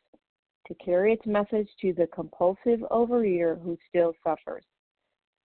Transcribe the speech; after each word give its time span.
to 0.71 0.85
carry 0.85 1.13
its 1.13 1.25
message 1.25 1.67
to 1.81 1.93
the 1.93 2.07
compulsive 2.07 2.79
overeater 2.91 3.61
who 3.61 3.77
still 3.89 4.13
suffers. 4.23 4.63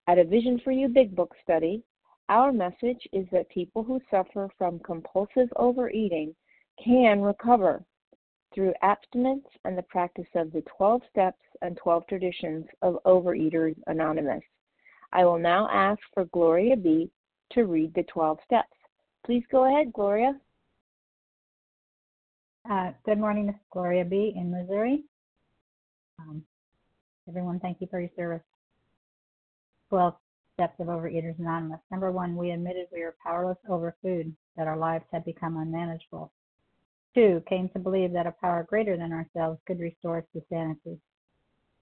At 0.07 0.19
a 0.19 0.23
Vision 0.23 0.61
for 0.63 0.71
You 0.71 0.87
Big 0.87 1.15
Book 1.15 1.35
study, 1.43 1.83
our 2.29 2.53
message 2.53 3.07
is 3.11 3.25
that 3.31 3.49
people 3.49 3.83
who 3.83 3.99
suffer 4.09 4.49
from 4.57 4.79
compulsive 4.79 5.49
overeating 5.57 6.33
can 6.83 7.21
recover 7.21 7.83
through 8.53 8.73
abstinence 8.81 9.45
and 9.65 9.77
the 9.77 9.83
practice 9.83 10.27
of 10.35 10.51
the 10.53 10.63
12 10.77 11.01
steps 11.09 11.41
and 11.61 11.75
12 11.77 12.07
traditions 12.07 12.65
of 12.81 12.97
Overeaters 13.05 13.75
Anonymous. 13.87 14.43
I 15.11 15.25
will 15.25 15.39
now 15.39 15.67
ask 15.71 15.99
for 16.13 16.25
Gloria 16.25 16.77
B. 16.77 17.09
to 17.51 17.65
read 17.65 17.93
the 17.93 18.03
12 18.03 18.37
steps. 18.45 18.75
Please 19.25 19.43
go 19.51 19.65
ahead, 19.65 19.91
Gloria. 19.91 20.39
Uh, 22.69 22.91
good 23.05 23.17
morning, 23.17 23.49
is 23.49 23.55
Gloria 23.71 24.03
B. 24.03 24.33
in 24.35 24.51
Missouri. 24.51 25.03
Um, 26.19 26.43
everyone, 27.27 27.59
thank 27.59 27.79
you 27.79 27.87
for 27.89 27.99
your 27.99 28.09
service. 28.15 28.41
12 29.89 30.15
steps 30.55 30.79
of 30.79 30.87
Overeaters 30.87 31.37
Anonymous. 31.39 31.79
Number 31.91 32.11
one, 32.11 32.35
we 32.35 32.51
admitted 32.51 32.87
we 32.91 33.03
were 33.03 33.15
powerless 33.23 33.57
over 33.69 33.95
food, 34.01 34.35
that 34.55 34.67
our 34.67 34.77
lives 34.77 35.05
had 35.11 35.23
become 35.23 35.57
unmanageable. 35.57 36.31
Two, 37.13 37.43
came 37.47 37.69
to 37.69 37.79
believe 37.79 38.11
that 38.13 38.27
a 38.27 38.35
power 38.41 38.65
greater 38.67 38.97
than 38.97 39.13
ourselves 39.13 39.59
could 39.67 39.79
restore 39.79 40.17
us 40.17 40.25
to 40.33 40.41
sanity. 40.49 40.99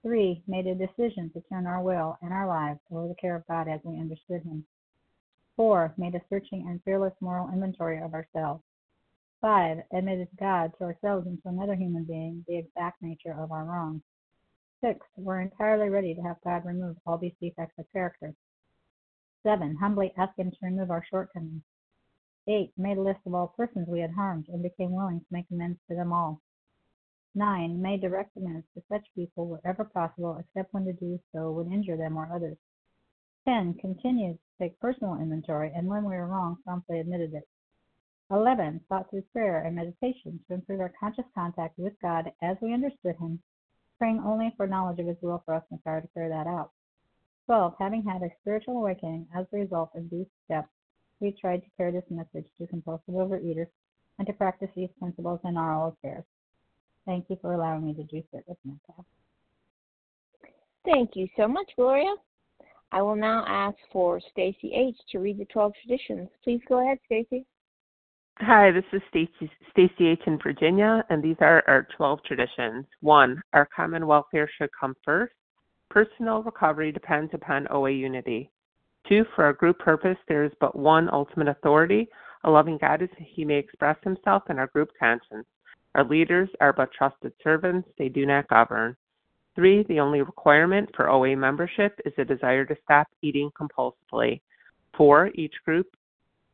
Three, 0.02 0.42
made 0.46 0.66
a 0.66 0.74
decision 0.74 1.30
to 1.30 1.40
turn 1.48 1.66
our 1.66 1.82
will 1.82 2.18
and 2.22 2.32
our 2.32 2.46
lives 2.46 2.80
over 2.92 3.08
the 3.08 3.14
care 3.14 3.34
of 3.34 3.46
God 3.46 3.68
as 3.68 3.80
we 3.84 3.98
understood 3.98 4.42
Him. 4.42 4.64
Four, 5.56 5.94
made 5.96 6.14
a 6.14 6.20
searching 6.28 6.66
and 6.68 6.82
fearless 6.84 7.14
moral 7.20 7.48
inventory 7.48 8.00
of 8.00 8.12
ourselves. 8.12 8.62
Five, 9.40 9.78
admitted 9.92 10.28
God 10.38 10.72
to 10.78 10.84
ourselves 10.84 11.26
and 11.26 11.42
to 11.42 11.48
another 11.48 11.74
human 11.74 12.04
being 12.04 12.44
the 12.46 12.58
exact 12.58 13.02
nature 13.02 13.34
of 13.38 13.50
our 13.50 13.64
wrongs. 13.64 14.02
Six, 14.82 15.06
we're 15.16 15.40
entirely 15.40 15.88
ready 15.88 16.14
to 16.14 16.22
have 16.22 16.40
God 16.42 16.66
remove 16.66 16.96
all 17.06 17.16
these 17.16 17.34
defects 17.40 17.78
of 17.78 17.90
character. 17.92 18.34
Seven, 19.42 19.76
humbly 19.76 20.12
ask 20.18 20.36
Him 20.38 20.50
to 20.50 20.56
remove 20.60 20.90
our 20.90 21.04
shortcomings. 21.04 21.62
Eight, 22.46 22.72
made 22.76 22.98
a 22.98 23.02
list 23.02 23.20
of 23.26 23.34
all 23.34 23.48
persons 23.56 23.88
we 23.88 24.00
had 24.00 24.12
harmed 24.12 24.48
and 24.48 24.62
became 24.62 24.92
willing 24.92 25.20
to 25.20 25.26
make 25.30 25.50
amends 25.50 25.78
to 25.88 25.94
them 25.94 26.12
all. 26.12 26.42
Nine, 27.34 27.80
made 27.80 28.02
direct 28.02 28.36
amends 28.36 28.66
to 28.74 28.82
such 28.88 29.14
people 29.14 29.46
wherever 29.46 29.84
possible, 29.84 30.36
except 30.36 30.74
when 30.74 30.84
to 30.84 30.92
do 30.92 31.18
so 31.32 31.52
would 31.52 31.72
injure 31.72 31.96
them 31.96 32.16
or 32.16 32.30
others. 32.30 32.58
Ten, 33.46 33.74
continued 33.74 34.38
to 34.38 34.58
take 34.58 34.78
personal 34.78 35.14
inventory, 35.14 35.72
and 35.74 35.88
when 35.88 36.04
we 36.04 36.16
were 36.16 36.26
wrong, 36.26 36.56
promptly 36.64 37.00
admitted 37.00 37.32
it. 37.32 37.48
11. 38.30 38.84
Sought 38.88 39.08
through 39.08 39.22
prayer 39.32 39.62
and 39.62 39.76
meditation 39.76 40.44
to 40.46 40.54
improve 40.54 40.80
our 40.80 40.92
conscious 41.00 41.26
contact 41.34 41.78
with 41.78 41.98
God 42.00 42.32
as 42.42 42.56
we 42.60 42.74
understood 42.74 43.16
Him, 43.16 43.42
praying 43.98 44.22
only 44.24 44.52
for 44.56 44.66
knowledge 44.66 44.98
of 44.98 45.06
His 45.06 45.16
will 45.20 45.42
for 45.44 45.54
us 45.54 45.62
and 45.70 45.82
power 45.84 46.00
to 46.00 46.08
carry 46.14 46.28
that 46.28 46.46
out. 46.46 46.70
12. 47.46 47.74
Having 47.78 48.02
had 48.04 48.22
a 48.22 48.30
spiritual 48.40 48.78
awakening 48.78 49.26
as 49.34 49.46
a 49.52 49.56
result 49.56 49.90
of 49.94 50.10
these 50.10 50.26
steps, 50.44 50.68
we 51.20 51.32
tried 51.32 51.62
to 51.62 51.70
carry 51.76 51.92
this 51.92 52.04
message 52.10 52.46
to 52.58 52.66
compulsive 52.66 53.14
overeaters 53.14 53.68
and 54.18 54.26
to 54.26 54.32
practice 54.32 54.70
these 54.74 54.90
principles 54.98 55.40
in 55.44 55.56
our 55.56 55.74
all 55.74 55.88
affairs. 55.88 56.24
Thank 57.06 57.26
you 57.28 57.38
for 57.40 57.54
allowing 57.54 57.86
me 57.86 57.94
to 57.94 58.02
do 58.04 58.22
service, 58.32 58.56
Mecca. 58.64 59.04
Thank 60.84 61.10
you 61.14 61.28
so 61.36 61.46
much, 61.46 61.70
Gloria. 61.76 62.14
I 62.92 63.02
will 63.02 63.16
now 63.16 63.44
ask 63.46 63.76
for 63.92 64.20
Stacy 64.32 64.72
H. 64.74 64.96
to 65.10 65.18
read 65.18 65.38
the 65.38 65.44
12 65.46 65.72
traditions. 65.82 66.28
Please 66.42 66.60
go 66.68 66.84
ahead, 66.84 66.98
Stacy. 67.06 67.44
Hi, 68.40 68.70
this 68.70 68.84
is 68.92 69.00
Stacy 69.08 69.50
Stacy 69.70 70.08
H 70.08 70.20
in 70.26 70.38
Virginia, 70.38 71.02
and 71.08 71.22
these 71.22 71.38
are 71.40 71.64
our 71.66 71.88
12 71.96 72.22
traditions. 72.24 72.84
One, 73.00 73.42
our 73.54 73.66
common 73.74 74.06
welfare 74.06 74.48
should 74.58 74.68
come 74.78 74.94
first. 75.02 75.32
Personal 75.88 76.42
recovery 76.42 76.92
depends 76.92 77.32
upon 77.32 77.66
OA 77.70 77.92
unity. 77.92 78.50
Two, 79.08 79.24
for 79.34 79.44
our 79.46 79.54
group 79.54 79.78
purpose, 79.78 80.18
there 80.28 80.44
is 80.44 80.52
but 80.60 80.76
one 80.76 81.08
ultimate 81.10 81.48
authority, 81.48 82.08
a 82.44 82.50
loving 82.50 82.76
God 82.78 83.00
as 83.00 83.08
he 83.16 83.42
may 83.42 83.56
express 83.56 83.96
himself 84.04 84.42
in 84.50 84.58
our 84.58 84.66
group 84.66 84.90
conscience. 85.00 85.46
Our 85.94 86.04
leaders 86.04 86.50
are 86.60 86.74
but 86.74 86.92
trusted 86.92 87.32
servants, 87.42 87.88
they 87.96 88.10
do 88.10 88.26
not 88.26 88.48
govern. 88.48 88.98
Three, 89.54 89.82
the 89.84 90.00
only 90.00 90.20
requirement 90.20 90.90
for 90.94 91.08
OA 91.08 91.34
membership 91.36 91.98
is 92.04 92.12
a 92.18 92.24
desire 92.24 92.66
to 92.66 92.76
stop 92.84 93.08
eating 93.22 93.50
compulsively. 93.58 94.42
Four, 94.94 95.30
each 95.34 95.54
group 95.64 95.86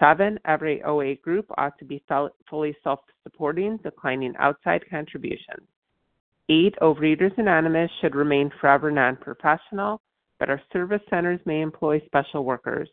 Seven, 0.00 0.40
every 0.46 0.82
OA 0.82 1.16
group 1.16 1.46
ought 1.58 1.78
to 1.78 1.84
be 1.84 2.02
fully 2.48 2.74
self 2.82 3.00
supporting, 3.22 3.76
declining 3.82 4.34
outside 4.38 4.82
contributions. 4.90 5.68
Eight, 6.48 6.74
Overeaters 6.80 7.36
Anonymous 7.36 7.90
should 8.00 8.14
remain 8.14 8.50
forever 8.60 8.90
non 8.90 9.16
professional, 9.16 10.00
but 10.38 10.48
our 10.48 10.60
service 10.72 11.02
centers 11.10 11.38
may 11.44 11.60
employ 11.60 12.00
special 12.06 12.44
workers. 12.44 12.88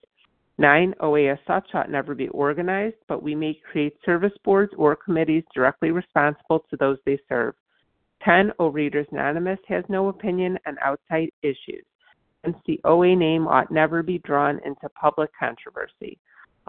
Nine, 0.57 0.93
OA 0.99 1.31
as 1.31 1.37
such 1.47 1.73
ought 1.73 1.89
never 1.89 2.13
be 2.13 2.27
organized, 2.29 2.97
but 3.07 3.23
we 3.23 3.35
may 3.35 3.59
create 3.71 3.95
service 4.05 4.33
boards 4.43 4.73
or 4.77 4.95
committees 4.95 5.43
directly 5.55 5.91
responsible 5.91 6.65
to 6.69 6.77
those 6.77 6.97
they 7.05 7.17
serve. 7.29 7.55
10. 8.25 8.51
Overeaters 8.59 9.09
Anonymous 9.11 9.59
has 9.67 9.83
no 9.87 10.09
opinion 10.09 10.57
on 10.67 10.75
outside 10.83 11.29
issues. 11.41 11.85
Hence, 12.43 12.57
the 12.65 12.81
OA 12.83 13.15
name 13.15 13.47
ought 13.47 13.71
never 13.71 14.03
be 14.03 14.17
drawn 14.19 14.59
into 14.65 14.89
public 14.89 15.29
controversy. 15.39 16.19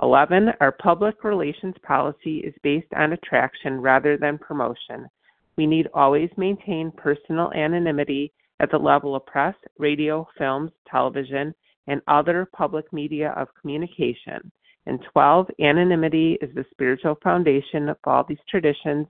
11. 0.03 0.51
Our 0.61 0.73
public 0.73 1.25
relations 1.25 1.75
policy 1.83 2.39
is 2.39 2.55
based 2.63 2.93
on 2.97 3.13
attraction 3.13 3.81
rather 3.81 4.17
than 4.17 4.39
promotion. 4.39 5.09
We 5.57 5.67
need 5.67 5.89
always 5.93 6.31
maintain 6.37 6.93
personal 6.97 7.53
anonymity 7.53 8.33
at 8.61 8.71
the 8.71 8.79
level 8.79 9.17
of 9.17 9.27
press, 9.27 9.55
radio, 9.79 10.27
films, 10.37 10.71
television, 10.91 11.55
and 11.89 12.01
other 12.07 12.49
public 12.53 12.93
media 12.93 13.35
of 13.37 13.49
communication. 13.61 14.53
And 14.87 15.01
12. 15.13 15.49
Anonymity 15.61 16.39
is 16.41 16.55
the 16.55 16.65
spiritual 16.71 17.19
foundation 17.23 17.89
of 17.89 17.97
all 18.05 18.25
these 18.29 18.39
traditions 18.49 19.07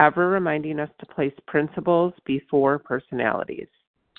ever 0.00 0.28
reminding 0.30 0.80
us 0.80 0.90
to 0.98 1.06
place 1.06 1.32
principles 1.46 2.12
before 2.24 2.78
personalities. 2.78 3.68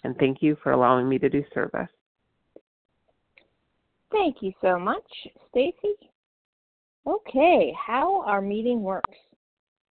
And 0.04 0.16
thank 0.18 0.42
you 0.42 0.58
for 0.62 0.72
allowing 0.72 1.10
me 1.10 1.18
to 1.20 1.30
do 1.30 1.44
service. 1.54 1.90
Thank 4.14 4.44
you 4.44 4.54
so 4.62 4.78
much, 4.78 5.04
Stacy. 5.50 5.96
Okay, 7.08 7.74
how 7.76 8.22
our 8.22 8.42
meeting 8.42 8.84
works. 8.84 9.18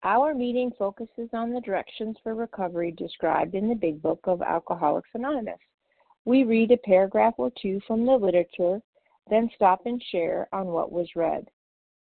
Our 0.05 0.33
meeting 0.33 0.71
focuses 0.79 1.29
on 1.33 1.53
the 1.53 1.61
directions 1.61 2.17
for 2.23 2.37
recovery 2.37 2.93
described 2.93 3.57
in 3.57 3.69
the 3.69 3.75
Big 3.75 4.01
Book 4.01 4.21
of 4.25 4.41
Alcoholics 4.41 5.09
Anonymous. 5.15 5.59
We 6.25 6.45
read 6.45 6.71
a 6.71 6.77
paragraph 6.77 7.35
or 7.37 7.51
two 7.61 7.81
from 7.85 8.07
the 8.07 8.13
literature, 8.13 8.81
then 9.29 9.51
stop 9.57 9.87
and 9.87 10.01
share 10.13 10.49
on 10.53 10.69
what 10.69 10.93
was 10.93 11.09
read. 11.17 11.49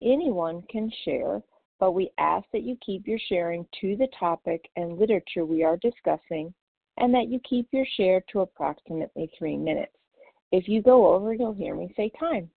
Anyone 0.03 0.63
can 0.69 0.91
share, 1.05 1.41
but 1.79 1.93
we 1.93 2.11
ask 2.19 2.45
that 2.53 2.65
you 2.65 2.77
keep 2.85 3.07
your 3.07 3.21
sharing 3.29 3.65
to 3.81 3.95
the 3.95 4.09
topic 4.19 4.69
and 4.75 4.99
literature 4.99 5.47
we 5.47 5.63
are 5.63 5.77
discussing 5.77 6.53
and 6.97 7.15
that 7.15 7.29
you 7.29 7.39
keep 7.49 7.69
your 7.71 7.87
share 7.97 8.21
to 8.33 8.41
approximately 8.41 9.31
three 9.39 9.57
minutes. 9.57 9.93
If 10.53 10.69
you 10.69 10.83
go 10.83 11.15
over, 11.15 11.33
you'll 11.33 11.55
hear 11.55 11.75
me 11.75 11.93
say 11.97 12.11
time. 12.19 12.51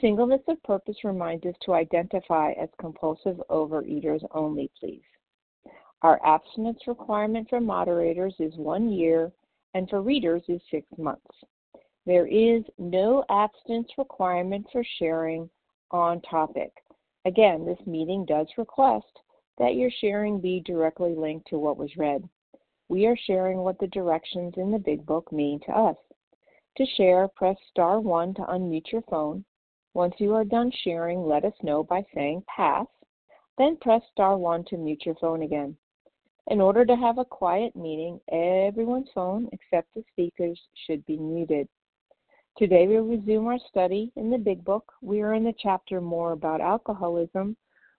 Singleness 0.00 0.42
of 0.48 0.62
purpose 0.62 1.04
reminds 1.04 1.44
us 1.44 1.54
to 1.62 1.74
identify 1.74 2.52
as 2.52 2.68
compulsive 2.80 3.40
overeaters 3.50 4.24
only, 4.32 4.70
please. 4.80 5.02
Our 6.02 6.20
abstinence 6.26 6.80
requirement 6.86 7.48
for 7.48 7.60
moderators 7.60 8.34
is 8.40 8.56
one 8.56 8.90
year 8.90 9.30
and 9.74 9.88
for 9.88 10.02
readers 10.02 10.42
is 10.48 10.60
six 10.70 10.86
months. 10.98 11.44
There 12.04 12.26
is 12.26 12.64
no 12.78 13.24
abstinence 13.28 13.90
requirement 13.96 14.66
for 14.72 14.82
sharing 14.98 15.48
on 15.92 16.20
topic. 16.22 16.72
Again, 17.24 17.64
this 17.64 17.78
meeting 17.86 18.24
does 18.24 18.48
request 18.58 19.20
that 19.58 19.76
your 19.76 19.90
sharing 20.00 20.40
be 20.40 20.60
directly 20.60 21.14
linked 21.14 21.46
to 21.48 21.58
what 21.58 21.76
was 21.76 21.96
read. 21.96 22.28
We 22.88 23.06
are 23.06 23.16
sharing 23.16 23.58
what 23.58 23.78
the 23.78 23.86
directions 23.86 24.54
in 24.56 24.72
the 24.72 24.78
Big 24.78 25.06
Book 25.06 25.30
mean 25.30 25.60
to 25.66 25.72
us. 25.72 25.96
To 26.78 26.86
share, 26.96 27.28
press 27.28 27.56
star 27.70 28.00
1 28.00 28.34
to 28.34 28.42
unmute 28.42 28.92
your 28.92 29.02
phone. 29.02 29.44
Once 29.92 30.14
you 30.18 30.34
are 30.34 30.44
done 30.44 30.70
sharing, 30.82 31.26
let 31.26 31.44
us 31.44 31.52
know 31.62 31.84
by 31.84 32.02
saying 32.14 32.44
pass, 32.46 32.86
then 33.58 33.76
press 33.76 34.02
star 34.10 34.38
1 34.38 34.64
to 34.64 34.78
mute 34.78 35.04
your 35.04 35.14
phone 35.16 35.42
again. 35.42 35.76
In 36.48 36.60
order 36.60 36.86
to 36.86 36.96
have 36.96 37.18
a 37.18 37.24
quiet 37.24 37.76
meeting, 37.76 38.18
everyone's 38.30 39.10
phone 39.14 39.50
except 39.52 39.92
the 39.94 40.02
speakers 40.12 40.58
should 40.86 41.04
be 41.04 41.18
muted. 41.18 41.68
Today 42.56 42.88
we 42.88 42.96
resume 42.96 43.46
our 43.46 43.58
study 43.68 44.10
in 44.16 44.30
the 44.30 44.38
Big 44.38 44.64
Book. 44.64 44.92
We 45.02 45.20
are 45.20 45.34
in 45.34 45.44
the 45.44 45.54
chapter 45.58 46.00
more 46.00 46.32
about 46.32 46.60
alcoholism. 46.60 47.56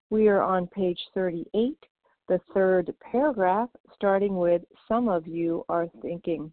We 0.09 0.27
are 0.27 0.41
on 0.41 0.67
page 0.67 0.99
38, 1.13 1.77
the 2.27 2.41
third 2.53 2.93
paragraph, 2.99 3.69
starting 3.93 4.35
with 4.35 4.63
Some 4.87 5.09
of 5.09 5.27
you 5.27 5.63
are 5.69 5.87
thinking. 6.01 6.51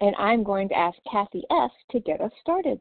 And 0.00 0.14
I'm 0.16 0.42
going 0.42 0.68
to 0.68 0.76
ask 0.76 0.96
Kathy 1.10 1.42
S. 1.50 1.70
to 1.90 2.00
get 2.00 2.20
us 2.20 2.32
started. 2.40 2.80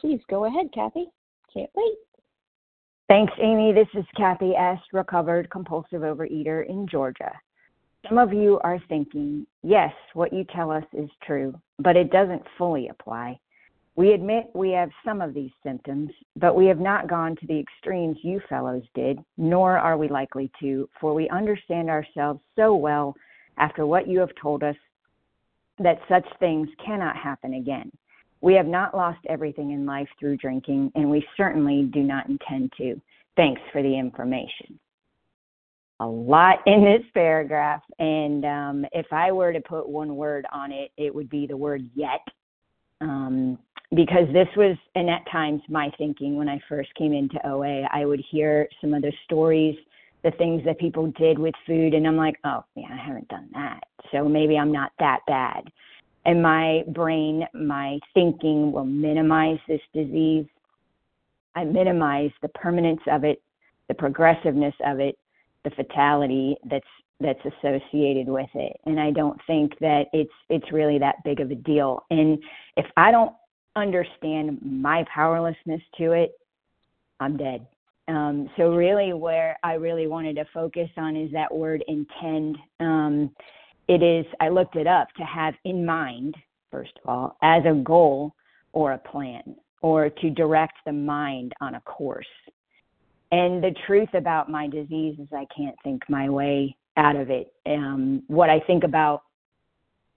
Please 0.00 0.20
go 0.30 0.44
ahead, 0.46 0.66
Kathy. 0.74 1.06
Can't 1.52 1.70
wait. 1.74 1.96
Thanks, 3.08 3.32
Amy. 3.40 3.72
This 3.72 3.88
is 3.94 4.04
Kathy 4.16 4.54
S., 4.56 4.78
recovered 4.92 5.50
compulsive 5.50 6.02
overeater 6.02 6.68
in 6.68 6.88
Georgia. 6.88 7.32
Some 8.08 8.18
of 8.18 8.32
you 8.32 8.60
are 8.64 8.80
thinking, 8.88 9.46
yes, 9.62 9.92
what 10.14 10.32
you 10.32 10.44
tell 10.44 10.70
us 10.70 10.84
is 10.92 11.10
true, 11.24 11.54
but 11.78 11.96
it 11.96 12.10
doesn't 12.10 12.42
fully 12.56 12.88
apply. 12.88 13.38
We 13.96 14.12
admit 14.12 14.50
we 14.54 14.70
have 14.72 14.90
some 15.04 15.20
of 15.20 15.34
these 15.34 15.50
symptoms, 15.62 16.10
but 16.36 16.54
we 16.54 16.66
have 16.66 16.80
not 16.80 17.08
gone 17.08 17.34
to 17.36 17.46
the 17.46 17.58
extremes 17.58 18.18
you 18.22 18.40
fellows 18.48 18.82
did, 18.94 19.18
nor 19.38 19.78
are 19.78 19.96
we 19.96 20.08
likely 20.08 20.50
to, 20.60 20.88
for 21.00 21.14
we 21.14 21.28
understand 21.30 21.88
ourselves 21.88 22.40
so 22.56 22.74
well 22.74 23.14
after 23.56 23.86
what 23.86 24.06
you 24.06 24.18
have 24.20 24.34
told 24.40 24.62
us 24.62 24.76
that 25.78 26.00
such 26.08 26.26
things 26.38 26.68
cannot 26.84 27.16
happen 27.16 27.54
again. 27.54 27.90
We 28.40 28.54
have 28.54 28.66
not 28.66 28.94
lost 28.94 29.18
everything 29.28 29.72
in 29.72 29.86
life 29.86 30.08
through 30.18 30.36
drinking, 30.36 30.92
and 30.94 31.10
we 31.10 31.26
certainly 31.36 31.90
do 31.92 32.00
not 32.00 32.28
intend 32.28 32.72
to. 32.78 33.00
Thanks 33.36 33.60
for 33.72 33.82
the 33.82 33.98
information 33.98 34.78
a 36.00 36.06
lot 36.06 36.58
in 36.66 36.84
this 36.84 37.02
paragraph. 37.14 37.82
And 37.98 38.44
um, 38.44 38.86
if 38.92 39.06
I 39.12 39.32
were 39.32 39.52
to 39.52 39.60
put 39.60 39.88
one 39.88 40.16
word 40.16 40.46
on 40.52 40.72
it, 40.72 40.90
it 40.96 41.14
would 41.14 41.30
be 41.30 41.46
the 41.46 41.56
word 41.56 41.88
yet. 41.94 42.20
Um, 43.00 43.58
because 43.94 44.26
this 44.32 44.48
was, 44.56 44.76
and 44.94 45.08
at 45.08 45.22
times, 45.30 45.62
my 45.68 45.90
thinking 45.96 46.36
when 46.36 46.48
I 46.48 46.60
first 46.68 46.92
came 46.96 47.12
into 47.12 47.38
OA, 47.46 47.82
I 47.92 48.04
would 48.04 48.22
hear 48.30 48.68
some 48.80 48.94
of 48.94 49.02
the 49.02 49.12
stories, 49.24 49.76
the 50.26 50.32
things 50.32 50.60
that 50.64 50.80
people 50.80 51.12
did 51.12 51.38
with 51.38 51.54
food, 51.68 51.94
and 51.94 52.04
I'm 52.04 52.16
like, 52.16 52.34
oh, 52.44 52.64
yeah, 52.74 52.88
I 52.90 52.96
haven't 52.96 53.28
done 53.28 53.48
that. 53.52 53.78
So 54.10 54.28
maybe 54.28 54.58
I'm 54.58 54.72
not 54.72 54.90
that 54.98 55.20
bad. 55.28 55.70
And 56.24 56.42
my 56.42 56.82
brain, 56.88 57.46
my 57.54 58.00
thinking 58.12 58.72
will 58.72 58.84
minimize 58.84 59.60
this 59.68 59.80
disease. 59.94 60.46
I 61.54 61.62
minimize 61.62 62.32
the 62.42 62.48
permanence 62.48 63.02
of 63.06 63.22
it, 63.22 63.40
the 63.86 63.94
progressiveness 63.94 64.74
of 64.84 64.98
it, 64.98 65.16
the 65.62 65.70
fatality 65.70 66.56
that's 66.68 66.84
that's 67.20 67.40
associated 67.46 68.26
with 68.28 68.50
it 68.52 68.78
and 68.84 69.00
i 69.00 69.10
don't 69.10 69.40
think 69.46 69.72
that 69.78 70.04
it's 70.12 70.30
it's 70.50 70.70
really 70.70 70.98
that 70.98 71.14
big 71.24 71.40
of 71.40 71.50
a 71.50 71.54
deal 71.54 72.04
and 72.10 72.38
if 72.76 72.84
i 72.98 73.10
don't 73.10 73.32
understand 73.74 74.58
my 74.62 75.02
powerlessness 75.12 75.80
to 75.96 76.12
it 76.12 76.32
i'm 77.18 77.38
dead 77.38 77.66
um, 78.08 78.48
so 78.56 78.74
really 78.74 79.12
where 79.12 79.58
i 79.62 79.74
really 79.74 80.06
wanted 80.06 80.36
to 80.36 80.44
focus 80.52 80.88
on 80.96 81.16
is 81.16 81.30
that 81.32 81.52
word 81.52 81.84
intend 81.88 82.56
um, 82.80 83.30
it 83.88 84.02
is 84.02 84.26
i 84.40 84.48
looked 84.48 84.76
it 84.76 84.86
up 84.86 85.08
to 85.16 85.22
have 85.24 85.54
in 85.64 85.84
mind 85.84 86.34
first 86.70 86.92
of 87.02 87.08
all 87.08 87.36
as 87.42 87.62
a 87.66 87.74
goal 87.74 88.34
or 88.72 88.92
a 88.92 88.98
plan 88.98 89.56
or 89.82 90.08
to 90.08 90.30
direct 90.30 90.74
the 90.84 90.92
mind 90.92 91.52
on 91.60 91.74
a 91.74 91.80
course 91.82 92.26
and 93.32 93.62
the 93.62 93.74
truth 93.86 94.08
about 94.14 94.50
my 94.50 94.68
disease 94.68 95.18
is 95.18 95.28
I 95.32 95.46
can't 95.56 95.76
think 95.82 96.02
my 96.08 96.28
way 96.28 96.76
out 96.96 97.16
of 97.16 97.30
it. 97.30 97.52
Um, 97.66 98.22
what 98.28 98.50
I 98.50 98.60
think 98.60 98.84
about 98.84 99.22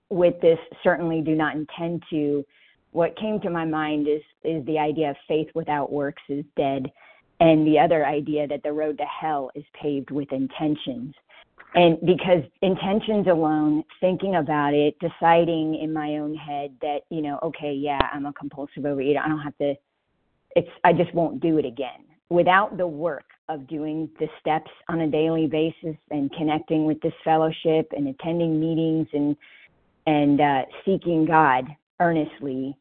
with 0.10 0.40
this 0.42 0.60
certainly 0.84 1.22
do 1.22 1.36
not 1.36 1.56
intend 1.56 2.04
to. 2.12 2.46
What 2.92 3.18
came 3.18 3.40
to 3.42 3.50
my 3.50 3.66
mind 3.66 4.08
is 4.08 4.22
is 4.44 4.66
the 4.66 4.80
idea 4.80 5.12
of 5.12 5.16
faith 5.28 5.48
without 5.54 5.92
works 5.92 6.22
is 6.30 6.46
dead, 6.56 6.92
and 7.40 7.66
the 7.66 7.80
other 7.80 8.06
idea 8.06 8.48
that 8.48 8.64
the 8.64 8.72
road 8.72 8.98
to 8.98 9.06
hell 9.06 9.52
is 9.56 9.64
paved 9.82 10.12
with 10.12 10.32
intentions. 10.32 11.14
And 11.76 12.00
because 12.02 12.44
intentions 12.62 13.28
alone, 13.28 13.84
thinking 14.02 14.36
about 14.36 14.74
it, 14.74 14.96
deciding 15.00 15.76
in 15.76 15.94
my 15.94 16.18
own 16.18 16.34
head 16.36 16.76
that 16.82 17.02
you 17.10 17.22
know, 17.22 17.40
okay, 17.44 17.74
yeah, 17.74 18.02
I'm 18.12 18.26
a 18.26 18.34
compulsive 18.34 18.84
overeater. 18.84 19.20
I 19.24 19.28
don't 19.28 19.42
have 19.42 19.58
to. 19.60 19.76
It's 20.56 20.70
I 20.84 20.94
just 20.94 21.14
won't 21.14 21.42
do 21.42 21.58
it 21.60 21.66
again 21.66 22.06
without 22.30 22.78
the 22.78 22.88
work 22.88 23.26
of 23.50 23.68
doing 23.68 24.10
the 24.20 24.28
steps 24.40 24.70
on 24.88 25.02
a 25.02 25.08
daily 25.08 25.48
basis 25.48 25.98
and 26.12 26.32
connecting 26.34 26.86
with 26.86 27.02
this 27.02 27.14
fellowship 27.24 27.92
and 27.96 28.08
attending 28.08 28.60
meetings 28.60 29.08
and 29.14 29.36
and 30.06 30.42
uh, 30.42 30.62
seeking 30.86 31.26
God 31.26 31.66
earnestly, 32.00 32.76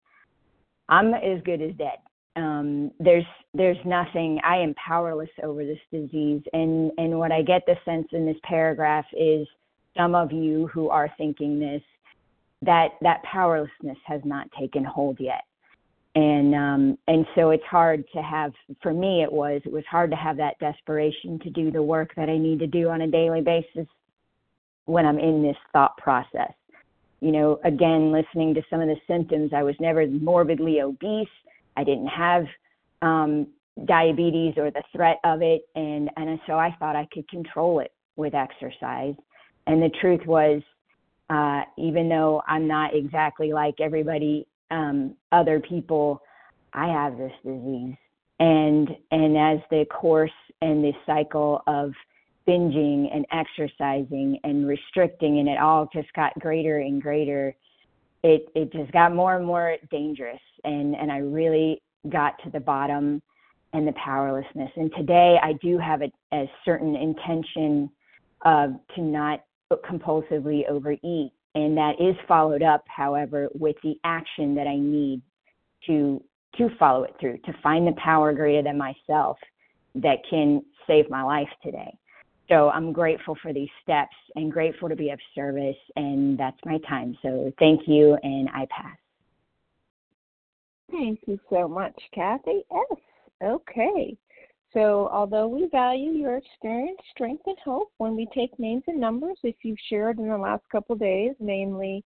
I'm 0.89 1.13
as 1.13 1.43
good 1.45 1.61
as 1.61 1.75
dead. 1.77 1.99
Um, 2.39 2.91
there's 3.01 3.25
there's 3.55 3.79
nothing. 3.85 4.39
I 4.45 4.57
am 4.59 4.75
powerless 4.75 5.31
over 5.43 5.65
this 5.65 5.79
disease, 5.91 6.43
and 6.53 6.93
and 6.97 7.19
what 7.19 7.33
I 7.33 7.43
get 7.43 7.63
the 7.67 7.77
sense 7.85 8.07
in 8.13 8.25
this 8.25 8.37
paragraph 8.45 9.07
is 9.13 9.47
some 9.97 10.15
of 10.15 10.31
you 10.33 10.69
who 10.69 10.89
are 10.89 11.11
thinking 11.19 11.59
this 11.59 11.83
that 12.63 12.91
that 13.03 13.23
powerlessness 13.25 13.99
has 14.07 14.21
not 14.25 14.49
taken 14.59 14.85
hold 14.85 15.19
yet. 15.21 15.43
And 16.15 16.55
um 16.55 16.99
and 17.09 17.27
so 17.35 17.51
it's 17.51 17.65
hard 17.65 18.05
to 18.15 18.23
have 18.23 18.53
for 18.83 18.93
me 18.93 19.23
it 19.23 19.33
was 19.33 19.61
it 19.65 19.73
was 19.73 19.85
hard 19.91 20.11
to 20.11 20.17
have 20.17 20.37
that 20.37 20.59
desperation 20.59 21.39
to 21.41 21.51
do 21.51 21.71
the 21.71 21.83
work 21.83 22.15
that 22.17 22.29
I 22.29 22.39
need 22.39 22.61
to 22.61 22.67
do 22.67 22.89
on 22.89 23.03
a 23.03 23.07
daily 23.07 23.41
basis 23.41 23.87
when 24.87 25.05
I'm 25.05 25.19
in 25.19 25.43
this 25.43 25.57
thought 25.73 25.97
process. 25.99 26.53
You 27.21 27.33
know 27.33 27.61
again 27.65 28.13
listening 28.13 28.55
to 28.55 28.63
some 28.71 28.81
of 28.81 28.89
the 28.89 28.97
symptoms 29.07 29.53
I 29.55 29.63
was 29.63 29.75
never 29.81 30.07
morbidly 30.07 30.81
obese 30.81 31.29
I 31.79 31.85
didn't 31.85 32.09
have 32.09 32.45
um 33.03 33.47
diabetes 33.87 34.55
or 34.57 34.71
the 34.71 34.83
threat 34.95 35.19
of 35.25 35.41
it 35.41 35.63
and 35.75 36.11
and 36.17 36.41
so 36.47 36.55
I 36.55 36.75
thought 36.79 36.97
I 36.97 37.07
could 37.13 37.29
control 37.29 37.81
it 37.81 37.93
with 38.17 38.35
exercise 38.35 39.15
and 39.69 39.81
the 39.81 39.91
truth 40.01 40.27
was 40.27 40.63
uh, 41.31 41.63
even 41.77 42.09
though 42.09 42.43
I'm 42.47 42.67
not 42.67 42.95
exactly 42.95 43.53
like 43.53 43.75
everybody 43.81 44.47
um, 44.71 45.15
other 45.33 45.61
people, 45.61 46.23
I 46.73 46.87
have 46.89 47.17
this 47.17 47.33
disease, 47.45 47.95
and 48.41 48.89
and 49.11 49.37
as 49.37 49.59
the 49.71 49.85
course 49.87 50.31
and 50.63 50.83
the 50.83 50.93
cycle 51.07 51.63
of 51.67 51.93
binging 52.47 53.15
and 53.15 53.27
exercising 53.31 54.39
and 54.45 54.67
restricting, 54.67 55.39
and 55.39 55.49
it 55.49 55.59
all 55.59 55.89
just 55.93 56.13
got 56.15 56.39
greater 56.39 56.79
and 56.79 57.03
greater. 57.03 57.55
It 58.23 58.49
it 58.55 58.73
just 58.73 58.93
got 58.93 59.15
more 59.15 59.37
and 59.37 59.47
more 59.47 59.77
dangerous, 59.91 60.41
and 60.65 60.95
and 60.95 61.11
I 61.11 61.19
really 61.19 61.83
got 62.09 62.35
to 62.45 62.51
the 62.51 62.61
bottom 62.61 63.23
and 63.73 63.87
the 63.87 63.93
powerlessness. 63.93 64.71
And 64.77 64.91
today 64.97 65.37
I 65.43 65.53
do 65.55 65.79
have 65.79 66.03
a, 66.03 66.11
a 66.33 66.51
certain 66.65 66.97
intention 66.97 67.91
of 68.45 68.75
to 68.95 69.03
not 69.03 69.41
compulsively 69.85 70.69
overeat. 70.69 71.33
And 71.55 71.77
that 71.77 71.95
is 72.01 72.15
followed 72.27 72.63
up, 72.63 72.85
however, 72.87 73.49
with 73.55 73.77
the 73.83 73.95
action 74.05 74.55
that 74.55 74.67
I 74.67 74.77
need 74.77 75.23
to 75.87 76.23
to 76.57 76.69
follow 76.79 77.05
it 77.05 77.15
through, 77.21 77.39
to 77.45 77.53
find 77.63 77.87
the 77.87 77.93
power 78.03 78.33
greater 78.33 78.63
than 78.63 78.79
myself 78.79 79.39
that 79.95 80.19
can 80.29 80.63
save 80.87 81.09
my 81.11 81.23
life 81.23 81.49
today. 81.63 81.95
So 82.49 82.71
I'm 82.71 82.93
grateful 82.93 83.37
for 83.43 83.53
these 83.53 83.69
steps 83.83 84.17
and 84.35 84.51
grateful 84.51 84.89
to 84.89 84.97
be 84.97 85.11
of 85.11 85.19
service 85.35 85.77
and 85.97 86.39
that's 86.39 86.57
my 86.65 86.79
time. 86.89 87.17
So 87.23 87.53
thank 87.59 87.83
you 87.87 88.17
and 88.23 88.49
I 88.49 88.67
pass. 88.71 88.97
Thank 90.91 91.21
you 91.27 91.39
so 91.51 91.69
much, 91.69 91.95
Kathy. 92.15 92.63
Yes. 92.71 92.99
Okay. 93.43 94.17
So, 94.73 95.09
although 95.13 95.49
we 95.49 95.69
value 95.69 96.13
your 96.13 96.37
experience, 96.37 96.99
strength, 97.11 97.43
and 97.47 97.57
hope, 97.65 97.91
when 97.99 98.15
we 98.15 98.27
take 98.35 98.59
names 98.59 98.83
and 98.87 99.01
numbers, 99.01 99.39
if 99.43 99.57
you've 99.63 99.79
shared 99.89 100.19
in 100.19 100.29
the 100.29 100.37
last 100.37 100.63
couple 100.71 100.95
of 100.95 101.01
days, 101.01 101.33
namely 101.41 102.05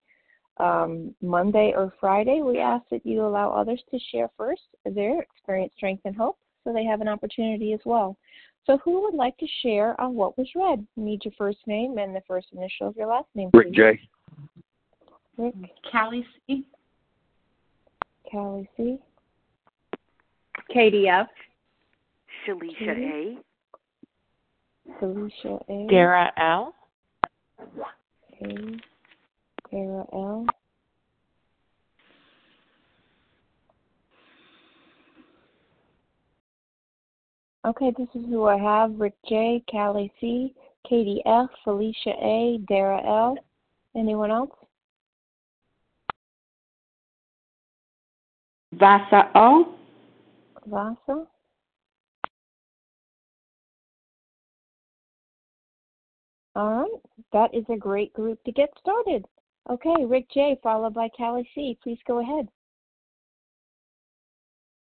um, 0.59 1.15
Monday 1.21 1.73
or 1.75 1.93
Friday, 2.01 2.41
we 2.43 2.59
ask 2.59 2.85
that 2.91 3.05
you 3.05 3.25
allow 3.25 3.51
others 3.51 3.83
to 3.91 3.99
share 4.11 4.31
first 4.37 4.62
their 4.85 5.23
experience, 5.23 5.73
strength, 5.77 6.03
and 6.05 6.15
hope 6.15 6.39
so 6.65 6.73
they 6.73 6.85
have 6.85 7.01
an 7.01 7.09
opportunity 7.09 7.73
as 7.73 7.81
well. 7.85 8.17
So, 8.65 8.79
who 8.85 9.03
would 9.03 9.15
like 9.15 9.37
to 9.39 9.47
share 9.62 10.01
on 10.01 10.15
what 10.15 10.39
was 10.39 10.49
read? 10.55 10.87
You 10.97 11.03
need 11.03 11.25
your 11.25 11.35
first 11.37 11.59
name 11.67 11.99
and 11.99 12.15
the 12.15 12.23
first 12.29 12.49
initial 12.53 12.89
of 12.89 12.97
your 12.97 13.09
last 13.09 13.27
name. 13.35 13.51
Rick 13.53 13.69
please. 13.69 13.77
J. 13.77 14.01
Rick. 15.37 15.55
Callie 15.91 16.25
C. 16.47 16.65
Callie 18.33 18.69
C. 18.79 18.99
Katie 20.73 21.07
F. 21.07 21.27
Shalisha. 22.49 22.89
A. 22.89 23.39
Felicia 24.99 25.59
A. 25.69 25.87
Dara 25.91 26.33
L. 26.39 26.75
A. 28.43 28.57
Dara 29.71 30.07
L. 30.15 30.47
Okay, 37.67 37.93
this 37.97 38.09
is 38.15 38.25
who 38.31 38.47
I 38.47 38.57
have. 38.57 38.99
Rick 38.99 39.15
J, 39.29 39.62
Callie 39.71 40.11
C, 40.21 40.55
Katie 40.89 41.23
F, 41.27 41.51
Felicia 41.65 42.11
A, 42.11 42.59
Dara 42.67 43.01
L. 43.07 43.37
Anyone 43.95 44.31
else? 44.31 44.51
Vasa 48.73 49.31
O. 49.35 49.75
Vasa? 50.67 51.26
All 56.55 56.83
right, 56.83 56.91
that 57.33 57.55
is 57.55 57.64
a 57.71 57.76
great 57.76 58.12
group 58.12 58.43
to 58.45 58.52
get 58.52 58.69
started. 58.79 59.25
Okay, 59.71 60.05
Rick 60.07 60.26
J, 60.35 60.59
followed 60.62 60.93
by 60.93 61.09
Callie 61.17 61.49
C. 61.55 61.79
Please 61.83 61.99
go 62.07 62.21
ahead. 62.21 62.49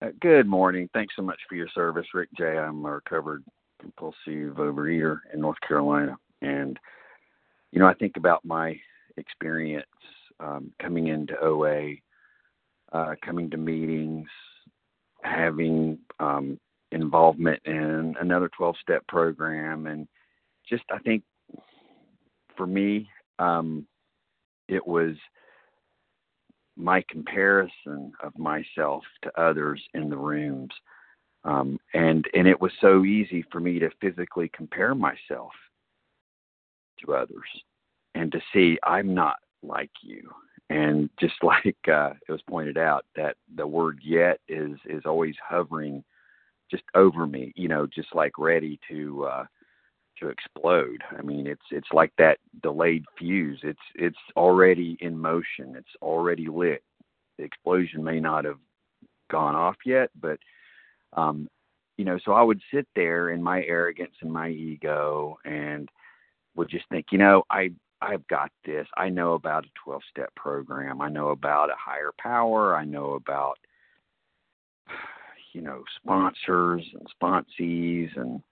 Uh, 0.01 0.09
good 0.19 0.47
morning. 0.47 0.89
Thanks 0.93 1.15
so 1.15 1.21
much 1.21 1.39
for 1.47 1.55
your 1.55 1.67
service, 1.75 2.07
Rick 2.13 2.29
J. 2.37 2.57
I'm 2.57 2.83
a 2.85 2.93
recovered 2.93 3.43
compulsive 3.79 4.57
overeater 4.57 5.19
in 5.33 5.41
North 5.41 5.59
Carolina, 5.67 6.17
and 6.41 6.79
you 7.71 7.79
know 7.79 7.87
I 7.87 7.93
think 7.93 8.17
about 8.17 8.43
my 8.43 8.79
experience 9.17 9.85
um, 10.39 10.71
coming 10.81 11.07
into 11.07 11.39
OA, 11.39 11.95
uh, 12.93 13.15
coming 13.25 13.49
to 13.49 13.57
meetings, 13.57 14.27
having 15.23 15.97
um, 16.19 16.59
involvement 16.91 17.59
in 17.65 18.15
another 18.21 18.49
12-step 18.59 19.05
program, 19.07 19.87
and 19.87 20.07
just 20.69 20.83
I 20.91 20.99
think 20.99 21.23
for 22.55 22.67
me, 22.67 23.09
um, 23.39 23.85
it 24.67 24.85
was 24.85 25.15
my 26.75 27.03
comparison 27.09 28.11
of 28.23 28.37
myself 28.37 29.03
to 29.23 29.39
others 29.39 29.81
in 29.93 30.09
the 30.09 30.17
rooms. 30.17 30.71
Um, 31.43 31.77
and 31.93 32.25
and 32.33 32.47
it 32.47 32.59
was 32.59 32.71
so 32.79 33.03
easy 33.03 33.43
for 33.51 33.59
me 33.59 33.77
to 33.79 33.89
physically 33.99 34.49
compare 34.55 34.95
myself 34.95 35.51
to 37.01 37.13
others 37.13 37.47
and 38.15 38.31
to 38.31 38.39
see 38.53 38.77
I'm 38.83 39.13
not 39.13 39.35
like 39.61 39.91
you. 40.01 40.29
And 40.73 41.09
just 41.19 41.35
like 41.43 41.77
uh, 41.87 42.13
it 42.27 42.31
was 42.31 42.41
pointed 42.49 42.77
out, 42.77 43.05
that 43.15 43.37
the 43.55 43.67
word 43.67 43.99
"yet" 44.03 44.39
is 44.47 44.77
is 44.85 45.03
always 45.05 45.35
hovering 45.47 46.03
just 46.71 46.83
over 46.95 47.27
me, 47.27 47.53
you 47.55 47.67
know, 47.67 47.85
just 47.85 48.15
like 48.15 48.37
ready 48.39 48.79
to 48.89 49.25
uh, 49.25 49.45
to 50.19 50.29
explode. 50.29 51.03
I 51.17 51.21
mean, 51.21 51.45
it's 51.45 51.65
it's 51.71 51.87
like 51.93 52.11
that 52.17 52.39
delayed 52.63 53.05
fuse. 53.17 53.59
It's 53.63 53.79
it's 53.95 54.17
already 54.35 54.97
in 54.99 55.17
motion. 55.17 55.75
It's 55.75 55.95
already 56.01 56.47
lit. 56.47 56.83
The 57.37 57.43
explosion 57.43 58.03
may 58.03 58.19
not 58.19 58.45
have 58.45 58.59
gone 59.29 59.55
off 59.55 59.77
yet, 59.85 60.09
but 60.19 60.39
um, 61.13 61.47
you 61.97 62.05
know, 62.05 62.17
so 62.25 62.33
I 62.33 62.41
would 62.41 62.61
sit 62.73 62.87
there 62.95 63.29
in 63.29 63.43
my 63.43 63.63
arrogance 63.63 64.15
and 64.21 64.31
my 64.31 64.49
ego 64.49 65.37
and 65.45 65.89
would 66.55 66.69
just 66.69 66.85
think, 66.89 67.07
you 67.11 67.17
know, 67.19 67.43
I 67.49 67.71
I've 68.03 68.27
got 68.27 68.51
this. 68.65 68.87
I 68.97 69.09
know 69.09 69.33
about 69.33 69.65
a 69.65 69.69
12 69.83 70.01
step 70.09 70.35
program. 70.35 71.01
I 71.01 71.09
know 71.09 71.29
about 71.29 71.69
a 71.69 71.75
higher 71.77 72.11
power. 72.19 72.75
I 72.75 72.83
know 72.83 73.13
about 73.13 73.57
you 75.53 75.61
know 75.61 75.83
sponsors 75.95 76.83
and 76.93 77.07
sponsees 77.21 78.09
and 78.17 78.43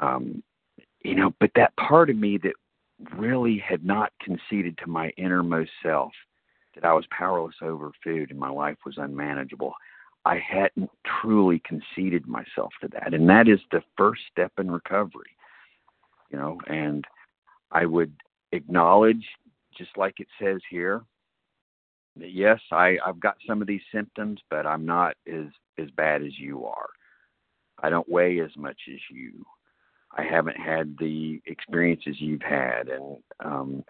um, 0.00 0.42
you 1.02 1.14
know, 1.14 1.32
but 1.38 1.50
that 1.54 1.76
part 1.76 2.10
of 2.10 2.16
me 2.16 2.38
that 2.38 2.54
really 3.16 3.58
had 3.58 3.84
not 3.84 4.12
conceded 4.20 4.76
to 4.78 4.88
my 4.88 5.10
innermost 5.16 5.70
self 5.82 6.12
that 6.74 6.84
I 6.84 6.92
was 6.92 7.04
powerless 7.16 7.54
over 7.62 7.92
food 8.02 8.30
and 8.30 8.38
my 8.38 8.50
life 8.50 8.76
was 8.84 8.98
unmanageable. 8.98 9.72
I 10.24 10.38
hadn't 10.38 10.90
truly 11.22 11.62
conceded 11.64 12.26
myself 12.26 12.72
to 12.82 12.88
that. 12.88 13.14
And 13.14 13.28
that 13.28 13.48
is 13.48 13.60
the 13.70 13.82
first 13.96 14.22
step 14.30 14.52
in 14.58 14.70
recovery. 14.70 15.36
You 16.30 16.38
know, 16.38 16.60
and 16.66 17.04
I 17.70 17.86
would 17.86 18.12
acknowledge, 18.52 19.24
just 19.76 19.90
like 19.96 20.20
it 20.20 20.28
says 20.40 20.60
here, 20.70 21.02
that 22.16 22.32
yes, 22.32 22.60
I, 22.72 22.96
I've 23.04 23.20
got 23.20 23.36
some 23.46 23.60
of 23.60 23.68
these 23.68 23.82
symptoms, 23.92 24.40
but 24.50 24.66
I'm 24.66 24.86
not 24.86 25.16
as 25.26 25.46
as 25.78 25.90
bad 25.90 26.22
as 26.22 26.38
you 26.38 26.64
are. 26.64 26.88
I 27.82 27.90
don't 27.90 28.08
weigh 28.08 28.40
as 28.40 28.56
much 28.56 28.78
as 28.88 29.00
you. 29.10 29.44
I 30.16 30.22
haven't 30.22 30.56
had 30.56 30.96
the 30.98 31.42
experiences 31.46 32.16
you've 32.18 32.42
had, 32.42 32.88
and 32.88 33.18
um, 33.44 33.84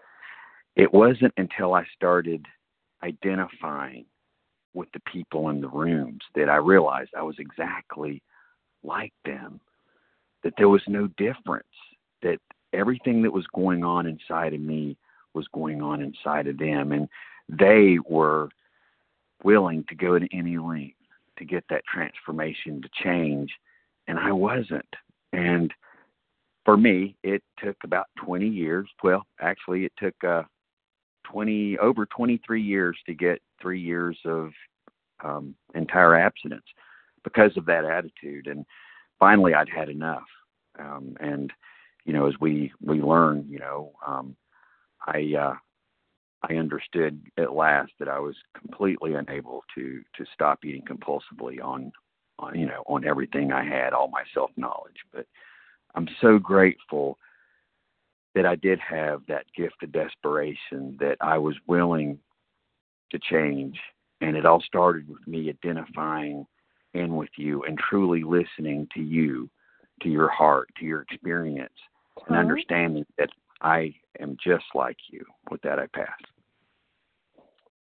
it 0.75 0.93
wasn't 0.93 1.33
until 1.37 1.73
I 1.73 1.85
started 1.95 2.45
identifying 3.03 4.05
with 4.73 4.89
the 4.93 4.99
people 5.11 5.49
in 5.49 5.61
the 5.61 5.69
rooms 5.69 6.21
that 6.35 6.49
I 6.49 6.57
realized 6.57 7.11
I 7.17 7.23
was 7.23 7.37
exactly 7.39 8.21
like 8.83 9.13
them. 9.25 9.61
That 10.43 10.53
there 10.57 10.69
was 10.69 10.83
no 10.87 11.07
difference. 11.17 11.65
That 12.21 12.39
everything 12.73 13.21
that 13.23 13.33
was 13.33 13.45
going 13.53 13.83
on 13.83 14.05
inside 14.05 14.53
of 14.53 14.61
me 14.61 14.97
was 15.33 15.47
going 15.53 15.81
on 15.81 16.01
inside 16.01 16.47
of 16.47 16.57
them, 16.57 16.91
and 16.91 17.07
they 17.49 17.97
were 18.07 18.49
willing 19.43 19.83
to 19.89 19.95
go 19.95 20.17
to 20.17 20.27
any 20.35 20.57
length 20.57 20.95
to 21.37 21.45
get 21.45 21.63
that 21.69 21.83
transformation 21.85 22.81
to 22.81 22.89
change, 23.03 23.51
and 24.07 24.17
I 24.17 24.31
wasn't. 24.31 24.93
And 25.33 25.71
for 26.65 26.75
me, 26.75 27.15
it 27.23 27.43
took 27.63 27.77
about 27.83 28.07
20 28.17 28.47
years. 28.47 28.89
Well, 29.03 29.25
actually, 29.39 29.85
it 29.85 29.93
took 29.97 30.15
uh, 30.23 30.43
20 31.31 31.77
over 31.77 32.05
23 32.05 32.61
years 32.61 32.97
to 33.05 33.13
get 33.13 33.41
three 33.61 33.79
years 33.79 34.17
of 34.25 34.51
um, 35.23 35.55
entire 35.75 36.15
abstinence 36.15 36.65
because 37.23 37.55
of 37.57 37.65
that 37.65 37.85
attitude. 37.85 38.47
And 38.47 38.65
finally, 39.19 39.53
I'd 39.53 39.69
had 39.69 39.89
enough. 39.89 40.25
Um, 40.79 41.15
and 41.19 41.51
you 42.07 42.13
know, 42.13 42.25
as 42.25 42.33
we 42.39 42.71
we 42.81 43.01
learn, 43.01 43.45
you 43.49 43.59
know, 43.59 43.91
um, 44.07 44.35
I 45.05 45.33
uh, 45.37 45.55
I 46.41 46.55
understood 46.55 47.21
at 47.37 47.53
last 47.53 47.91
that 47.99 48.07
I 48.07 48.17
was 48.17 48.35
completely 48.57 49.13
unable 49.13 49.63
to 49.75 50.01
to 50.15 50.25
stop 50.33 50.63
eating 50.63 50.83
compulsively 50.83 51.61
on, 51.61 51.91
on 52.39 52.57
you 52.57 52.65
know 52.65 52.81
on 52.87 53.05
everything 53.05 53.51
I 53.51 53.65
had, 53.65 53.91
all 53.91 54.07
my 54.07 54.23
self 54.33 54.51
knowledge. 54.55 54.95
But 55.13 55.27
I'm 55.95 56.07
so 56.21 56.39
grateful 56.39 57.17
that 58.35 58.45
I 58.45 58.55
did 58.55 58.79
have 58.79 59.23
that 59.27 59.45
gift 59.55 59.83
of 59.83 59.91
desperation, 59.91 60.95
that 61.01 61.17
I 61.19 61.37
was 61.37 61.55
willing 61.67 62.19
to 63.11 63.19
change, 63.19 63.77
and 64.21 64.37
it 64.37 64.45
all 64.45 64.61
started 64.61 65.09
with 65.09 65.27
me 65.27 65.49
identifying 65.49 66.47
in 66.93 67.17
with 67.17 67.31
you 67.35 67.63
and 67.63 67.77
truly 67.77 68.23
listening 68.23 68.87
to 68.93 69.01
you, 69.01 69.49
to 70.03 70.09
your 70.09 70.29
heart, 70.29 70.69
to 70.79 70.85
your 70.85 71.01
experience, 71.01 71.73
and 72.27 72.37
understanding 72.37 73.05
that 73.17 73.29
I 73.61 73.93
am 74.19 74.37
just 74.43 74.65
like 74.75 74.97
you. 75.09 75.23
With 75.49 75.61
that, 75.61 75.79
I 75.79 75.87
pass. 75.93 76.07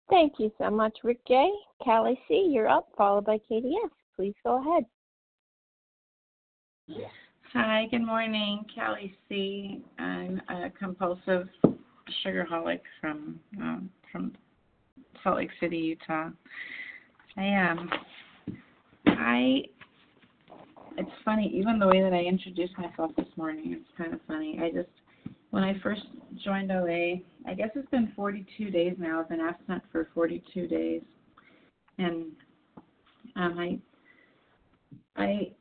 Thank 0.09 0.35
you 0.39 0.51
so 0.59 0.71
much, 0.71 0.99
Rick 1.05 1.21
J. 1.29 1.51
Callie 1.83 2.21
C., 2.27 2.51
you're 2.53 2.69
up, 2.69 2.89
followed 2.97 3.25
by 3.25 3.39
Katie 3.49 3.75
S. 3.85 3.91
Please 4.17 4.35
go 4.45 4.61
ahead. 4.61 4.85
Hi, 7.53 7.87
good 7.91 8.05
morning. 8.05 8.65
Callie 8.75 9.15
C. 9.29 9.83
I'm 9.99 10.41
a 10.49 10.71
compulsive 10.71 11.49
sugarholic 12.25 12.81
from 13.01 13.39
um, 13.59 13.91
from 14.11 14.33
Salt 15.23 15.37
Lake 15.37 15.51
City, 15.61 15.79
Utah. 15.79 16.31
I 17.37 17.43
am. 17.43 17.79
Um, 17.79 17.91
I. 19.07 19.63
It's 21.01 21.11
funny, 21.25 21.51
even 21.55 21.79
the 21.79 21.87
way 21.87 22.03
that 22.03 22.13
I 22.13 22.21
introduced 22.21 22.77
myself 22.77 23.13
this 23.17 23.27
morning. 23.35 23.73
It's 23.73 23.89
kind 23.97 24.13
of 24.13 24.21
funny. 24.29 24.61
I 24.63 24.69
just 24.69 24.91
when 25.49 25.65
I 25.65 25.75
first 25.83 26.03
joined 26.45 26.71
OA, 26.71 27.23
I 27.47 27.55
guess 27.57 27.71
it's 27.75 27.89
been 27.89 28.13
42 28.15 28.71
days 28.71 28.97
now. 28.99 29.21
I've 29.21 29.29
been 29.31 29.41
absent 29.41 29.83
for 29.91 30.11
42 30.15 30.67
days, 30.67 31.01
and 31.97 32.27
um, 33.35 33.59
I 33.59 33.79
I 35.17 35.53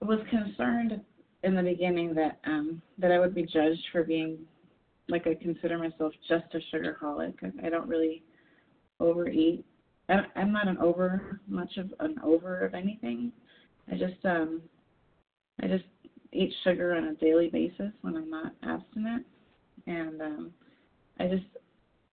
was 0.00 0.20
concerned 0.30 1.00
in 1.42 1.56
the 1.56 1.62
beginning 1.62 2.14
that 2.14 2.38
um, 2.46 2.80
that 2.98 3.10
I 3.10 3.18
would 3.18 3.34
be 3.34 3.42
judged 3.42 3.84
for 3.90 4.04
being 4.04 4.38
like 5.08 5.26
I 5.26 5.34
consider 5.34 5.78
myself 5.78 6.12
just 6.28 6.44
a 6.54 6.60
sugarholic. 6.72 7.34
I, 7.42 7.66
I 7.66 7.70
don't 7.70 7.88
really 7.88 8.22
overeat. 9.00 9.64
I, 10.08 10.20
I'm 10.36 10.52
not 10.52 10.68
an 10.68 10.78
over 10.78 11.40
much 11.48 11.76
of 11.76 11.92
an 11.98 12.20
over 12.22 12.60
of 12.64 12.74
anything. 12.74 13.32
I 13.90 13.96
just 13.96 14.24
um 14.24 14.62
I 15.62 15.66
just 15.66 15.84
eat 16.32 16.52
sugar 16.64 16.94
on 16.94 17.04
a 17.04 17.14
daily 17.14 17.48
basis 17.48 17.92
when 18.02 18.16
I'm 18.16 18.30
not 18.30 18.52
abstinent. 18.62 19.24
And 19.86 20.20
um, 20.20 20.50
I 21.18 21.28
just 21.28 21.44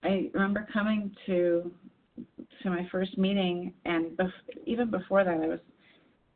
I 0.03 0.29
remember 0.33 0.67
coming 0.71 1.11
to 1.25 1.71
to 2.63 2.69
my 2.69 2.87
first 2.91 3.17
meeting, 3.17 3.73
and 3.85 4.11
bef- 4.17 4.31
even 4.65 4.91
before 4.91 5.23
that, 5.23 5.41
I 5.41 5.47
was 5.47 5.59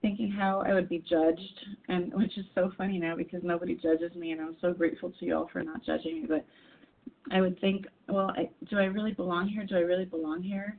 thinking 0.02 0.32
how 0.32 0.64
I 0.66 0.74
would 0.74 0.90
be 0.90 1.04
judged, 1.08 1.66
and 1.90 2.14
which 2.18 2.38
is 2.38 2.46
so 2.56 2.72
funny 2.78 2.98
now 2.98 3.16
because 3.16 3.42
nobody 3.44 3.76
judges 3.76 4.16
me, 4.16 4.32
and 4.32 4.42
I'm 4.42 4.58
so 4.62 4.74
grateful 4.74 5.12
to 5.20 5.26
you 5.26 5.36
all 5.36 5.50
for 5.52 5.62
not 5.64 5.84
judging 5.86 6.22
me. 6.22 6.28
But 6.28 6.46
I 7.32 7.42
would 7.42 7.60
think, 7.60 7.86
well, 8.08 8.32
I, 8.36 8.50
do 8.70 8.78
I 8.78 8.86
really 8.86 9.14
belong 9.14 9.48
here? 9.48 9.66
Do 9.66 9.76
I 9.76 9.82
really 9.82 10.06
belong 10.06 10.42
here? 10.42 10.78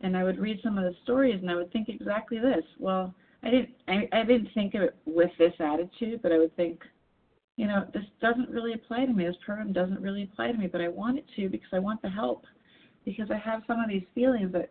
And 0.00 0.16
I 0.16 0.22
would 0.24 0.38
read 0.38 0.60
some 0.62 0.78
of 0.78 0.84
the 0.84 0.94
stories, 1.02 1.40
and 1.40 1.50
I 1.50 1.56
would 1.56 1.72
think 1.72 1.88
exactly 1.88 2.38
this. 2.38 2.64
Well, 2.78 3.12
I 3.42 3.50
didn't 3.50 3.70
I, 3.86 4.08
I 4.12 4.24
didn't 4.24 4.48
think 4.54 4.74
of 4.74 4.82
it 4.82 4.96
with 5.06 5.30
this 5.38 5.54
attitude, 5.60 6.20
but 6.22 6.32
I 6.32 6.38
would 6.38 6.54
think, 6.56 6.82
you 7.56 7.66
know, 7.66 7.86
this 7.94 8.04
doesn't 8.20 8.50
really 8.50 8.74
apply 8.74 9.06
to 9.06 9.12
me. 9.12 9.24
This 9.24 9.36
program 9.44 9.72
doesn't 9.72 10.00
really 10.00 10.24
apply 10.24 10.52
to 10.52 10.58
me, 10.58 10.66
but 10.66 10.80
I 10.80 10.88
want 10.88 11.18
it 11.18 11.24
to 11.36 11.48
because 11.48 11.70
I 11.72 11.78
want 11.78 12.02
the 12.02 12.10
help. 12.10 12.44
Because 13.04 13.30
I 13.30 13.38
have 13.38 13.62
some 13.66 13.80
of 13.80 13.88
these 13.88 14.04
feelings 14.14 14.52
that 14.52 14.70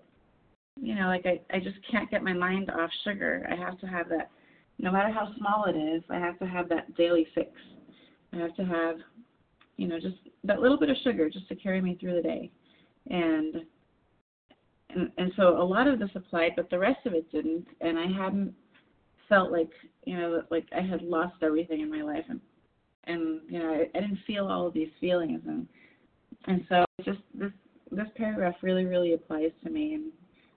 you 0.80 0.94
know, 0.94 1.08
like 1.08 1.26
I, 1.26 1.42
I 1.56 1.60
just 1.60 1.78
can't 1.90 2.10
get 2.12 2.24
my 2.24 2.34
mind 2.34 2.70
off 2.70 2.92
sugar. 3.04 3.48
I 3.52 3.56
have 3.56 3.80
to 3.80 3.88
have 3.88 4.10
that 4.10 4.30
no 4.80 4.92
matter 4.92 5.12
how 5.12 5.34
small 5.38 5.66
it 5.66 5.76
is, 5.76 6.04
I 6.10 6.20
have 6.20 6.38
to 6.40 6.46
have 6.46 6.70
that 6.70 6.96
daily 6.96 7.28
fix. 7.34 7.50
I 8.34 8.38
have 8.38 8.56
to 8.58 8.66
have, 8.66 8.98
you 9.78 9.88
know, 9.88 10.00
just 10.00 10.18
that 10.44 10.60
little 10.60 10.78
bit 10.78 10.90
of 10.90 10.98
sugar 11.04 11.30
just 11.30 11.48
to 11.50 11.56
carry 11.56 11.82
me 11.82 11.98
through 12.00 12.16
the 12.16 12.22
day. 12.22 12.52
And 13.10 13.66
and 14.98 15.12
and 15.18 15.32
so 15.36 15.62
a 15.62 15.64
lot 15.64 15.88
of 15.88 16.00
this 16.00 16.10
applied, 16.16 16.54
but 16.56 16.70
the 16.70 16.80
rest 16.80 17.06
of 17.06 17.14
it 17.14 17.32
didn't. 17.32 17.68
And 17.82 17.98
I 17.98 18.08
hadn't 18.08 18.54
felt 19.30 19.52
like 19.52 19.70
you 20.06 20.18
know 20.18 20.44
like 20.50 20.66
I 20.76 20.82
had 20.82 21.02
lost 21.02 21.36
everything 21.42 21.82
in 21.82 21.90
my 21.90 22.02
life, 22.02 22.26
and 22.30 22.42
and 23.06 23.42
you 23.48 23.60
know 23.60 23.72
I, 23.72 23.98
I 23.98 24.02
didn't 24.02 24.20
feel 24.26 24.48
all 24.48 24.68
of 24.68 24.74
these 24.74 24.90
feelings, 25.00 25.42
and 25.48 25.68
and 26.46 26.66
so 26.68 26.86
just 27.04 27.20
this 27.34 27.52
this 27.92 28.08
paragraph 28.16 28.56
really 28.62 28.86
really 28.86 29.14
applies 29.14 29.52
to 29.64 29.70
me, 29.70 29.94
and 29.94 30.12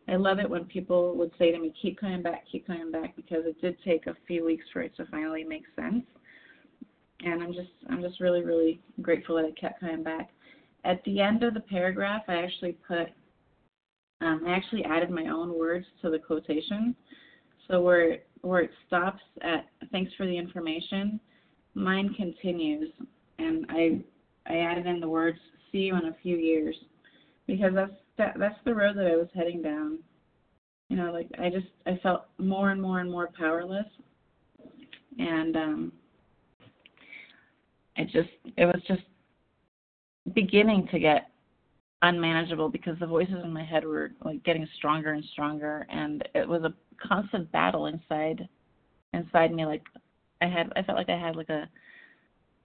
I 0.08 0.16
love 0.16 0.38
it 0.38 0.48
when 0.48 0.64
people 0.64 1.14
would 1.16 1.32
say 1.38 1.52
to 1.52 1.58
me, 1.58 1.72
"Keep 1.80 2.00
coming 2.00 2.22
back, 2.22 2.44
keep 2.50 2.66
coming 2.66 2.90
back," 2.90 3.14
because 3.16 3.44
it 3.44 3.60
did 3.60 3.76
take 3.84 4.06
a 4.06 4.16
few 4.26 4.44
weeks 4.44 4.64
for 4.72 4.80
it 4.80 4.96
to 4.96 5.06
finally 5.06 5.44
make 5.44 5.64
sense. 5.76 6.04
And 7.24 7.42
I'm 7.42 7.52
just 7.52 7.72
I'm 7.90 8.00
just 8.00 8.20
really 8.20 8.42
really 8.42 8.80
grateful 9.02 9.36
that 9.36 9.44
it 9.44 9.60
kept 9.60 9.80
coming 9.80 10.02
back. 10.02 10.30
At 10.84 11.04
the 11.04 11.20
end 11.20 11.42
of 11.42 11.52
the 11.52 11.60
paragraph, 11.60 12.22
I 12.26 12.36
actually 12.36 12.72
put 12.88 13.10
um, 14.20 14.42
I 14.46 14.50
actually 14.50 14.84
added 14.84 15.10
my 15.10 15.26
own 15.26 15.58
words 15.58 15.86
to 16.02 16.10
the 16.10 16.18
quotation. 16.18 16.94
So 17.68 17.80
where 17.80 18.18
where 18.42 18.62
it 18.62 18.70
stops 18.86 19.22
at 19.42 19.66
thanks 19.92 20.12
for 20.16 20.26
the 20.26 20.36
information, 20.36 21.20
mine 21.74 22.14
continues, 22.14 22.90
and 23.38 23.66
I 23.68 24.00
I 24.46 24.58
added 24.58 24.86
in 24.86 25.00
the 25.00 25.08
words 25.08 25.38
see 25.70 25.78
you 25.78 25.96
in 25.96 26.06
a 26.06 26.16
few 26.22 26.36
years, 26.36 26.74
because 27.46 27.72
that's 27.74 27.92
that 28.18 28.36
that's 28.38 28.58
the 28.64 28.74
road 28.74 28.96
that 28.96 29.06
I 29.06 29.16
was 29.16 29.28
heading 29.34 29.62
down. 29.62 29.98
You 30.88 30.96
know, 30.96 31.12
like 31.12 31.28
I 31.38 31.48
just 31.50 31.68
I 31.86 31.98
felt 32.02 32.26
more 32.38 32.70
and 32.70 32.82
more 32.82 33.00
and 33.00 33.10
more 33.10 33.30
powerless, 33.38 33.86
and 35.18 35.56
um, 35.56 35.92
it 37.96 38.08
just 38.10 38.28
it 38.56 38.66
was 38.66 38.82
just 38.86 39.02
beginning 40.34 40.88
to 40.92 40.98
get 40.98 41.29
unmanageable 42.02 42.68
because 42.68 42.98
the 42.98 43.06
voices 43.06 43.36
in 43.44 43.52
my 43.52 43.64
head 43.64 43.84
were 43.84 44.12
like 44.24 44.42
getting 44.44 44.66
stronger 44.76 45.12
and 45.12 45.24
stronger 45.32 45.86
and 45.90 46.26
it 46.34 46.48
was 46.48 46.62
a 46.62 46.72
constant 47.06 47.50
battle 47.52 47.86
inside 47.86 48.48
inside 49.12 49.52
me 49.52 49.66
like 49.66 49.82
i 50.40 50.46
had 50.46 50.72
i 50.76 50.82
felt 50.82 50.96
like 50.96 51.10
i 51.10 51.18
had 51.18 51.36
like 51.36 51.50
a 51.50 51.68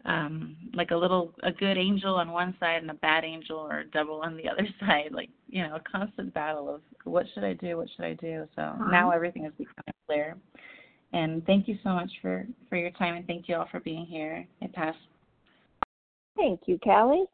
um 0.06 0.56
like 0.74 0.91
a 0.91 0.95
little 0.95 1.34
a 1.43 1.52
good 1.52 1.78
angel 1.78 2.15
on 2.15 2.32
one 2.32 2.56
side 2.60 2.82
and 2.82 2.91
a 2.91 2.95
bad 2.95 3.24
angel 3.24 3.58
or 3.58 3.80
a 3.80 3.88
devil 3.88 4.21
on 4.24 4.38
the 4.38 4.48
other 4.52 4.67
side 4.80 5.10
like 5.12 5.30
you 5.48 5.62
know 5.63 5.76
a 5.76 5.82
constant 5.89 6.34
battle 6.34 6.74
of 6.74 6.82
what 7.04 7.26
should 7.34 7.43
i 7.43 7.54
do 7.54 7.78
what 7.78 7.88
should 7.95 8.06
i 8.06 8.13
do? 8.13 8.48
So 8.56 8.62
uh-huh. 8.62 8.91
now 8.91 9.12
everything 9.12 9.45
is 9.45 9.54
becoming 9.58 9.93
clear. 10.08 10.36
And 11.13 11.45
thank 11.45 11.67
you 11.67 11.78
so 11.84 11.89
much 11.89 12.12
for 12.21 12.45
for 12.69 12.78
your 12.78 12.91
time 12.91 13.15
and 13.15 13.26
thank 13.28 13.48
you 13.48 13.56
all 13.56 13.67
for 13.71 13.80
being 13.80 14.06
here. 14.06 14.45
I 14.62 14.67
pass. 14.67 14.95
Thank 16.36 16.62
you 16.65 16.78
callie 16.84 17.26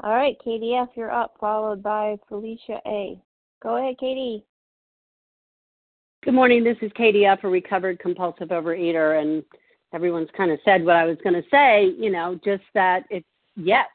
all 0.00 0.14
right, 0.14 0.36
Katie 0.42 0.74
F., 0.74 0.88
you're 0.96 1.12
up, 1.12 1.34
followed 1.38 1.82
by 1.82 2.16
Felicia 2.28 2.80
A. 2.86 3.20
Go 3.62 3.76
ahead, 3.76 3.96
Katie. 3.98 4.44
Good 6.24 6.34
morning. 6.34 6.64
This 6.64 6.76
is 6.82 6.90
Katie 6.96 7.26
F., 7.26 7.44
a 7.44 7.48
recovered 7.48 8.00
compulsive 8.00 8.48
overeater, 8.48 9.20
and 9.20 9.44
everyone's 9.92 10.28
kind 10.36 10.50
of 10.50 10.58
said 10.64 10.84
what 10.84 10.96
I 10.96 11.04
was 11.04 11.16
going 11.22 11.34
to 11.34 11.48
say, 11.50 11.92
you 11.98 12.10
know, 12.10 12.38
just 12.44 12.64
that 12.74 13.04
it's 13.10 13.26
yet. 13.56 13.90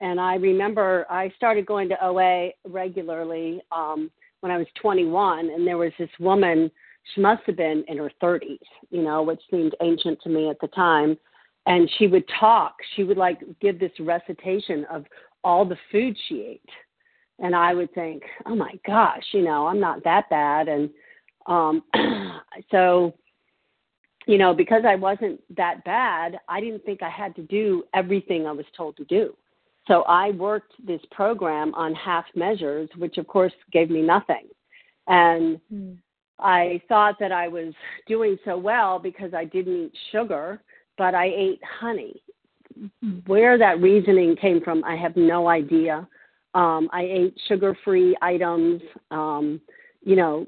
And 0.00 0.20
I 0.20 0.36
remember 0.36 1.06
I 1.10 1.30
started 1.36 1.66
going 1.66 1.88
to 1.88 2.04
OA 2.04 2.50
regularly 2.66 3.60
um, 3.72 4.10
when 4.40 4.52
I 4.52 4.58
was 4.58 4.66
21, 4.80 5.50
and 5.50 5.66
there 5.66 5.78
was 5.78 5.92
this 5.98 6.10
woman, 6.20 6.70
she 7.14 7.20
must 7.20 7.42
have 7.46 7.56
been 7.56 7.84
in 7.88 7.98
her 7.98 8.10
30s, 8.22 8.58
you 8.90 9.02
know, 9.02 9.22
which 9.22 9.40
seemed 9.50 9.74
ancient 9.82 10.20
to 10.22 10.28
me 10.28 10.50
at 10.50 10.60
the 10.60 10.68
time. 10.68 11.16
And 11.66 11.88
she 11.98 12.06
would 12.08 12.24
talk. 12.40 12.74
She 12.96 13.04
would 13.04 13.16
like 13.16 13.40
give 13.60 13.78
this 13.78 13.92
recitation 14.00 14.84
of 14.90 15.04
all 15.44 15.64
the 15.64 15.78
food 15.90 16.16
she 16.28 16.40
ate. 16.42 16.70
And 17.38 17.56
I 17.56 17.74
would 17.74 17.92
think, 17.94 18.22
oh 18.46 18.54
my 18.54 18.72
gosh, 18.86 19.24
you 19.32 19.42
know, 19.42 19.66
I'm 19.66 19.80
not 19.80 20.04
that 20.04 20.30
bad. 20.30 20.68
And 20.68 20.90
um, 21.46 21.82
so, 22.70 23.14
you 24.26 24.38
know, 24.38 24.54
because 24.54 24.82
I 24.86 24.94
wasn't 24.94 25.40
that 25.56 25.84
bad, 25.84 26.38
I 26.48 26.60
didn't 26.60 26.84
think 26.84 27.02
I 27.02 27.10
had 27.10 27.34
to 27.36 27.42
do 27.42 27.84
everything 27.94 28.46
I 28.46 28.52
was 28.52 28.66
told 28.76 28.96
to 28.98 29.04
do. 29.04 29.34
So 29.88 30.02
I 30.02 30.30
worked 30.30 30.74
this 30.86 31.00
program 31.10 31.74
on 31.74 31.94
half 31.94 32.24
measures, 32.36 32.88
which 32.96 33.18
of 33.18 33.26
course 33.26 33.52
gave 33.72 33.90
me 33.90 34.02
nothing. 34.02 34.46
And 35.08 35.60
mm. 35.72 35.96
I 36.38 36.80
thought 36.88 37.16
that 37.18 37.32
I 37.32 37.48
was 37.48 37.74
doing 38.06 38.36
so 38.44 38.56
well 38.56 38.98
because 38.98 39.34
I 39.34 39.44
didn't 39.44 39.86
eat 39.86 39.92
sugar, 40.12 40.62
but 40.98 41.14
I 41.14 41.26
ate 41.26 41.60
honey. 41.80 42.22
Where 43.26 43.58
that 43.58 43.80
reasoning 43.80 44.36
came 44.36 44.60
from, 44.60 44.84
I 44.84 44.96
have 44.96 45.16
no 45.16 45.48
idea. 45.48 46.06
Um, 46.54 46.88
I 46.92 47.02
ate 47.02 47.34
sugar 47.48 47.76
free 47.84 48.16
items, 48.20 48.82
um, 49.10 49.60
you 50.04 50.16
know, 50.16 50.46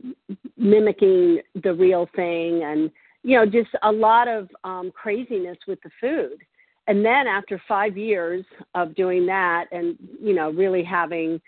mimicking 0.57 1.41
the 1.63 1.73
real 1.73 2.09
thing, 2.15 2.63
and, 2.65 2.91
you 3.23 3.37
know, 3.37 3.47
just 3.47 3.71
a 3.83 3.91
lot 3.91 4.29
of 4.29 4.49
um, 4.65 4.93
craziness 4.95 5.57
with 5.67 5.79
the 5.83 5.91
food. 6.01 6.39
And 6.87 7.05
then 7.05 7.27
after 7.27 7.61
five 7.67 7.97
years 7.97 8.45
of 8.75 8.95
doing 8.95 9.25
that 9.27 9.67
and, 9.73 9.97
you 10.21 10.35
know, 10.35 10.51
really 10.51 10.85
having 10.85 11.41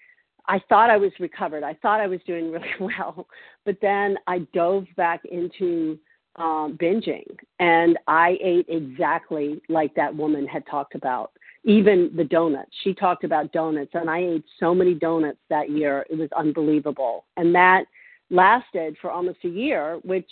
I 0.48 0.60
thought 0.68 0.90
I 0.90 0.96
was 0.96 1.12
recovered. 1.18 1.62
I 1.62 1.74
thought 1.74 2.00
I 2.00 2.06
was 2.06 2.20
doing 2.26 2.50
really 2.52 2.68
well, 2.80 3.26
but 3.64 3.76
then 3.80 4.16
I 4.26 4.40
dove 4.52 4.86
back 4.96 5.22
into 5.24 5.98
um, 6.36 6.76
binging, 6.80 7.24
and 7.58 7.98
I 8.06 8.38
ate 8.42 8.66
exactly 8.68 9.60
like 9.68 9.94
that 9.94 10.14
woman 10.14 10.46
had 10.46 10.66
talked 10.66 10.94
about. 10.94 11.32
Even 11.64 12.12
the 12.16 12.24
donuts. 12.24 12.70
She 12.84 12.94
talked 12.94 13.24
about 13.24 13.52
donuts, 13.52 13.90
and 13.94 14.08
I 14.08 14.20
ate 14.20 14.44
so 14.60 14.72
many 14.74 14.94
donuts 14.94 15.38
that 15.50 15.70
year. 15.70 16.06
It 16.08 16.16
was 16.16 16.30
unbelievable, 16.36 17.24
and 17.36 17.54
that 17.54 17.84
lasted 18.30 18.96
for 19.00 19.10
almost 19.10 19.38
a 19.44 19.48
year, 19.48 19.98
which 20.04 20.30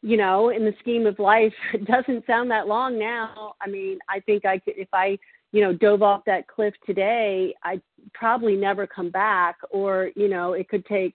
you 0.00 0.16
know, 0.16 0.50
in 0.50 0.64
the 0.64 0.74
scheme 0.78 1.06
of 1.06 1.18
life, 1.18 1.52
it 1.74 1.84
doesn't 1.84 2.24
sound 2.26 2.50
that 2.50 2.68
long 2.68 2.98
now. 2.98 3.54
I 3.60 3.68
mean, 3.68 3.98
I 4.08 4.20
think 4.20 4.44
I 4.44 4.58
could, 4.58 4.74
if 4.76 4.88
I 4.92 5.18
you 5.52 5.62
know, 5.62 5.72
dove 5.72 6.02
off 6.02 6.24
that 6.26 6.46
cliff 6.46 6.74
today, 6.84 7.54
I'd 7.62 7.82
probably 8.12 8.56
never 8.56 8.86
come 8.86 9.10
back, 9.10 9.56
or, 9.70 10.10
you 10.14 10.28
know, 10.28 10.52
it 10.52 10.68
could 10.68 10.84
take 10.86 11.14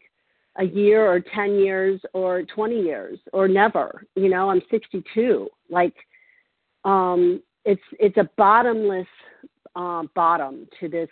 a 0.57 0.63
year 0.63 1.05
or 1.05 1.19
10 1.19 1.55
years 1.55 1.99
or 2.13 2.43
20 2.43 2.81
years 2.81 3.19
or 3.31 3.47
never. 3.47 4.05
You 4.15 4.29
know, 4.29 4.49
I'm 4.49 4.61
62. 4.69 5.49
Like, 5.69 5.95
um, 6.85 7.41
it's, 7.65 7.81
it's 7.99 8.17
a 8.17 8.29
bottomless 8.37 9.07
uh, 9.75 10.03
bottom 10.15 10.67
to 10.79 10.87
this 10.89 11.09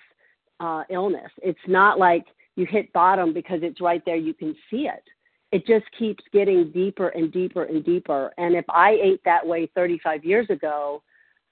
uh, 0.59 0.83
illness. 0.89 1.31
It's 1.41 1.59
not 1.67 1.97
like 1.97 2.25
you 2.55 2.65
hit 2.65 2.93
bottom 2.93 3.33
because 3.33 3.59
it's 3.63 3.81
right 3.81 4.03
there, 4.05 4.15
you 4.15 4.33
can 4.33 4.55
see 4.69 4.87
it. 4.87 5.03
It 5.51 5.65
just 5.65 5.85
keeps 5.97 6.23
getting 6.31 6.71
deeper 6.71 7.09
and 7.09 7.31
deeper 7.31 7.63
and 7.63 7.83
deeper. 7.83 8.31
And 8.37 8.55
if 8.55 8.65
I 8.69 8.91
ate 9.01 9.21
that 9.25 9.45
way 9.45 9.69
35 9.75 10.23
years 10.23 10.49
ago, 10.49 11.01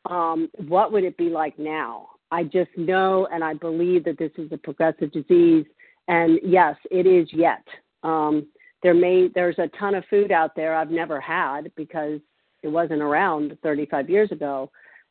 um, 0.09 0.49
what 0.67 0.91
would 0.91 1.03
it 1.03 1.17
be 1.17 1.29
like 1.29 1.57
now? 1.59 2.09
I 2.31 2.43
just 2.43 2.69
know 2.77 3.27
and 3.31 3.43
I 3.43 3.55
believe 3.55 4.05
that 4.05 4.17
this 4.17 4.31
is 4.37 4.51
a 4.51 4.57
progressive 4.57 5.11
disease. 5.11 5.65
And 6.09 6.39
yes, 6.43 6.75
it 6.91 7.07
is 7.07 7.29
yet. 7.31 7.63
Um, 8.03 8.47
there 8.83 8.93
may 8.93 9.29
there's 9.33 9.59
a 9.59 9.69
ton 9.79 9.95
of 9.95 10.03
food 10.09 10.31
out 10.31 10.55
there 10.55 10.75
I've 10.75 10.91
never 10.91 11.21
had 11.21 11.71
because 11.75 12.19
it 12.63 12.67
wasn't 12.67 13.01
around 13.01 13.57
35 13.63 14.09
years 14.09 14.31
ago, 14.31 14.69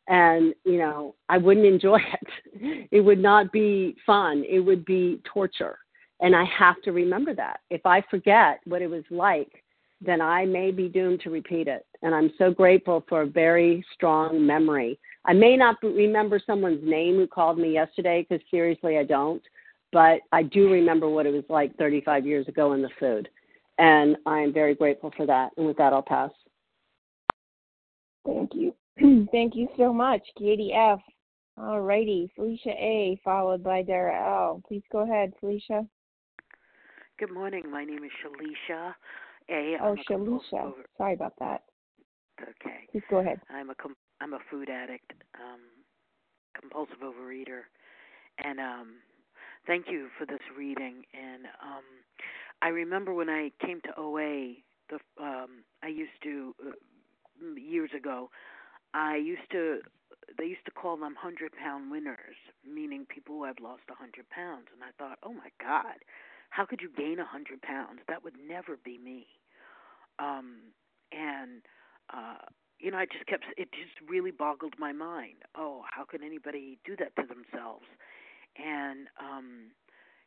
and 0.08 0.54
you 0.64 0.78
know 0.78 1.14
I 1.30 1.38
wouldn't 1.38 1.66
enjoy 1.66 2.00
it. 2.61 2.88
It 2.90 3.00
would 3.00 3.20
not 3.20 3.52
be 3.52 3.96
fun. 4.04 4.44
It 4.46 4.61
would 4.61 4.84
be 4.84 5.22
torture, 5.32 5.78
and 6.20 6.37
I 6.37 6.44
have 6.44 6.82
to 6.82 6.92
remember 6.92 7.34
that. 7.34 7.61
If 7.70 7.87
I 7.87 8.02
forget 8.11 8.61
what 8.66 8.82
it 8.82 8.90
was 8.90 9.04
like 9.11 9.64
then 10.00 10.20
I 10.20 10.44
may 10.44 10.70
be 10.70 10.88
doomed 10.88 11.20
to 11.22 11.30
repeat 11.30 11.66
it. 11.66 11.84
And 12.02 12.14
I'm 12.14 12.30
so 12.38 12.50
grateful 12.50 13.04
for 13.08 13.22
a 13.22 13.26
very 13.26 13.84
strong 13.94 14.44
memory. 14.46 14.98
I 15.24 15.32
may 15.32 15.56
not 15.56 15.76
remember 15.82 16.40
someone's 16.44 16.87
name 16.88 17.16
who 17.16 17.26
called 17.26 17.58
me 17.58 17.72
yesterday 17.72 18.24
because 18.28 18.44
seriously, 18.50 18.98
I 18.98 19.04
don't. 19.04 19.42
But 19.92 20.20
I 20.33 20.42
do 20.42 20.70
remember 20.70 21.09
what 21.09 21.27
it 21.27 21.33
was 21.33 21.44
like 21.48 21.77
35 21.77 22.27
years 22.27 22.46
ago 22.48 22.72
in 22.72 22.83
the 22.83 22.90
food. 23.01 23.29
And 23.79 24.16
I'm 24.27 24.53
very 24.53 24.74
grateful 24.74 25.12
for 25.16 25.24
that. 25.27 25.53
And 25.57 25.66
with 25.66 25.77
that, 25.79 25.92
I'll 25.92 26.03
pass. 26.03 26.31
Thank 28.27 28.53
you. 28.55 28.74
Thank 29.33 29.55
you 29.55 29.68
so 29.77 29.92
much, 29.92 30.22
Katie 30.37 30.72
F. 30.74 31.01
All 31.57 31.81
righty, 31.81 32.31
Felicia 32.37 32.70
A, 32.70 33.18
followed 33.24 33.64
by 33.64 33.83
Dara 33.83 34.14
L. 34.14 34.62
Please 34.68 34.83
go 34.92 34.98
ahead, 35.01 35.33
Felicia. 35.40 35.87
Good 37.18 37.33
morning. 37.33 37.68
My 37.68 37.85
name 37.85 38.05
is 38.05 38.11
Shalisha. 38.22 38.94
A. 39.51 39.77
Oh, 39.83 39.96
Shalisha. 40.09 40.72
Sorry 40.96 41.14
about 41.14 41.35
that. 41.40 41.62
Okay. 42.40 42.87
Please 42.92 43.03
go 43.11 43.18
ahead. 43.18 43.40
I'm 43.51 43.70
a 43.70 43.74
com- 43.74 43.96
I'm 44.20 44.35
a 44.35 44.38
food 44.51 44.68
addict, 44.68 45.12
um, 45.35 45.61
compulsive 46.59 46.98
overeater, 47.03 47.62
and 48.38 48.61
um, 48.61 48.94
thank 49.68 49.87
you 49.88 50.09
for 50.18 50.26
this 50.26 50.40
reading. 50.57 51.04
And 51.14 51.44
um, 51.62 51.85
I 52.62 52.68
remember 52.68 53.14
when 53.14 53.28
I 53.28 53.52
came 53.64 53.81
to 53.83 53.90
OA, 53.96 54.54
the 54.88 54.98
um, 55.22 55.62
I 55.85 55.88
used 55.88 56.18
to 56.24 56.54
uh, 56.66 57.54
years 57.54 57.90
ago. 57.96 58.31
I 58.94 59.16
used 59.16 59.48
to 59.52 59.81
they 60.38 60.46
used 60.46 60.64
to 60.64 60.72
call 60.72 60.96
them 60.96 61.14
hundred 61.20 61.52
pound 61.52 61.90
winners, 61.90 62.37
meaning 62.66 63.07
people 63.09 63.37
who 63.37 63.44
had 63.44 63.61
lost 63.61 63.83
a 63.90 63.94
hundred 63.94 64.28
pounds. 64.31 64.66
And 64.72 64.83
I 64.83 64.90
thought, 64.98 65.18
oh 65.22 65.33
my 65.33 65.50
God, 65.61 66.00
how 66.50 66.64
could 66.64 66.81
you 66.81 66.90
gain 66.96 67.18
a 67.20 67.26
hundred 67.26 67.61
pounds? 67.62 68.00
That 68.09 68.24
would 68.24 68.35
never 68.48 68.78
be 68.83 68.98
me. 68.98 69.26
Um, 70.18 70.72
and 71.12 71.62
uh, 72.12 72.48
you 72.81 72.90
know, 72.90 72.96
I 72.96 73.04
just 73.04 73.26
kept 73.26 73.44
it 73.59 73.68
just 73.72 74.11
really 74.11 74.31
boggled 74.31 74.74
my 74.78 74.92
mind. 74.92 75.44
Oh, 75.54 75.83
how 75.94 76.04
could 76.04 76.22
anybody 76.24 76.78
do 76.87 76.96
that 76.96 77.14
to 77.16 77.26
themselves? 77.28 77.85
And 78.59 79.09
um, 79.21 79.71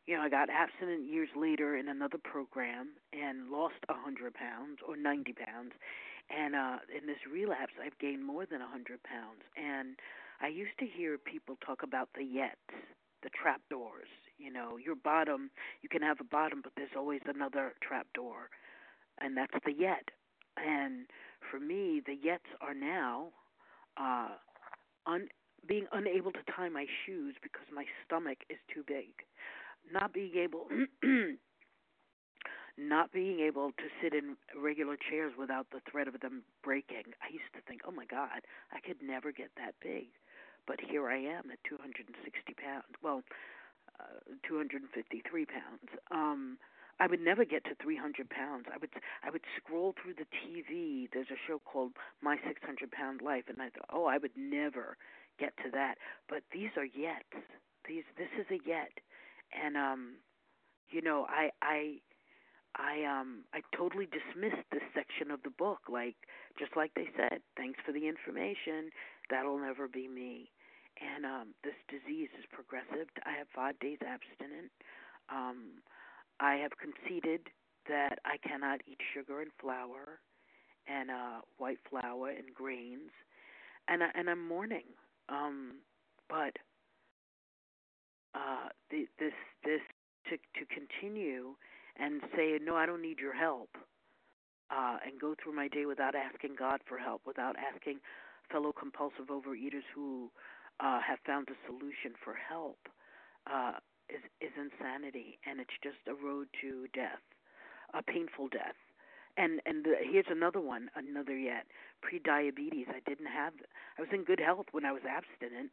you 0.08 0.16
know, 0.18 0.24
I 0.24 0.30
got 0.30 0.50
abstinent 0.50 1.10
years 1.12 1.30
later 1.36 1.78
in 1.78 1.88
another 1.88 2.18
program 2.18 2.90
and 3.14 3.50
lost 3.52 3.76
a 3.90 3.94
hundred 3.94 4.34
pounds 4.34 4.80
or 4.88 4.98
ninety 4.98 5.34
pounds. 5.34 5.74
And 6.30 6.56
uh, 6.56 6.78
in 6.96 7.08
this 7.08 7.20
relapse, 7.32 7.74
I've 7.84 7.98
gained 8.00 8.26
more 8.26 8.46
than 8.46 8.62
a 8.62 8.68
hundred 8.68 9.04
pounds. 9.04 9.44
And 9.58 9.98
I 10.42 10.48
used 10.48 10.78
to 10.80 10.86
hear 10.86 11.18
people 11.18 11.58
talk 11.66 11.84
about 11.84 12.10
the 12.16 12.24
yets, 12.24 12.72
the 13.24 13.30
trap 13.30 13.62
doors. 13.70 14.08
You 14.38 14.52
know, 14.52 14.78
your 14.78 14.96
bottom, 14.96 15.52
you 15.82 15.90
can 15.90 16.02
have 16.02 16.20
a 16.22 16.24
bottom, 16.24 16.62
but 16.64 16.74
there's 16.78 16.96
always 16.98 17.22
another 17.28 17.74
trap 17.84 18.08
door 18.16 18.50
and 19.20 19.38
that's 19.38 19.54
the 19.66 19.74
yet. 19.74 20.10
And 20.58 21.06
for 21.50 21.60
me, 21.60 22.02
the 22.06 22.14
yets 22.18 22.50
are 22.62 22.74
now 22.74 23.30
uh, 23.98 24.30
un- 25.06 25.30
being 25.68 25.88
unable 25.92 26.32
to 26.32 26.40
tie 26.56 26.70
my 26.70 26.86
shoes 27.06 27.36
because 27.42 27.61
my 27.74 27.86
stomach 28.06 28.40
is 28.50 28.58
too 28.74 28.84
big, 28.88 29.26
not 29.92 30.14
being 30.14 30.36
able. 30.36 30.68
not 32.78 33.12
being 33.12 33.42
able 33.42 33.72
to 33.72 33.84
sit 34.02 34.14
in 34.14 34.38
regular 34.56 34.96
chairs 34.96 35.34
without 35.38 35.68
the 35.72 35.82
threat 35.92 36.08
of 36.08 36.20
them 36.22 36.42
breaking. 36.64 37.04
I 37.22 37.28
used 37.32 37.52
to 37.54 37.62
think, 37.68 37.82
oh 37.86 37.92
my 37.92 38.06
God, 38.06 38.42
I 38.72 38.80
could 38.80 39.04
never 39.04 39.32
get 39.32 39.52
that 39.58 39.76
big. 39.84 40.08
But 40.66 40.80
here 40.80 41.10
I 41.10 41.18
am 41.18 41.52
at 41.52 41.60
260 41.68 42.16
pounds. 42.56 42.96
Well, 43.04 43.24
uh, 44.00 44.34
253 44.48 45.46
pounds. 45.46 45.90
Um, 46.12 46.58
I 47.00 47.08
would 47.08 47.20
never 47.20 47.46
get 47.46 47.66
to 47.66 47.76
300 47.82 48.30
pounds. 48.30 48.66
I 48.72 48.78
would 48.78 48.92
I 49.24 49.32
would 49.32 49.42
scroll 49.58 49.96
through 49.98 50.14
the 50.14 50.30
TV. 50.30 51.10
There's 51.12 51.32
a 51.32 51.42
show 51.48 51.60
called 51.66 51.94
My 52.22 52.38
600 52.48 52.92
Pound 52.92 53.22
Life, 53.22 53.46
and 53.48 53.60
I 53.62 53.70
thought, 53.70 53.90
oh, 53.92 54.06
I 54.06 54.18
would 54.20 54.38
never 54.38 54.98
get 55.40 55.56
to 55.64 55.72
that. 55.72 55.96
But 56.30 56.44
these 56.54 56.70
are 56.78 56.86
yet. 56.86 57.26
These 57.88 58.04
this 58.18 58.30
is 58.40 58.46
a 58.52 58.60
yet, 58.68 58.92
and 59.52 59.76
um, 59.76 60.16
you 60.90 61.02
know, 61.02 61.26
I 61.30 61.50
I 61.62 61.98
I 62.76 63.04
um 63.04 63.44
I 63.54 63.62
totally 63.76 64.08
dismissed 64.08 64.64
this 64.72 64.84
section 64.94 65.32
of 65.32 65.42
the 65.44 65.50
book, 65.50 65.80
like 65.90 66.16
just 66.60 66.76
like 66.76 66.92
they 66.96 67.10
said, 67.18 67.42
thanks 67.58 67.80
for 67.86 67.92
the 67.92 68.08
information. 68.08 68.92
That'll 69.30 69.58
never 69.60 69.88
be 69.88 70.08
me. 70.08 70.52
And 71.02 71.26
um, 71.26 71.48
this 71.64 71.74
disease 71.90 72.30
is 72.38 72.46
progressive. 72.52 73.08
I 73.26 73.32
have 73.38 73.48
five 73.56 73.80
days 73.80 73.98
abstinent. 74.06 74.70
Um, 75.34 75.82
I 76.40 76.56
have 76.56 76.72
conceded 76.78 77.48
that 77.88 78.20
I 78.26 78.38
cannot 78.48 78.82
eat 78.86 79.00
sugar 79.14 79.42
and 79.42 79.52
flour 79.60 80.20
and 80.88 81.12
uh 81.12 81.42
white 81.58 81.78
flour 81.90 82.30
and 82.30 82.54
grains 82.56 83.12
and 83.88 84.04
I, 84.04 84.08
and 84.16 84.30
I'm 84.30 84.48
mourning 84.48 84.86
um 85.32 85.76
but 86.30 86.56
uh 88.36 88.70
the, 88.90 89.08
this 89.20 89.34
this 89.64 89.82
to 90.30 90.38
to 90.60 90.66
continue 90.74 91.56
and 91.98 92.22
say 92.36 92.60
no 92.64 92.76
I 92.76 92.86
don't 92.86 93.02
need 93.02 93.20
your 93.20 93.34
help 93.36 93.70
uh 94.70 94.98
and 95.06 95.20
go 95.20 95.36
through 95.42 95.56
my 95.56 95.68
day 95.68 95.86
without 95.86 96.16
asking 96.16 96.56
God 96.58 96.82
for 96.88 96.98
help 96.98 97.22
without 97.26 97.56
asking 97.58 98.00
fellow 98.52 98.74
compulsive 98.78 99.28
overeaters 99.28 99.88
who 99.96 100.30
uh 100.80 101.00
have 101.02 101.20
found 101.26 101.50
a 101.50 101.58
solution 101.68 102.14
for 102.24 102.36
help 102.50 102.80
uh 103.52 103.74
is 104.12 104.24
is 104.42 104.52
insanity, 104.60 105.40
and 105.48 105.60
it's 105.60 105.78
just 105.84 106.04
a 106.08 106.16
road 106.16 106.48
to 106.62 106.88
death, 106.94 107.24
a 107.94 108.04
painful 108.04 108.50
death. 108.50 108.76
And 109.38 109.62
and 109.66 109.86
the, 109.86 109.96
here's 110.02 110.26
another 110.30 110.60
one, 110.60 110.90
another 110.96 111.38
yet. 111.38 111.66
Pre-diabetes, 112.02 112.88
I 112.90 113.00
didn't 113.08 113.28
have. 113.28 113.54
I 113.98 114.02
was 114.02 114.10
in 114.14 114.24
good 114.24 114.40
health 114.40 114.68
when 114.72 114.86
I 114.86 114.92
was 114.92 115.04
abstinent, 115.08 115.72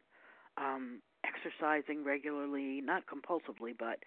um, 0.56 1.00
exercising 1.24 2.04
regularly, 2.04 2.80
not 2.80 3.04
compulsively, 3.06 3.72
but 3.76 3.98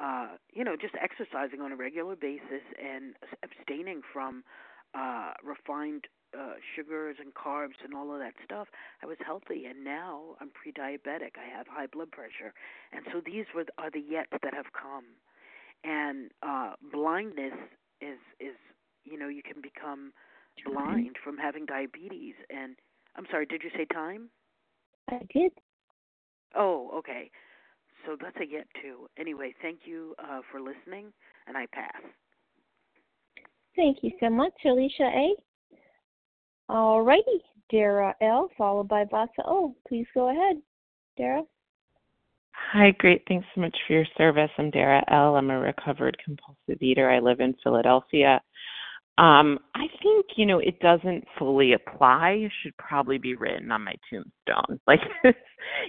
uh, 0.00 0.28
you 0.52 0.64
know, 0.64 0.76
just 0.76 0.94
exercising 1.00 1.60
on 1.60 1.72
a 1.72 1.76
regular 1.76 2.16
basis 2.16 2.64
and 2.82 3.14
abstaining 3.42 4.02
from 4.12 4.42
uh, 4.94 5.32
refined 5.44 6.06
uh, 6.36 6.54
sugars 6.74 7.16
and 7.20 7.34
carbs 7.34 7.78
and 7.84 7.94
all 7.94 8.12
of 8.12 8.18
that 8.18 8.34
stuff, 8.44 8.68
I 9.02 9.06
was 9.06 9.16
healthy. 9.24 9.66
And 9.66 9.84
now 9.84 10.36
I'm 10.40 10.50
pre-diabetic. 10.50 11.36
I 11.38 11.56
have 11.56 11.66
high 11.68 11.86
blood 11.86 12.10
pressure, 12.10 12.52
and 12.92 13.04
so 13.12 13.20
these 13.24 13.46
were 13.54 13.64
are 13.78 13.90
the 13.90 14.00
yets 14.00 14.38
that 14.42 14.54
have 14.54 14.72
come. 14.72 15.04
And 15.84 16.30
uh, 16.42 16.74
blindness 16.92 17.54
is 18.00 18.18
is 18.40 18.56
you 19.04 19.18
know 19.18 19.28
you 19.28 19.42
can 19.42 19.60
become 19.62 20.12
blind 20.66 21.16
from 21.22 21.36
having 21.36 21.66
diabetes. 21.66 22.34
And 22.50 22.76
I'm 23.16 23.26
sorry, 23.30 23.46
did 23.46 23.62
you 23.62 23.70
say 23.76 23.86
time? 23.92 24.28
I 25.10 25.20
did. 25.32 25.52
Oh, 26.54 26.90
okay. 26.94 27.30
So 28.06 28.16
that's 28.20 28.36
a 28.40 28.50
yet 28.50 28.66
too. 28.80 29.08
Anyway, 29.18 29.54
thank 29.62 29.80
you 29.84 30.14
uh, 30.18 30.40
for 30.50 30.60
listening, 30.60 31.12
and 31.46 31.56
I 31.56 31.66
pass. 31.72 32.02
Thank 33.76 33.98
you 34.02 34.10
so 34.20 34.28
much, 34.28 34.52
Alicia 34.64 35.04
A. 35.04 35.34
All 36.68 37.02
righty, 37.02 37.42
Dara 37.70 38.14
L, 38.20 38.50
followed 38.58 38.88
by 38.88 39.04
Vasa 39.10 39.42
O. 39.46 39.74
Please 39.88 40.06
go 40.14 40.30
ahead, 40.30 40.60
Dara. 41.16 41.42
Hi, 42.54 42.90
great. 42.98 43.22
Thanks 43.28 43.46
so 43.54 43.60
much 43.60 43.76
for 43.86 43.94
your 43.94 44.06
service. 44.16 44.50
I'm 44.58 44.70
Dara 44.70 45.02
L. 45.10 45.36
I'm 45.36 45.50
a 45.50 45.58
recovered 45.58 46.16
compulsive 46.24 46.82
eater. 46.82 47.10
I 47.10 47.18
live 47.18 47.40
in 47.40 47.54
Philadelphia. 47.62 48.40
Um, 49.18 49.58
I 49.74 49.86
think, 50.02 50.26
you 50.36 50.46
know, 50.46 50.58
it 50.58 50.80
doesn't 50.80 51.24
fully 51.38 51.74
apply. 51.74 52.30
It 52.30 52.52
should 52.62 52.76
probably 52.78 53.18
be 53.18 53.34
written 53.34 53.70
on 53.70 53.84
my 53.84 53.94
tombstone. 54.10 54.80
Like 54.86 55.00
this, 55.22 55.34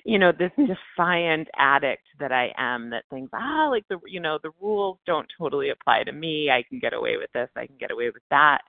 you 0.05 0.19
know, 0.19 0.31
this 0.31 0.51
defiant 0.55 1.47
addict 1.57 2.03
that 2.19 2.31
I 2.31 2.49
am 2.57 2.91
that 2.91 3.05
thinks, 3.09 3.31
ah, 3.33 3.69
like 3.69 3.85
the, 3.89 3.97
you 4.07 4.19
know, 4.19 4.37
the 4.43 4.51
rules 4.61 4.99
don't 5.07 5.25
totally 5.37 5.71
apply 5.71 6.03
to 6.03 6.11
me. 6.11 6.49
I 6.51 6.63
can 6.69 6.79
get 6.79 6.93
away 6.93 7.15
with 7.17 7.31
this. 7.33 7.49
I 7.55 7.65
can 7.65 7.75
get 7.79 7.91
away 7.91 8.11
with 8.13 8.21
that. 8.29 8.59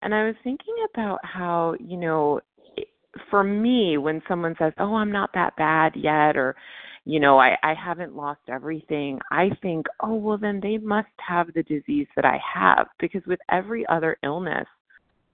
And 0.00 0.14
I 0.14 0.24
was 0.24 0.36
thinking 0.42 0.74
about 0.92 1.18
how, 1.22 1.74
you 1.78 1.98
know, 1.98 2.40
for 3.30 3.44
me, 3.44 3.98
when 3.98 4.22
someone 4.28 4.54
says, 4.58 4.72
oh, 4.78 4.94
I'm 4.94 5.12
not 5.12 5.30
that 5.34 5.56
bad 5.56 5.92
yet, 5.96 6.36
or, 6.36 6.54
you 7.08 7.20
know, 7.20 7.38
I, 7.38 7.56
I 7.62 7.72
haven't 7.72 8.14
lost 8.14 8.42
everything, 8.48 9.18
I 9.32 9.48
think, 9.62 9.86
oh, 10.00 10.14
well, 10.14 10.36
then 10.36 10.60
they 10.62 10.76
must 10.76 11.08
have 11.26 11.46
the 11.54 11.62
disease 11.62 12.06
that 12.16 12.26
I 12.26 12.38
have. 12.54 12.86
Because 13.00 13.22
with 13.26 13.40
every 13.50 13.86
other 13.88 14.18
illness, 14.22 14.66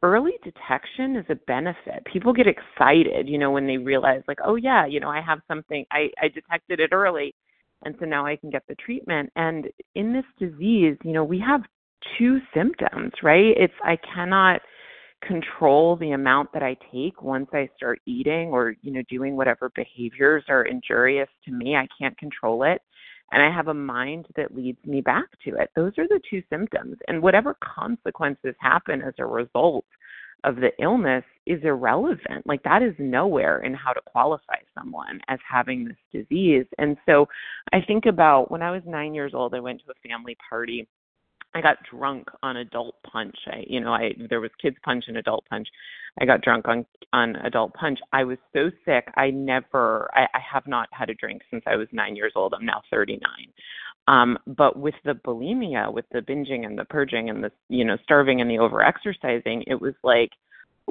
early 0.00 0.34
detection 0.44 1.16
is 1.16 1.26
a 1.30 1.34
benefit. 1.48 2.06
People 2.12 2.32
get 2.32 2.46
excited, 2.46 3.28
you 3.28 3.38
know, 3.38 3.50
when 3.50 3.66
they 3.66 3.76
realize, 3.76 4.22
like, 4.28 4.38
oh, 4.44 4.54
yeah, 4.54 4.86
you 4.86 5.00
know, 5.00 5.08
I 5.08 5.20
have 5.20 5.40
something, 5.48 5.84
I, 5.90 6.10
I 6.22 6.28
detected 6.28 6.78
it 6.78 6.90
early. 6.92 7.34
And 7.84 7.96
so 7.98 8.06
now 8.06 8.24
I 8.24 8.36
can 8.36 8.50
get 8.50 8.62
the 8.68 8.76
treatment. 8.76 9.32
And 9.34 9.66
in 9.96 10.12
this 10.12 10.24
disease, 10.38 10.96
you 11.02 11.12
know, 11.12 11.24
we 11.24 11.42
have 11.44 11.62
two 12.16 12.38
symptoms, 12.54 13.10
right? 13.20 13.52
It's 13.56 13.74
I 13.82 13.98
cannot 14.14 14.60
control 15.26 15.96
the 15.96 16.12
amount 16.12 16.52
that 16.52 16.62
I 16.62 16.76
take 16.92 17.22
once 17.22 17.48
I 17.52 17.68
start 17.76 18.00
eating 18.06 18.48
or, 18.48 18.74
you 18.82 18.92
know, 18.92 19.02
doing 19.08 19.36
whatever 19.36 19.70
behaviors 19.74 20.44
are 20.48 20.64
injurious 20.64 21.28
to 21.44 21.52
me. 21.52 21.76
I 21.76 21.86
can't 21.98 22.16
control 22.18 22.62
it. 22.64 22.80
And 23.32 23.42
I 23.42 23.54
have 23.54 23.68
a 23.68 23.74
mind 23.74 24.26
that 24.36 24.54
leads 24.54 24.78
me 24.84 25.00
back 25.00 25.26
to 25.44 25.56
it. 25.56 25.70
Those 25.74 25.92
are 25.98 26.06
the 26.06 26.20
two 26.30 26.42
symptoms. 26.50 26.96
And 27.08 27.22
whatever 27.22 27.56
consequences 27.62 28.54
happen 28.60 29.02
as 29.02 29.14
a 29.18 29.26
result 29.26 29.86
of 30.44 30.56
the 30.56 30.70
illness 30.78 31.24
is 31.46 31.60
irrelevant. 31.64 32.46
Like 32.46 32.62
that 32.64 32.82
is 32.82 32.94
nowhere 32.98 33.60
in 33.62 33.74
how 33.74 33.92
to 33.92 34.00
qualify 34.04 34.56
someone 34.78 35.20
as 35.28 35.38
having 35.50 35.86
this 35.86 35.96
disease. 36.12 36.66
And 36.78 36.96
so 37.06 37.26
I 37.72 37.80
think 37.80 38.06
about 38.06 38.50
when 38.50 38.62
I 38.62 38.70
was 38.70 38.82
nine 38.86 39.14
years 39.14 39.32
old, 39.34 39.54
I 39.54 39.60
went 39.60 39.80
to 39.80 39.90
a 39.90 40.08
family 40.08 40.36
party 40.48 40.86
I 41.54 41.60
got 41.60 41.78
drunk 41.88 42.28
on 42.42 42.56
adult 42.56 42.96
punch. 43.10 43.36
I, 43.46 43.64
you 43.66 43.80
know, 43.80 43.92
I 43.92 44.12
there 44.28 44.40
was 44.40 44.50
kids 44.60 44.76
punch 44.84 45.04
and 45.08 45.16
adult 45.16 45.44
punch. 45.48 45.68
I 46.20 46.24
got 46.24 46.42
drunk 46.42 46.66
on 46.68 46.84
on 47.12 47.36
adult 47.36 47.74
punch. 47.74 47.98
I 48.12 48.24
was 48.24 48.38
so 48.52 48.70
sick. 48.84 49.08
I 49.16 49.30
never. 49.30 50.10
I, 50.14 50.22
I 50.34 50.40
have 50.52 50.66
not 50.66 50.88
had 50.92 51.10
a 51.10 51.14
drink 51.14 51.42
since 51.50 51.62
I 51.66 51.76
was 51.76 51.88
nine 51.92 52.16
years 52.16 52.32
old. 52.34 52.54
I'm 52.54 52.66
now 52.66 52.82
39. 52.90 53.20
Um, 54.06 54.38
but 54.46 54.78
with 54.78 54.94
the 55.04 55.14
bulimia, 55.14 55.92
with 55.92 56.04
the 56.12 56.20
binging 56.20 56.66
and 56.66 56.78
the 56.78 56.84
purging 56.84 57.30
and 57.30 57.42
the 57.42 57.50
you 57.68 57.84
know 57.84 57.96
starving 58.02 58.40
and 58.40 58.50
the 58.50 58.58
over 58.58 58.82
exercising, 58.82 59.64
it 59.66 59.80
was 59.80 59.94
like, 60.02 60.30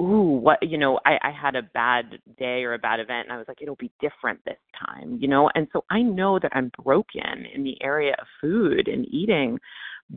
ooh, 0.00 0.40
what 0.42 0.58
you 0.62 0.78
know, 0.78 0.98
I, 1.04 1.18
I 1.22 1.30
had 1.30 1.56
a 1.56 1.62
bad 1.62 2.18
day 2.38 2.64
or 2.64 2.74
a 2.74 2.78
bad 2.78 3.00
event, 3.00 3.28
and 3.28 3.32
I 3.32 3.38
was 3.38 3.46
like, 3.48 3.62
it'll 3.62 3.76
be 3.76 3.92
different 4.00 4.40
this 4.44 4.58
time, 4.86 5.18
you 5.20 5.28
know. 5.28 5.50
And 5.54 5.68
so 5.72 5.84
I 5.90 6.02
know 6.02 6.38
that 6.38 6.52
I'm 6.54 6.70
broken 6.82 7.46
in 7.54 7.64
the 7.64 7.76
area 7.82 8.14
of 8.20 8.26
food 8.40 8.88
and 8.88 9.06
eating 9.12 9.58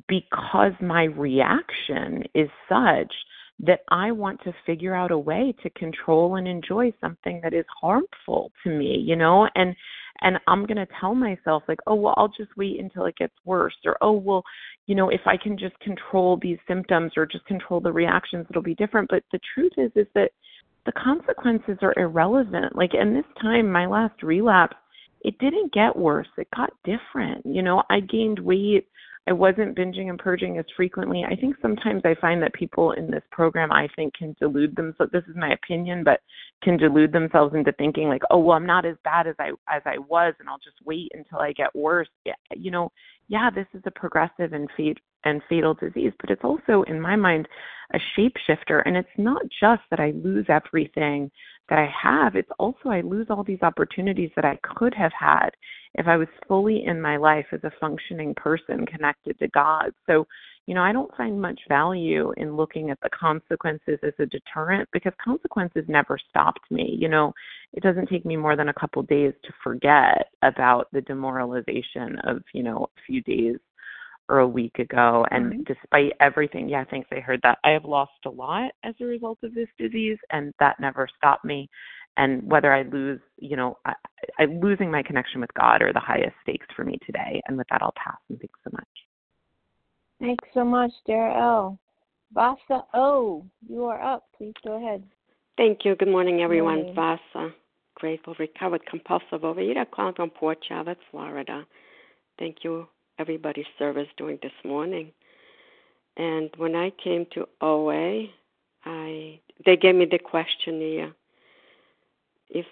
because 0.08 0.74
my 0.82 1.04
reaction 1.06 2.24
is 2.34 2.50
such 2.68 3.14
that 3.60 3.82
I 3.90 4.12
want 4.12 4.42
to 4.44 4.54
figure 4.66 4.94
out 4.94 5.12
a 5.12 5.18
way 5.18 5.54
to 5.64 5.70
control 5.72 6.36
and 6.36 6.48
enjoy 6.48 6.94
something 7.02 7.40
that 7.44 7.54
is 7.54 7.66
harmful 7.82 8.52
to 8.64 8.70
me, 8.70 9.04
you 9.06 9.16
know, 9.16 9.48
and 9.56 9.76
and 10.22 10.40
I'm 10.48 10.66
going 10.66 10.78
to 10.78 10.88
tell 11.00 11.14
myself 11.14 11.62
like, 11.68 11.78
oh, 11.86 11.94
well, 11.94 12.16
I'll 12.18 12.28
just 12.28 12.50
wait 12.58 12.80
until 12.80 13.06
it 13.06 13.16
gets 13.18 13.36
worse 13.46 13.76
or 13.86 13.98
oh, 14.02 14.14
well, 14.14 14.44
you 14.88 14.96
know, 14.96 15.10
if 15.10 15.22
I 15.28 15.38
can 15.38 15.58
just 15.58 15.80
control 15.80 16.40
these 16.42 16.58
symptoms 16.68 17.12
or 17.16 17.28
just 17.28 17.46
control 17.46 17.80
the 17.80 17.92
reactions, 17.92 18.48
it'll 18.50 18.64
be 18.64 18.76
different, 18.76 19.10
but 19.10 19.24
the 19.32 19.40
truth 19.54 19.74
is 19.78 19.92
is 19.96 20.08
that 20.16 20.32
the 20.86 20.92
consequences 20.94 21.78
are 21.82 21.94
irrelevant. 21.98 22.76
Like 22.76 22.94
in 22.94 23.14
this 23.14 23.26
time 23.42 23.72
my 23.72 23.86
last 23.86 24.24
relapse, 24.24 24.78
it 25.22 25.38
didn't 25.40 25.74
get 25.74 25.96
worse. 25.96 26.28
It 26.38 26.48
got 26.56 26.72
different. 26.84 27.46
You 27.46 27.62
know, 27.62 27.84
I 27.90 28.00
gained 28.00 28.40
weight 28.40 28.88
I 29.28 29.34
wasn't 29.34 29.78
binging 29.78 30.10
and 30.10 30.18
purging 30.18 30.58
as 30.58 30.66
frequently. 30.76 31.24
I 31.30 31.36
think 31.36 31.58
sometimes 31.62 32.02
I 32.06 32.16
find 32.22 32.42
that 32.42 32.54
people 32.54 32.94
in 32.94 33.12
this 33.12 33.24
program, 33.30 33.72
I 33.74 33.88
think, 33.96 34.14
can 34.14 34.36
delude 34.40 34.76
themselves. 34.76 35.12
This 35.12 35.26
is 35.30 35.36
my 35.36 35.52
opinion, 35.54 36.04
but 36.06 36.22
can 36.64 36.78
delude 36.78 37.12
themselves 37.12 37.54
into 37.54 37.74
thinking 37.74 38.08
like, 38.08 38.22
oh, 38.32 38.40
well, 38.40 38.56
I'm 38.56 38.66
not 38.66 38.86
as 38.86 38.96
bad 39.04 39.28
as 39.28 39.36
I 39.38 39.50
as 39.70 39.82
I 39.86 39.98
was, 39.98 40.34
and 40.40 40.48
I'll 40.48 40.60
just 40.60 40.78
wait 40.86 41.12
until 41.14 41.40
I 41.40 41.52
get 41.52 41.76
worse. 41.76 42.08
Yeah, 42.26 42.34
You 42.56 42.72
know, 42.72 42.92
yeah, 43.28 43.50
this 43.54 43.68
is 43.74 43.82
a 43.86 43.92
progressive 43.92 44.54
and 44.54 44.70
fate 44.78 45.00
and 45.24 45.42
fatal 45.50 45.74
disease, 45.74 46.14
but 46.20 46.30
it's 46.30 46.44
also, 46.44 46.84
in 46.84 47.00
my 47.00 47.16
mind, 47.16 47.48
a 47.94 48.00
shapeshifter. 48.18 48.82
And 48.86 48.98
it's 48.98 49.08
not 49.18 49.42
just 49.60 49.82
that 49.90 50.00
I 50.00 50.12
lose 50.12 50.46
everything 50.50 51.32
that 51.70 51.80
I 51.80 51.90
have, 52.02 52.36
it's 52.36 52.52
also 52.60 52.90
I 52.90 53.02
lose 53.02 53.28
all 53.30 53.44
these 53.44 53.62
opportunities 53.62 54.32
that 54.36 54.46
I 54.46 54.58
could 54.64 54.94
have 54.94 55.12
had 55.18 55.50
if 55.96 56.08
I 56.08 56.16
was 56.16 56.28
fully 56.48 56.86
in 56.86 57.02
my 57.02 57.18
life 57.18 57.46
as 57.52 57.60
a 57.64 57.72
functioning 57.80 58.34
person 58.36 58.86
connected 58.86 59.38
to 59.40 59.48
God. 59.50 59.92
So, 60.06 60.26
you 60.66 60.76
know, 60.76 60.82
I 60.84 60.94
don't 60.94 61.16
find 61.16 61.42
much 61.42 61.60
value 61.68 62.34
in 62.38 62.56
looking 62.56 62.90
at 62.90 63.00
the 63.02 63.10
consequences 63.10 64.00
as 64.04 64.14
a 64.20 64.26
deterrent 64.26 64.88
because 64.94 65.14
consequences 65.24 65.84
never 65.88 66.18
stopped 66.30 66.70
me. 66.70 66.96
You 67.00 67.10
know, 67.10 67.34
it 67.74 67.84
doesn't 67.84 68.08
take 68.08 68.26
me 68.26 68.38
more 68.38 68.56
than 68.56 68.70
a 68.70 68.74
couple 68.74 69.02
days 69.04 69.34
to 69.44 69.54
forget 69.64 70.30
about 70.42 70.88
the 70.94 71.02
demoralization 71.02 72.18
of, 72.24 72.42
you 72.54 72.64
know, 72.64 72.88
a 72.98 73.02
few 73.06 73.22
days 73.24 73.58
or 74.30 74.40
a 74.40 74.48
week 74.48 74.80
ago. 74.80 75.26
And 75.32 75.46
mm-hmm. 75.54 75.62
despite 75.64 76.14
everything, 76.20 76.70
yeah, 76.70 76.84
thanks, 76.90 77.08
I 77.12 77.20
heard 77.20 77.40
that. 77.44 77.60
I 77.64 77.70
have 77.72 77.86
lost 77.86 78.12
a 78.26 78.30
lot 78.30 78.72
as 78.84 78.96
a 79.02 79.06
result 79.06 79.40
of 79.44 79.54
this 79.54 79.70
disease, 79.78 80.18
and 80.32 80.54
that 80.60 80.80
never 80.80 81.08
stopped 81.18 81.46
me. 81.46 81.70
And 82.18 82.44
whether 82.50 82.74
I 82.74 82.82
lose, 82.84 83.20
you 83.38 83.56
know, 83.56 83.78
I, 83.86 83.94
I, 84.40 84.46
losing 84.46 84.90
my 84.90 85.04
connection 85.04 85.40
with 85.40 85.54
God 85.54 85.82
are 85.82 85.94
the 85.94 86.00
highest 86.00 86.36
stakes 86.42 86.66
for 86.76 86.84
me 86.84 86.98
today. 87.06 87.42
And 87.48 87.58
with 87.58 87.68
that, 87.70 87.82
I'll 87.82 87.94
pass. 87.96 88.18
And 88.30 88.40
thanks 88.40 88.60
so 88.64 88.72
much. 88.74 88.88
Thanks 90.20 90.48
so 90.54 90.66
much, 90.66 90.92
Dara 91.06 91.40
L. 91.40 91.80
Vasa 92.34 92.86
O, 92.94 93.46
you 93.68 93.86
are 93.86 94.02
up. 94.02 94.26
Please 94.38 94.54
go 94.66 94.78
ahead. 94.78 95.04
Thank 95.58 95.86
you. 95.86 95.96
Good 95.96 96.10
morning, 96.10 96.42
everyone. 96.42 96.84
Good 96.84 96.96
morning. 96.96 97.20
Vasa, 97.34 97.54
grateful, 97.96 98.36
recovered, 98.40 98.86
compulsive 98.88 99.42
overeater, 99.42 99.90
calling 99.90 100.16
from 100.16 100.32
Port 100.32 100.58
Charlotte, 100.68 100.98
Florida. 101.12 101.66
Thank 102.40 102.58
you 102.64 102.88
everybody's 103.20 103.66
service 103.78 104.08
during 104.18 104.40
this 104.42 104.52
morning. 104.64 105.12
And 106.18 106.50
when 106.58 106.76
I 106.76 106.92
came 106.92 107.26
to 107.34 107.48
OA, 107.62 108.28
I 108.86 109.40
they 109.66 109.76
gave 109.76 109.96
me 109.96 110.06
the 110.06 110.20
questionnaire 110.20 111.12
if 112.50 112.66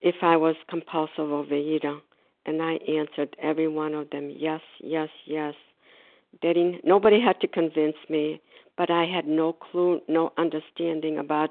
if 0.00 0.16
I 0.22 0.36
was 0.36 0.56
compulsive 0.68 1.26
overeater, 1.26 2.00
and 2.46 2.62
I 2.62 2.74
answered 2.88 3.36
every 3.42 3.68
one 3.68 3.94
of 3.94 4.10
them 4.10 4.30
yes, 4.30 4.60
yes, 4.80 5.08
yes. 5.26 5.54
They 6.42 6.52
didn't, 6.52 6.84
nobody 6.84 7.20
had 7.20 7.40
to 7.40 7.48
convince 7.48 7.96
me, 8.08 8.40
but 8.76 8.90
I 8.90 9.06
had 9.06 9.26
no 9.26 9.52
clue, 9.52 10.00
no 10.08 10.32
understanding 10.36 11.18
about 11.18 11.50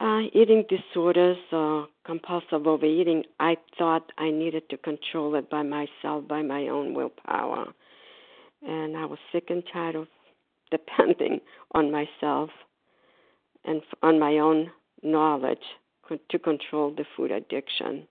uh, 0.00 0.22
eating 0.32 0.64
disorders 0.68 1.36
or 1.52 1.88
compulsive 2.04 2.66
overeating, 2.66 3.24
I 3.38 3.56
thought 3.78 4.10
I 4.18 4.30
needed 4.30 4.68
to 4.70 4.76
control 4.76 5.34
it 5.34 5.48
by 5.50 5.62
myself, 5.62 6.26
by 6.28 6.42
my 6.42 6.68
own 6.68 6.94
willpower. 6.94 7.66
And 8.66 8.96
I 8.96 9.04
was 9.06 9.18
sick 9.32 9.46
and 9.50 9.62
tired 9.72 9.94
of 9.96 10.08
depending 10.70 11.40
on 11.72 11.90
myself 11.90 12.50
and 13.64 13.82
on 14.02 14.18
my 14.18 14.38
own 14.38 14.70
knowledge 15.02 15.58
to 16.30 16.38
control 16.38 16.94
the 16.96 17.04
food 17.16 17.30
addiction. 17.30 18.06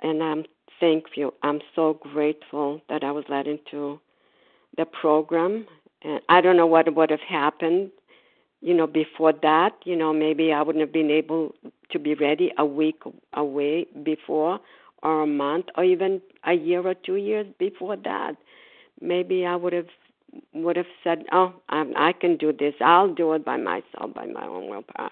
And 0.00 0.22
I'm 0.22 0.44
thankful. 0.80 1.34
I'm 1.42 1.60
so 1.74 1.94
grateful 1.94 2.80
that 2.88 3.02
I 3.02 3.10
was 3.10 3.24
led 3.28 3.46
into 3.46 4.00
the 4.76 4.84
program. 4.84 5.66
And 6.02 6.20
I 6.28 6.40
don't 6.40 6.56
know 6.56 6.66
what 6.66 6.92
would 6.94 7.10
have 7.10 7.20
happened, 7.28 7.90
you 8.60 8.74
know, 8.74 8.86
before 8.86 9.32
that. 9.42 9.72
You 9.84 9.96
know, 9.96 10.12
maybe 10.12 10.52
I 10.52 10.62
wouldn't 10.62 10.80
have 10.82 10.92
been 10.92 11.10
able 11.10 11.54
to 11.90 11.98
be 11.98 12.14
ready 12.14 12.52
a 12.58 12.64
week 12.64 13.02
away 13.34 13.86
before, 14.02 14.60
or 15.02 15.22
a 15.22 15.26
month, 15.26 15.66
or 15.76 15.84
even 15.84 16.20
a 16.44 16.54
year 16.54 16.86
or 16.86 16.94
two 16.94 17.16
years 17.16 17.46
before 17.58 17.96
that. 17.96 18.36
Maybe 19.00 19.46
I 19.46 19.56
would 19.56 19.72
have 19.72 19.88
would 20.52 20.76
have 20.76 20.86
said, 21.02 21.24
"Oh, 21.32 21.54
I, 21.68 21.84
I 21.96 22.12
can 22.12 22.36
do 22.36 22.52
this. 22.52 22.74
I'll 22.80 23.12
do 23.14 23.32
it 23.32 23.44
by 23.44 23.56
myself, 23.56 24.12
by 24.14 24.26
my 24.26 24.46
own 24.46 24.68
willpower." 24.68 25.10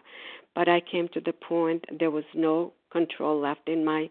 But 0.55 0.69
I 0.69 0.81
came 0.81 1.09
to 1.09 1.21
the 1.21 1.33
point 1.33 1.85
there 1.99 2.11
was 2.11 2.25
no 2.35 2.73
control 2.91 3.39
left 3.41 3.69
in 3.69 3.85
my 3.85 4.11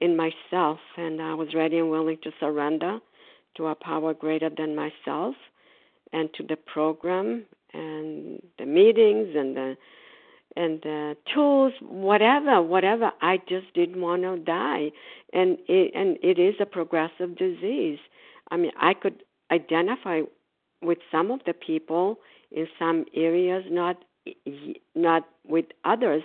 in 0.00 0.16
myself, 0.16 0.78
and 0.96 1.20
I 1.20 1.34
was 1.34 1.54
ready 1.54 1.78
and 1.78 1.90
willing 1.90 2.18
to 2.22 2.32
surrender 2.40 3.00
to 3.56 3.66
a 3.66 3.74
power 3.74 4.14
greater 4.14 4.48
than 4.48 4.74
myself, 4.74 5.34
and 6.12 6.32
to 6.34 6.42
the 6.42 6.56
program 6.56 7.44
and 7.72 8.42
the 8.58 8.66
meetings 8.66 9.34
and 9.36 9.56
the 9.56 9.76
and 10.56 10.80
the 10.82 11.16
tools, 11.32 11.72
whatever, 11.80 12.60
whatever. 12.60 13.12
I 13.22 13.38
just 13.48 13.72
didn't 13.72 14.00
want 14.00 14.22
to 14.22 14.36
die, 14.38 14.90
and 15.32 15.58
it 15.68 15.92
and 15.94 16.18
it 16.22 16.38
is 16.38 16.56
a 16.60 16.66
progressive 16.66 17.36
disease. 17.36 17.98
I 18.50 18.56
mean, 18.56 18.72
I 18.80 18.94
could 18.94 19.22
identify 19.50 20.22
with 20.82 20.98
some 21.10 21.30
of 21.30 21.40
the 21.46 21.52
people 21.52 22.18
in 22.50 22.66
some 22.78 23.04
areas, 23.14 23.64
not 23.70 24.02
not 24.94 25.28
with 25.46 25.66
others, 25.84 26.22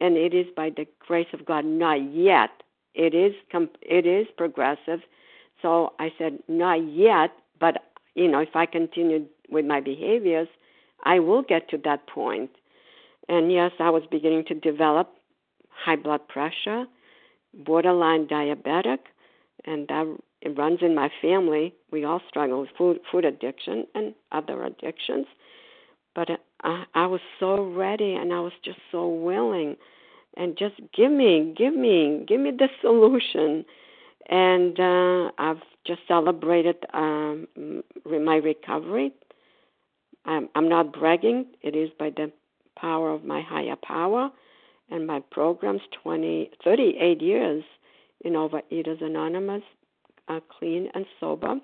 and 0.00 0.16
it 0.16 0.34
is 0.34 0.46
by 0.54 0.70
the 0.70 0.86
grace 1.00 1.28
of 1.32 1.44
God, 1.44 1.64
not 1.64 2.12
yet. 2.12 2.50
It 2.94 3.14
is 3.14 3.34
it 3.82 4.06
is 4.06 4.26
progressive. 4.36 5.00
So 5.62 5.92
I 5.98 6.12
said, 6.16 6.38
not 6.46 6.86
yet, 6.86 7.30
but 7.58 7.82
you 8.14 8.28
know, 8.28 8.38
if 8.38 8.54
I 8.54 8.66
continue 8.66 9.26
with 9.50 9.64
my 9.64 9.80
behaviors, 9.80 10.48
I 11.04 11.18
will 11.18 11.42
get 11.42 11.68
to 11.70 11.78
that 11.84 12.06
point. 12.06 12.50
And 13.28 13.52
yes, 13.52 13.72
I 13.78 13.90
was 13.90 14.02
beginning 14.10 14.44
to 14.46 14.54
develop 14.54 15.14
high 15.70 15.96
blood 15.96 16.26
pressure, 16.28 16.86
borderline 17.54 18.26
diabetic, 18.26 18.98
and 19.64 19.86
that 19.88 20.18
it 20.40 20.56
runs 20.56 20.78
in 20.82 20.94
my 20.94 21.10
family. 21.20 21.74
We 21.90 22.04
all 22.04 22.20
struggle 22.28 22.60
with 22.60 22.70
food 22.76 23.00
food 23.10 23.24
addiction 23.24 23.86
and 23.94 24.14
other 24.32 24.64
addictions. 24.64 25.26
But 26.14 26.28
I, 26.62 26.84
I 26.94 27.06
was 27.06 27.20
so 27.38 27.62
ready 27.62 28.14
and 28.14 28.32
I 28.32 28.40
was 28.40 28.52
just 28.64 28.78
so 28.90 29.06
willing 29.06 29.76
and 30.36 30.56
just 30.56 30.76
give 30.96 31.10
me, 31.10 31.54
give 31.56 31.74
me, 31.74 32.24
give 32.26 32.40
me 32.40 32.50
the 32.50 32.68
solution. 32.80 33.64
And 34.28 34.78
uh, 34.78 35.30
I've 35.38 35.62
just 35.86 36.00
celebrated 36.06 36.76
um, 36.92 37.48
my 38.04 38.36
recovery. 38.36 39.12
I'm, 40.28 40.48
I'm 40.54 40.68
not 40.68 40.92
bragging. 40.92 41.46
It 41.62 41.74
is 41.74 41.88
by 41.98 42.10
the 42.10 42.30
power 42.78 43.10
of 43.10 43.24
my 43.24 43.40
higher 43.40 43.76
power 43.82 44.30
and 44.90 45.06
my 45.06 45.20
programs 45.30 45.80
20 46.02 46.50
38 46.62 47.20
years 47.20 47.64
in 48.24 48.34
overeaters 48.34 49.02
anonymous 49.02 49.62
uh, 50.28 50.40
clean 50.48 50.88
and 50.94 51.06
sober. 51.18 51.56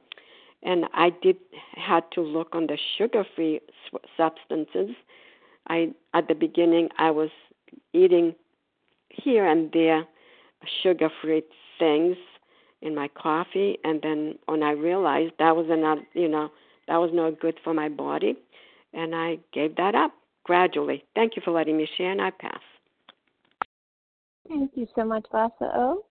And 0.63 0.87
i 0.95 1.11
did 1.23 1.37
had 1.75 2.05
to 2.13 2.23
look 2.23 2.55
on 2.55 2.67
the 2.67 2.79
sugar 2.97 3.25
free 3.37 3.61
substances. 4.17 4.97
I 5.69 5.91
at 6.15 6.27
the 6.29 6.35
beginning 6.35 6.89
i 6.99 7.11
was 7.11 7.31
eating 7.93 8.35
here 9.11 9.47
and 9.47 9.71
there 9.73 10.05
sugar 10.83 11.11
free 11.23 11.43
things 11.79 12.17
in 12.81 12.95
my 12.95 13.09
coffee. 13.09 13.79
And 13.85 14.01
then 14.03 14.39
when 14.47 14.63
i 14.63 14.73
realized 14.73 15.35
that 15.39 15.55
was 15.55 15.67
not 15.69 15.99
you 16.15 16.29
know 16.29 16.51
that 16.89 16.97
was 16.97 17.11
not 17.13 17.41
good 17.41 17.59
for 17.63 17.73
my 17.73 17.89
body 17.89 18.37
and 18.95 19.15
i 19.15 19.39
gave 19.53 19.75
that 19.77 19.95
up 19.95 20.13
gradually 20.45 21.05
thank 21.15 21.37
you 21.37 21.43
for 21.45 21.51
letting 21.51 21.77
me 21.77 21.89
share 21.97 22.13
and 22.13 22.21
i 22.21 22.31
pass 22.31 22.61
thank 24.49 24.71
you 24.75 24.87
so 24.95 25.05
much 25.05 25.25
vasa 25.33 25.71
o 25.75 26.05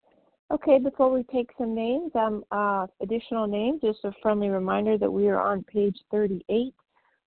okay 0.52 0.80
before 0.80 1.12
we 1.12 1.24
take 1.24 1.50
some 1.58 1.74
names 1.74 2.12
um 2.15 2.43
uh 2.52 2.86
additional 3.02 3.48
names 3.48 3.82
just 3.82 4.00
a 4.04 4.12
friendly 4.22 4.50
reminder 4.50 4.98
that 4.98 5.12
we 5.12 5.28
are 5.28 5.41
on 5.41 5.63
page 5.63 5.98
38 6.12 6.74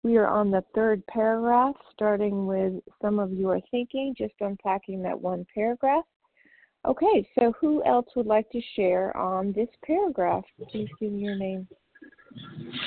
we 0.05 0.17
are 0.17 0.27
on 0.27 0.51
the 0.51 0.63
third 0.75 1.03
paragraph, 1.07 1.73
starting 1.91 2.45
with 2.45 2.73
some 3.01 3.17
of 3.17 3.33
you 3.33 3.49
are 3.49 3.59
thinking, 3.71 4.13
just 4.15 4.35
unpacking 4.39 5.01
that 5.01 5.19
one 5.19 5.47
paragraph. 5.51 6.03
Okay, 6.87 7.27
so 7.33 7.55
who 7.59 7.83
else 7.85 8.05
would 8.15 8.27
like 8.27 8.47
to 8.51 8.61
share 8.75 9.17
on 9.17 9.51
this 9.53 9.67
paragraph? 9.83 10.43
Please 10.69 10.89
give 10.99 11.11
me 11.11 11.21
your 11.21 11.35
name. 11.35 11.67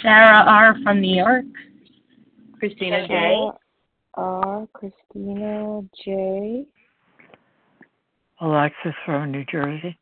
Sarah 0.01 0.45
R. 0.47 0.77
from 0.85 1.01
New 1.01 1.17
York. 1.17 1.45
Christina 2.59 3.07
J. 3.07 3.51
R. 4.15 4.67
Christina 4.73 5.83
J. 6.05 6.65
Alexis 8.41 8.95
from 9.05 9.31
New 9.31 9.45
Jersey. 9.51 9.97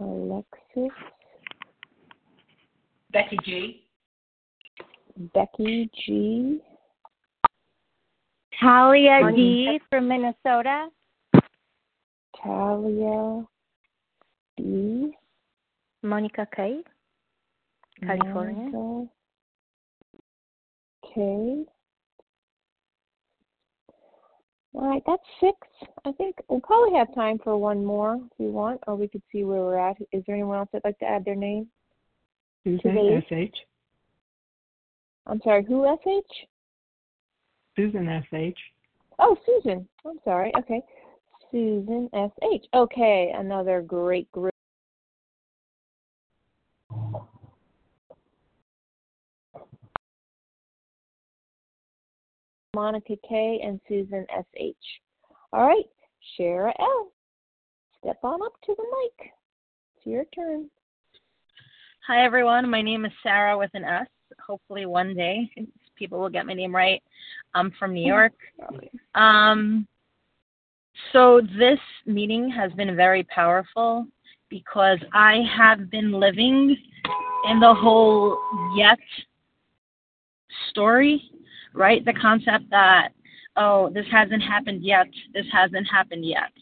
Alexis. 0.00 0.90
Becky 3.12 3.38
G. 3.44 3.84
Becky 5.34 5.90
G. 5.94 6.60
Talia 8.60 9.30
D. 9.34 9.80
from 9.88 10.08
Minnesota. 10.08 10.88
Talia 12.42 13.44
D. 14.56 15.12
Monica 16.02 16.46
K. 16.56 16.80
California. 18.00 18.70
Monica 18.72 19.10
K. 21.14 21.64
All 24.72 24.88
right, 24.88 25.02
that's 25.06 25.22
six. 25.40 25.56
I 26.04 26.12
think 26.12 26.36
we'll 26.48 26.60
probably 26.60 26.96
have 26.96 27.12
time 27.14 27.38
for 27.42 27.56
one 27.56 27.84
more 27.84 28.14
if 28.14 28.38
you 28.38 28.50
want, 28.50 28.80
or 28.86 28.94
we 28.94 29.08
could 29.08 29.22
see 29.32 29.42
where 29.42 29.60
we're 29.60 29.78
at. 29.78 29.96
Is 30.12 30.22
there 30.26 30.36
anyone 30.36 30.58
else 30.58 30.68
that'd 30.72 30.84
like 30.84 30.98
to 31.00 31.06
add 31.06 31.24
their 31.24 31.34
name? 31.34 31.66
Susan 32.64 33.22
SH. 33.28 33.56
I'm 35.26 35.40
sorry, 35.42 35.64
who 35.64 35.86
SH? 35.86 36.46
Susan 37.76 38.22
SH. 38.30 38.58
Oh, 39.18 39.36
Susan. 39.44 39.88
I'm 40.06 40.18
sorry. 40.24 40.52
Okay. 40.58 40.80
Susan 41.50 42.08
SH. 42.14 42.66
Okay, 42.74 43.32
another 43.36 43.82
great 43.82 44.30
group. 44.30 44.49
Monica 52.74 53.14
K 53.28 53.60
and 53.64 53.80
Susan 53.88 54.26
SH. 54.30 54.74
All 55.52 55.66
right, 55.66 55.84
Shara 56.38 56.72
L. 56.78 57.08
Step 57.98 58.18
on 58.22 58.40
up 58.42 58.52
to 58.64 58.74
the 58.76 58.82
mic. 58.82 59.32
It's 59.96 60.06
your 60.06 60.24
turn. 60.34 60.70
Hi, 62.06 62.24
everyone. 62.24 62.70
My 62.70 62.80
name 62.80 63.04
is 63.04 63.12
Sarah 63.22 63.58
with 63.58 63.70
an 63.74 63.84
S. 63.84 64.06
Hopefully, 64.46 64.86
one 64.86 65.14
day 65.14 65.50
people 65.96 66.20
will 66.20 66.30
get 66.30 66.46
my 66.46 66.54
name 66.54 66.74
right. 66.74 67.02
I'm 67.54 67.72
from 67.78 67.92
New 67.92 68.06
York. 68.06 68.32
Um, 69.16 69.86
so, 71.12 71.40
this 71.58 71.80
meeting 72.06 72.48
has 72.50 72.72
been 72.72 72.94
very 72.94 73.24
powerful 73.24 74.06
because 74.48 74.98
I 75.12 75.42
have 75.56 75.90
been 75.90 76.12
living 76.12 76.76
in 77.50 77.60
the 77.60 77.74
whole 77.74 78.38
yet 78.76 78.98
story, 80.70 81.29
right? 81.74 82.04
The 82.04 82.14
concept 82.14 82.70
that, 82.70 83.10
oh, 83.56 83.90
this 83.90 84.06
hasn't 84.10 84.42
happened 84.42 84.82
yet, 84.84 85.06
this 85.34 85.46
hasn't 85.52 85.86
happened 85.90 86.24
yet. 86.24 86.52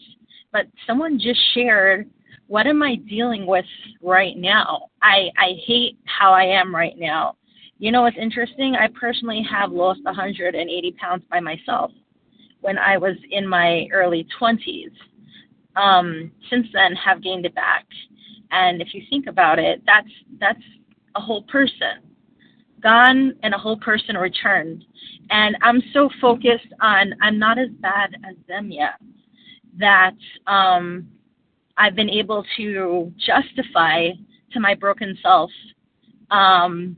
But 0.51 0.67
someone 0.87 1.19
just 1.19 1.39
shared 1.53 2.09
what 2.49 2.65
am 2.65 2.81
I 2.81 2.95
dealing 2.95 3.45
with 3.45 3.65
right 4.01 4.35
now? 4.35 4.89
I, 5.03 5.29
I 5.37 5.53
hate 5.67 5.99
how 6.05 6.33
I 6.33 6.45
am 6.45 6.75
right 6.75 6.97
now. 6.97 7.35
You 7.77 7.91
know 7.91 8.01
what's 8.01 8.17
interesting? 8.19 8.75
I 8.75 8.87
personally 8.99 9.45
have 9.49 9.71
lost 9.71 9.99
180 10.03 10.91
pounds 10.99 11.23
by 11.29 11.39
myself 11.39 11.91
when 12.61 12.79
I 12.79 12.97
was 12.97 13.15
in 13.29 13.47
my 13.47 13.87
early 13.93 14.27
20s. 14.41 14.91
Um, 15.75 16.31
since 16.49 16.65
then, 16.73 16.95
have 16.95 17.21
gained 17.21 17.45
it 17.45 17.53
back. 17.53 17.85
And 18.49 18.81
if 18.81 18.95
you 18.95 19.03
think 19.11 19.27
about 19.27 19.59
it, 19.59 19.83
that's 19.85 20.09
that's 20.39 20.59
a 21.15 21.21
whole 21.21 21.43
person 21.43 22.08
gone 22.81 23.35
and 23.43 23.53
a 23.53 23.57
whole 23.57 23.77
person 23.77 24.17
returned. 24.17 24.83
And 25.29 25.55
I'm 25.61 25.81
so 25.93 26.09
focused 26.21 26.73
on 26.81 27.13
I'm 27.21 27.37
not 27.37 27.57
as 27.57 27.69
bad 27.79 28.15
as 28.27 28.35
them 28.47 28.71
yet 28.71 28.95
that 29.77 30.15
um, 30.47 31.07
I've 31.77 31.95
been 31.95 32.09
able 32.09 32.45
to 32.57 33.11
justify 33.17 34.09
to 34.51 34.59
my 34.59 34.75
broken 34.75 35.17
self, 35.21 35.51
um, 36.31 36.97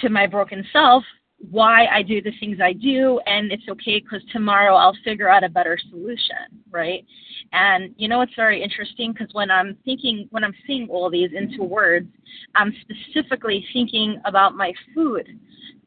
to 0.00 0.08
my 0.08 0.26
broken 0.26 0.64
self, 0.72 1.02
why 1.50 1.86
I 1.86 2.02
do 2.02 2.22
the 2.22 2.32
things 2.40 2.58
I 2.62 2.72
do, 2.72 3.20
and 3.26 3.52
it's 3.52 3.68
okay 3.68 4.00
because 4.00 4.22
tomorrow 4.32 4.74
I'll 4.74 4.96
figure 5.04 5.28
out 5.28 5.44
a 5.44 5.48
better 5.48 5.78
solution, 5.90 6.62
right? 6.70 7.04
And 7.52 7.94
you 7.96 8.08
know, 8.08 8.20
it's 8.20 8.34
very 8.34 8.62
interesting 8.62 9.12
because 9.12 9.32
when 9.32 9.50
I'm 9.50 9.76
thinking, 9.84 10.28
when 10.30 10.44
I'm 10.44 10.54
seeing 10.66 10.88
all 10.88 11.10
these 11.10 11.30
into 11.34 11.62
words, 11.62 12.08
I'm 12.54 12.74
specifically 12.82 13.64
thinking 13.72 14.20
about 14.24 14.56
my 14.56 14.72
food. 14.94 15.38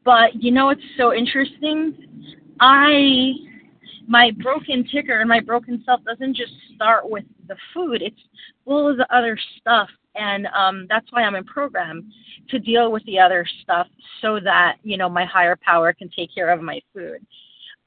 But 0.04 0.42
you 0.42 0.50
know, 0.50 0.70
it's 0.70 0.82
so 0.96 1.14
interesting. 1.14 2.34
I, 2.60 3.32
my 4.06 4.30
broken 4.42 4.86
ticker 4.90 5.20
and 5.20 5.28
my 5.28 5.40
broken 5.40 5.82
self 5.84 6.00
doesn't 6.04 6.34
just 6.34 6.52
start 6.74 7.08
with 7.08 7.24
the 7.46 7.56
food, 7.74 8.02
it's 8.02 8.20
all 8.64 8.90
of 8.90 8.96
the 8.96 9.06
other 9.14 9.38
stuff 9.60 9.88
and 10.18 10.46
um, 10.48 10.86
that's 10.88 11.06
why 11.10 11.22
I'm 11.22 11.36
in 11.36 11.44
program 11.44 12.10
to 12.50 12.58
deal 12.58 12.90
with 12.90 13.04
the 13.04 13.18
other 13.18 13.46
stuff 13.62 13.86
so 14.20 14.40
that 14.40 14.76
you 14.82 14.96
know 14.96 15.08
my 15.08 15.24
higher 15.24 15.56
power 15.64 15.92
can 15.92 16.10
take 16.14 16.34
care 16.34 16.50
of 16.50 16.60
my 16.60 16.80
food. 16.92 17.24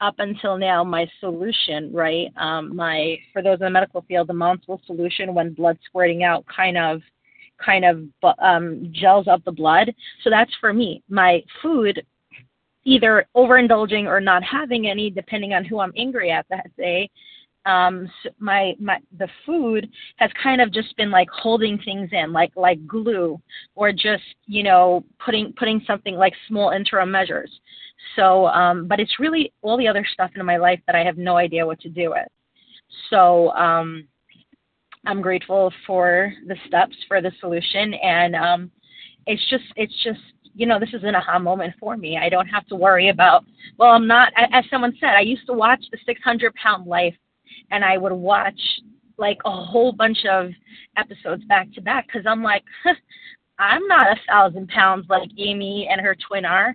Up 0.02 0.16
until 0.18 0.58
now, 0.58 0.82
my 0.82 1.08
solution, 1.20 1.92
right? 1.92 2.26
Um, 2.36 2.74
my 2.74 3.16
for 3.32 3.40
those 3.40 3.60
in 3.60 3.66
the 3.66 3.70
medical 3.70 4.02
field, 4.02 4.26
the 4.26 4.32
Monsel 4.32 4.80
solution 4.84 5.32
when 5.32 5.54
blood 5.54 5.78
squirting 5.86 6.24
out 6.24 6.44
kind 6.54 6.76
of 6.76 7.00
kind 7.64 7.84
of 7.84 8.34
um, 8.40 8.92
gels 8.92 9.28
up 9.28 9.44
the 9.44 9.52
blood. 9.52 9.94
So 10.24 10.30
that's 10.30 10.50
for 10.60 10.72
me. 10.72 11.04
My 11.08 11.40
food, 11.62 12.04
either 12.82 13.26
overindulging 13.36 14.06
or 14.06 14.20
not 14.20 14.42
having 14.42 14.88
any, 14.88 15.08
depending 15.08 15.54
on 15.54 15.64
who 15.64 15.78
I'm 15.78 15.92
angry 15.96 16.32
at 16.32 16.46
that 16.50 16.76
day, 16.76 17.08
um 17.64 18.10
my 18.40 18.74
my 18.80 18.98
the 19.18 19.28
food 19.46 19.88
has 20.16 20.30
kind 20.42 20.60
of 20.60 20.72
just 20.72 20.96
been 20.96 21.12
like 21.12 21.28
holding 21.30 21.78
things 21.84 22.08
in 22.10 22.32
like 22.32 22.50
like 22.56 22.84
glue 22.88 23.40
or 23.76 23.92
just 23.92 24.24
you 24.46 24.64
know 24.64 25.04
putting 25.24 25.52
putting 25.56 25.80
something 25.86 26.16
like 26.16 26.32
small 26.48 26.70
interim 26.70 27.08
measures 27.08 27.50
so 28.16 28.46
um 28.46 28.86
but 28.86 29.00
it's 29.00 29.18
really 29.18 29.52
all 29.62 29.76
the 29.76 29.88
other 29.88 30.06
stuff 30.12 30.30
in 30.34 30.44
my 30.44 30.56
life 30.56 30.80
that 30.86 30.96
i 30.96 31.04
have 31.04 31.16
no 31.16 31.36
idea 31.36 31.66
what 31.66 31.80
to 31.80 31.88
do 31.88 32.10
with 32.10 32.28
so 33.10 33.50
um 33.52 34.06
i'm 35.06 35.22
grateful 35.22 35.72
for 35.86 36.32
the 36.46 36.56
steps 36.66 36.96
for 37.08 37.20
the 37.20 37.32
solution 37.40 37.94
and 37.94 38.34
um 38.36 38.70
it's 39.26 39.42
just 39.48 39.64
it's 39.76 39.94
just 40.02 40.20
you 40.54 40.66
know, 40.66 40.78
this 40.78 40.92
is 40.92 41.02
an 41.04 41.14
aha 41.14 41.38
moment 41.38 41.74
for 41.80 41.96
me. 41.96 42.18
I 42.18 42.28
don't 42.28 42.46
have 42.48 42.66
to 42.66 42.76
worry 42.76 43.08
about, 43.08 43.44
well, 43.78 43.90
I'm 43.90 44.06
not, 44.06 44.32
as 44.36 44.64
someone 44.70 44.96
said, 45.00 45.10
I 45.10 45.20
used 45.20 45.46
to 45.46 45.52
watch 45.52 45.82
the 45.90 45.98
600 46.04 46.54
pound 46.54 46.86
life 46.86 47.14
and 47.70 47.84
I 47.84 47.96
would 47.96 48.12
watch 48.12 48.60
like 49.18 49.38
a 49.44 49.50
whole 49.50 49.92
bunch 49.92 50.18
of 50.30 50.50
episodes 50.96 51.44
back 51.44 51.72
to 51.74 51.80
back 51.80 52.06
because 52.06 52.26
I'm 52.26 52.42
like, 52.42 52.64
I'm 53.58 53.86
not 53.86 54.12
a 54.12 54.20
thousand 54.28 54.68
pounds 54.68 55.06
like 55.08 55.28
Amy 55.38 55.88
and 55.90 56.00
her 56.00 56.16
twin 56.28 56.44
are, 56.44 56.74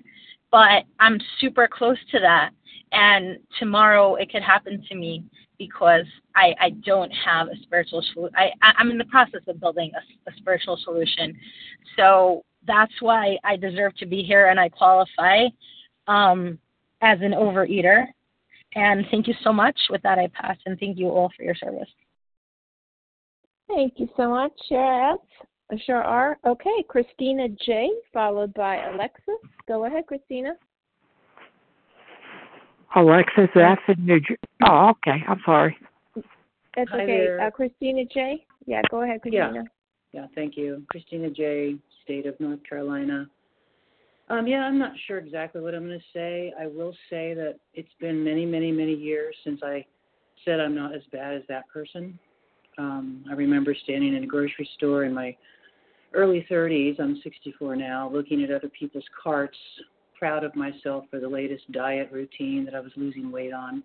but 0.51 0.83
I'm 0.99 1.19
super 1.39 1.67
close 1.71 1.97
to 2.11 2.19
that. 2.19 2.51
And 2.91 3.37
tomorrow 3.59 4.15
it 4.15 4.31
could 4.31 4.43
happen 4.43 4.83
to 4.89 4.95
me 4.95 5.23
because 5.57 6.05
I, 6.35 6.53
I 6.59 6.69
don't 6.85 7.11
have 7.11 7.47
a 7.47 7.57
spiritual 7.63 8.03
solution. 8.13 8.35
I'm 8.61 8.91
in 8.91 8.97
the 8.97 9.05
process 9.05 9.41
of 9.47 9.59
building 9.59 9.91
a, 9.95 10.29
a 10.29 10.33
spiritual 10.37 10.79
solution. 10.83 11.35
So 11.97 12.43
that's 12.65 12.93
why 12.99 13.37
I 13.43 13.57
deserve 13.57 13.95
to 13.97 14.05
be 14.05 14.23
here 14.23 14.47
and 14.47 14.59
I 14.59 14.69
qualify 14.69 15.45
um, 16.07 16.59
as 17.01 17.19
an 17.21 17.31
overeater 17.31 18.07
and 18.75 19.05
thank 19.09 19.27
you 19.27 19.33
so 19.43 19.51
much. 19.53 19.79
With 19.89 20.01
that, 20.03 20.19
I 20.19 20.27
pass, 20.27 20.57
and 20.65 20.79
thank 20.79 20.97
you 20.97 21.09
all 21.09 21.31
for 21.35 21.43
your 21.43 21.55
service. 21.55 21.89
Thank 23.67 23.93
you 23.97 24.07
so 24.15 24.29
much, 24.29 24.53
Sure, 25.69 25.79
Sure 25.85 26.03
are. 26.03 26.37
Okay, 26.45 26.83
Christina 26.87 27.49
J, 27.49 27.89
followed 28.13 28.53
by 28.53 28.77
Alexis. 28.85 29.35
Go 29.67 29.85
ahead, 29.85 30.05
Christina. 30.07 30.53
Alexis, 32.95 33.49
that's 33.53 33.81
in 33.89 34.05
New 34.05 34.19
Jersey. 34.21 34.39
Oh, 34.65 34.91
okay. 34.91 35.23
I'm 35.27 35.41
sorry. 35.45 35.77
That's 36.75 36.89
okay. 36.93 37.37
Uh, 37.41 37.51
Christina 37.51 38.05
J. 38.05 38.45
Yeah, 38.65 38.81
go 38.89 39.01
ahead, 39.01 39.21
Christina. 39.21 39.51
Yeah. 40.13 40.21
yeah, 40.21 40.27
thank 40.35 40.55
you. 40.55 40.83
Christina 40.89 41.29
J, 41.29 41.75
State 42.03 42.25
of 42.25 42.39
North 42.39 42.59
Carolina. 42.67 43.27
Um, 44.29 44.47
yeah, 44.47 44.59
I'm 44.59 44.77
not 44.77 44.91
sure 45.05 45.17
exactly 45.17 45.61
what 45.61 45.73
I'm 45.73 45.87
going 45.87 45.99
to 45.99 46.05
say. 46.13 46.53
I 46.59 46.67
will 46.67 46.93
say 47.09 47.33
that 47.33 47.55
it's 47.73 47.93
been 47.99 48.23
many, 48.23 48.45
many, 48.45 48.71
many 48.71 48.93
years 48.93 49.35
since 49.43 49.61
I 49.63 49.85
said 50.45 50.59
I'm 50.59 50.75
not 50.75 50.93
as 50.93 51.01
bad 51.11 51.35
as 51.35 51.43
that 51.49 51.67
person. 51.69 52.17
Um, 52.77 53.25
I 53.29 53.33
remember 53.33 53.75
standing 53.83 54.15
in 54.15 54.23
a 54.23 54.27
grocery 54.27 54.69
store 54.75 55.03
in 55.03 55.13
my 55.13 55.35
early 56.13 56.45
30s, 56.49 56.99
I'm 56.99 57.19
64 57.23 57.75
now, 57.75 58.09
looking 58.11 58.43
at 58.43 58.51
other 58.51 58.69
people's 58.69 59.05
carts, 59.23 59.57
proud 60.17 60.43
of 60.43 60.55
myself 60.55 61.05
for 61.09 61.19
the 61.19 61.27
latest 61.27 61.71
diet 61.71 62.09
routine 62.11 62.65
that 62.65 62.75
I 62.75 62.79
was 62.79 62.91
losing 62.95 63.31
weight 63.31 63.53
on. 63.53 63.83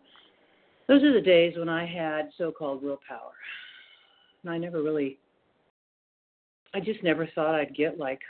Those 0.88 1.02
are 1.02 1.12
the 1.12 1.20
days 1.20 1.54
when 1.56 1.68
I 1.68 1.86
had 1.86 2.30
so 2.38 2.50
called 2.50 2.82
willpower. 2.82 3.32
And 4.42 4.52
I 4.52 4.58
never 4.58 4.82
really, 4.82 5.18
I 6.74 6.80
just 6.80 7.02
never 7.02 7.28
thought 7.34 7.54
I'd 7.54 7.74
get 7.74 7.98
like 7.98 8.20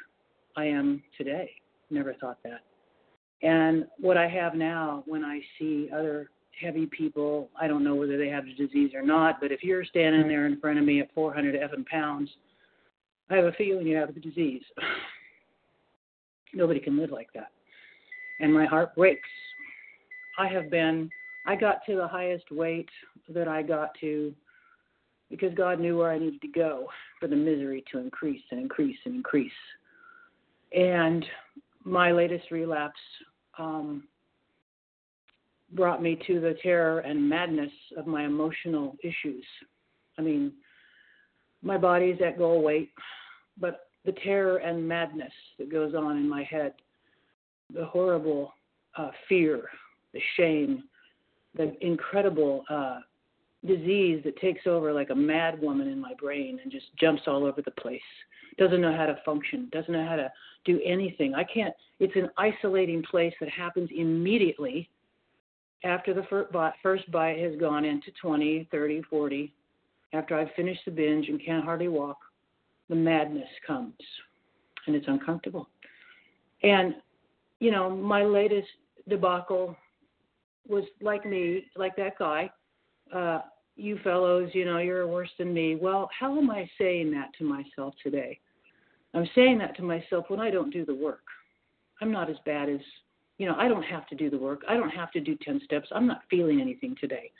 I 0.57 0.67
am 0.67 1.03
today. 1.17 1.51
Never 1.91 2.15
thought 2.15 2.39
that. 2.45 2.61
And 3.43 3.87
what 3.99 4.17
I 4.17 4.29
have 4.29 4.55
now, 4.55 5.03
when 5.07 5.25
I 5.25 5.41
see 5.59 5.89
other 5.93 6.31
heavy 6.61 6.87
people, 6.87 7.51
I 7.61 7.67
don't 7.67 7.83
know 7.83 7.95
whether 7.95 8.19
they 8.19 8.29
have 8.29 8.45
the 8.45 8.55
disease 8.55 8.93
or 8.95 9.03
not, 9.03 9.41
but 9.41 9.51
if 9.53 9.63
you're 9.63 9.85
standing 9.85 10.23
mm. 10.23 10.29
there 10.29 10.47
in 10.47 10.61
front 10.61 10.79
of 10.79 10.85
me 10.85 11.01
at 11.01 11.13
400 11.15 11.55
effing 11.55 11.87
pounds, 11.87 12.31
I 13.33 13.37
have 13.37 13.47
a 13.47 13.53
feeling 13.53 13.87
you 13.87 13.97
have 13.97 14.15
the 14.15 14.21
disease. 14.21 14.63
Nobody 16.55 16.81
can 16.81 16.99
live 16.99 17.11
like 17.11 17.29
that. 17.35 17.51
And 18.41 18.53
my 18.53 18.67
heart 18.67 18.95
breaks. 18.95 19.29
I 20.39 20.49
have 20.49 20.71
been, 20.71 21.09
I 21.47 21.57
got 21.57 21.79
to 21.87 21.97
the 21.97 22.07
highest 22.07 22.45
weight 22.51 22.91
that 23.31 23.49
I 23.49 23.63
got 23.63 23.91
to 24.01 24.35
because 25.31 25.55
God 25.55 25.81
knew 25.81 25.97
where 25.97 26.11
I 26.11 26.19
needed 26.19 26.43
to 26.43 26.49
go 26.49 26.89
for 27.19 27.27
the 27.27 27.37
misery 27.37 27.83
to 27.91 27.99
increase 27.99 28.43
and 28.51 28.61
increase 28.61 28.99
and 29.07 29.15
increase. 29.15 29.51
And 30.77 31.25
my 31.85 32.13
latest 32.13 32.51
relapse 32.51 33.01
um, 33.59 34.05
brought 35.73 36.03
me 36.03 36.21
to 36.27 36.39
the 36.39 36.55
terror 36.63 36.99
and 37.01 37.27
madness 37.27 37.73
of 37.97 38.07
my 38.07 38.25
emotional 38.25 38.95
issues. 39.03 39.45
I 40.19 40.23
mean, 40.23 40.53
my 41.63 41.79
body's 41.79 42.21
at 42.21 42.37
goal 42.37 42.63
weight, 42.63 42.91
but 43.59 43.89
the 44.05 44.13
terror 44.25 44.59
and 44.59 44.87
madness 44.87 45.33
that 45.59 45.71
goes 45.71 45.95
on 45.95 46.17
in 46.17 46.29
my 46.29 46.43
head, 46.43 46.73
the 47.73 47.85
horrible 47.85 48.53
uh, 48.97 49.11
fear, 49.29 49.69
the 50.13 50.21
shame, 50.37 50.85
the 51.57 51.75
incredible 51.81 52.65
uh, 52.69 52.99
disease 53.67 54.21
that 54.25 54.37
takes 54.39 54.67
over 54.67 54.93
like 54.93 55.11
a 55.11 55.15
mad 55.15 55.61
woman 55.61 55.89
in 55.89 56.01
my 56.01 56.13
brain 56.19 56.59
and 56.63 56.73
just 56.73 56.87
jumps 56.99 57.23
all 57.27 57.45
over 57.45 57.63
the 57.63 57.71
place 57.73 58.01
doesn't 58.59 58.81
know 58.81 58.95
how 58.95 59.07
to 59.07 59.19
function, 59.25 59.69
doesn't 59.73 59.93
know 59.93 60.07
how 60.07 60.17
to 60.17 60.31
do 60.65 60.81
anything. 60.85 61.35
I 61.35 61.45
can't, 61.45 61.75
it's 62.01 62.17
an 62.17 62.31
isolating 62.37 63.03
place 63.03 63.35
that 63.41 63.49
happens 63.49 63.89
immediately 63.95 64.89
after 65.85 66.15
the 66.15 66.27
first 66.83 67.11
bite 67.11 67.39
has 67.39 67.59
gone 67.59 67.85
into 67.85 68.11
20, 68.21 68.69
30, 68.71 69.03
40. 69.09 69.53
After 70.13 70.39
I've 70.39 70.53
finished 70.55 70.83
the 70.85 70.91
binge 70.91 71.29
and 71.29 71.43
can't 71.45 71.65
hardly 71.65 71.89
walk, 71.89 72.19
the 72.89 72.95
madness 72.95 73.49
comes 73.67 73.95
and 74.87 74.97
it's 74.97 75.07
uncomfortable. 75.09 75.69
And, 76.63 76.95
you 77.61 77.71
know, 77.71 77.91
my 77.91 78.25
latest 78.25 78.69
debacle 79.09 79.77
was 80.69 80.85
like 81.01 81.25
me, 81.25 81.67
like 81.77 81.97
that 81.97 82.19
guy. 82.19 82.51
Uh, 83.15 83.41
you 83.77 83.99
fellows, 84.05 84.51
you 84.53 84.65
know, 84.65 84.79
you're 84.79 85.07
worse 85.07 85.31
than 85.39 85.53
me. 85.53 85.77
Well, 85.77 86.09
how 86.19 86.39
am 86.39 86.51
I 86.51 86.69
saying 86.79 87.11
that 87.13 87.31
to 87.39 87.45
myself 87.45 87.95
today? 88.03 88.39
I'm 89.15 89.29
saying 89.35 89.59
that 89.59 89.77
to 89.77 89.83
myself 89.83 90.27
when 90.29 90.41
I 90.41 90.51
don't 90.51 90.71
do 90.71 90.85
the 90.85 90.95
work. 90.95 91.25
I'm 92.01 92.13
not 92.13 92.31
as 92.31 92.37
bad 92.45 92.69
as, 92.69 92.81
you 93.39 93.47
know, 93.47 93.55
I 93.57 93.69
don't 93.69 93.83
have 93.83 94.07
to 94.09 94.15
do 94.15 94.31
the 94.31 94.39
work. 94.39 94.63
I 94.69 94.75
don't 94.75 94.91
have 94.91 95.11
to 95.13 95.21
do 95.21 95.37
10 95.43 95.61
steps. 95.65 95.89
I'm 95.93 96.07
not 96.07 96.23
feeling 96.31 96.61
anything 96.61 96.97
today. 97.01 97.31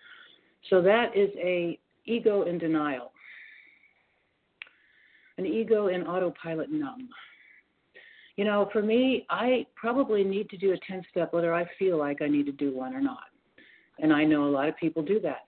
So 0.71 0.81
that 0.83 1.17
is 1.17 1.31
a 1.39 1.79
ego 2.05 2.43
in 2.43 2.59
denial. 2.59 3.13
An 5.39 5.47
ego 5.47 5.89
in 5.89 6.07
autopilot 6.07 6.71
numb. 6.71 7.09
You 8.37 8.45
know, 8.45 8.69
for 8.73 8.83
me, 8.83 9.27
I 9.29 9.67
probably 9.75 10.25
need 10.25 10.49
to 10.51 10.57
do 10.57 10.73
a 10.73 10.79
10 10.87 11.03
step 11.11 11.33
whether 11.33 11.55
I 11.55 11.67
feel 11.79 11.99
like 11.99 12.23
I 12.23 12.29
need 12.29 12.47
to 12.47 12.53
do 12.53 12.75
one 12.75 12.95
or 12.95 13.01
not. 13.01 13.25
And 13.99 14.13
I 14.13 14.25
know 14.25 14.45
a 14.45 14.51
lot 14.51 14.69
of 14.69 14.77
people 14.77 15.03
do 15.03 15.21
that. 15.21 15.43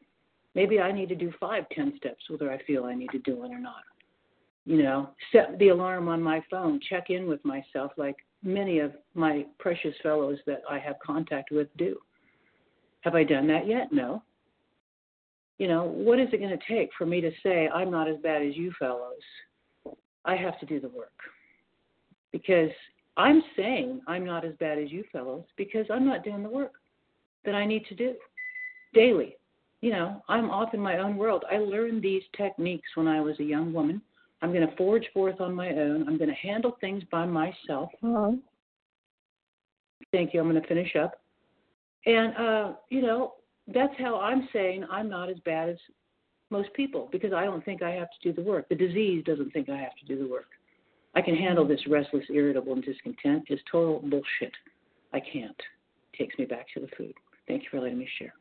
Maybe 0.54 0.80
I 0.80 0.92
need 0.92 1.08
to 1.08 1.14
do 1.14 1.32
five, 1.40 1.64
ten 1.74 1.92
steps, 1.96 2.24
whether 2.28 2.50
I 2.50 2.62
feel 2.62 2.84
I 2.84 2.94
need 2.94 3.10
to 3.10 3.18
do 3.18 3.36
one 3.36 3.52
or 3.52 3.58
not. 3.58 3.82
You 4.64 4.82
know, 4.82 5.10
set 5.32 5.58
the 5.58 5.68
alarm 5.68 6.08
on 6.08 6.22
my 6.22 6.42
phone, 6.50 6.80
check 6.88 7.10
in 7.10 7.26
with 7.26 7.44
myself 7.44 7.92
like 7.96 8.16
many 8.42 8.78
of 8.78 8.92
my 9.14 9.44
precious 9.58 9.94
fellows 10.02 10.38
that 10.46 10.62
I 10.70 10.78
have 10.78 10.96
contact 11.04 11.50
with 11.50 11.68
do. 11.76 11.98
Have 13.00 13.14
I 13.14 13.24
done 13.24 13.46
that 13.48 13.66
yet? 13.66 13.92
No. 13.92 14.22
You 15.58 15.68
know, 15.68 15.84
what 15.84 16.18
is 16.18 16.28
it 16.32 16.38
going 16.38 16.56
to 16.56 16.74
take 16.74 16.90
for 16.96 17.04
me 17.04 17.20
to 17.20 17.30
say 17.42 17.68
I'm 17.68 17.90
not 17.90 18.08
as 18.08 18.16
bad 18.22 18.42
as 18.42 18.56
you 18.56 18.72
fellows? 18.78 19.22
I 20.24 20.36
have 20.36 20.58
to 20.60 20.66
do 20.66 20.80
the 20.80 20.88
work. 20.88 21.12
Because 22.32 22.70
I'm 23.16 23.42
saying 23.56 24.00
I'm 24.06 24.24
not 24.24 24.44
as 24.44 24.54
bad 24.58 24.78
as 24.78 24.90
you 24.90 25.04
fellows 25.12 25.44
because 25.56 25.86
I'm 25.90 26.06
not 26.06 26.24
doing 26.24 26.42
the 26.42 26.48
work 26.48 26.72
that 27.44 27.54
I 27.54 27.64
need 27.64 27.86
to 27.86 27.94
do 27.94 28.14
daily. 28.92 29.36
You 29.80 29.90
know, 29.90 30.22
I'm 30.28 30.50
off 30.50 30.72
in 30.72 30.80
my 30.80 30.98
own 30.98 31.16
world. 31.16 31.44
I 31.50 31.58
learned 31.58 32.02
these 32.02 32.22
techniques 32.36 32.88
when 32.94 33.06
I 33.06 33.20
was 33.20 33.38
a 33.38 33.44
young 33.44 33.72
woman. 33.72 34.00
I'm 34.40 34.52
going 34.52 34.66
to 34.66 34.76
forge 34.76 35.06
forth 35.12 35.40
on 35.40 35.54
my 35.54 35.70
own. 35.70 36.08
I'm 36.08 36.18
going 36.18 36.30
to 36.30 36.36
handle 36.36 36.76
things 36.80 37.02
by 37.10 37.26
myself. 37.26 37.90
Uh-huh. 38.02 38.32
Thank 40.10 40.34
you. 40.34 40.40
I'm 40.40 40.48
going 40.48 40.60
to 40.60 40.68
finish 40.68 40.96
up. 40.96 41.20
And, 42.06 42.36
uh, 42.36 42.72
you 42.90 43.02
know, 43.02 43.34
that's 43.68 43.94
how 43.98 44.20
I'm 44.20 44.48
saying 44.52 44.84
I'm 44.90 45.08
not 45.08 45.30
as 45.30 45.38
bad 45.44 45.70
as 45.70 45.76
most 46.50 46.72
people 46.74 47.08
because 47.12 47.32
I 47.32 47.44
don't 47.44 47.64
think 47.64 47.82
I 47.82 47.90
have 47.90 48.08
to 48.08 48.32
do 48.32 48.32
the 48.32 48.48
work. 48.48 48.68
The 48.68 48.74
disease 48.74 49.24
doesn't 49.24 49.52
think 49.52 49.68
I 49.68 49.76
have 49.76 49.96
to 50.00 50.06
do 50.06 50.18
the 50.18 50.30
work. 50.30 50.48
I 51.14 51.22
can 51.22 51.36
handle 51.36 51.66
this 51.66 51.80
restless, 51.88 52.24
irritable, 52.32 52.72
and 52.72 52.84
discontent. 52.84 53.44
It's 53.48 53.62
total 53.70 54.00
bullshit. 54.00 54.52
I 55.12 55.20
can't. 55.20 55.56
It 56.12 56.18
takes 56.18 56.36
me 56.38 56.44
back 56.44 56.66
to 56.74 56.80
the 56.80 56.88
food. 56.96 57.14
Thank 57.46 57.62
you 57.62 57.68
for 57.70 57.80
letting 57.80 57.98
me 57.98 58.08
share. 58.18 58.34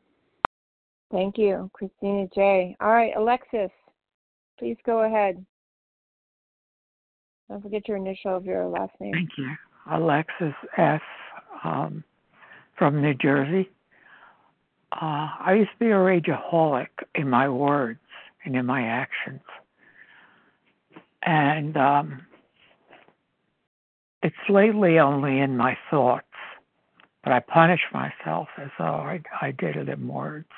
Thank 1.12 1.38
you, 1.38 1.70
Christina 1.74 2.28
J. 2.34 2.76
All 2.82 2.89
right, 2.89 3.14
Alexis, 3.16 3.70
please 4.58 4.78
go 4.86 5.01
ahead. 5.01 5.45
Don't 7.49 7.62
forget 7.62 7.88
your 7.88 7.97
initial 7.97 8.36
of 8.36 8.45
your 8.45 8.66
last 8.66 8.93
name. 8.99 9.14
Thank 9.14 9.30
you. 9.38 9.51
Alexis 9.91 10.56
F. 10.78 11.01
Um, 11.64 12.04
from 12.78 13.01
New 13.01 13.14
Jersey. 13.14 13.70
Uh, 15.02 15.28
I 15.39 15.56
used 15.58 15.72
to 15.72 15.80
be 15.80 15.88
a 15.88 15.96
rageaholic 15.96 16.88
in 17.16 17.28
my 17.28 17.50
words 17.50 18.00
and 18.46 18.56
in 18.56 18.66
my 18.66 18.84
actions. 18.84 19.41
And 21.24 21.76
um, 21.78 22.22
it's 24.22 24.36
lately 24.50 25.00
only 25.00 25.39
in 25.39 25.58
my 25.58 25.76
thoughts, 25.89 26.28
but 27.24 27.34
I 27.34 27.39
punish 27.39 27.82
myself 27.91 28.50
as 28.62 28.70
though 28.78 28.86
I, 28.86 29.22
I 29.41 29.52
did 29.52 29.76
it 29.78 29.89
in 29.89 30.08
words. 30.08 30.50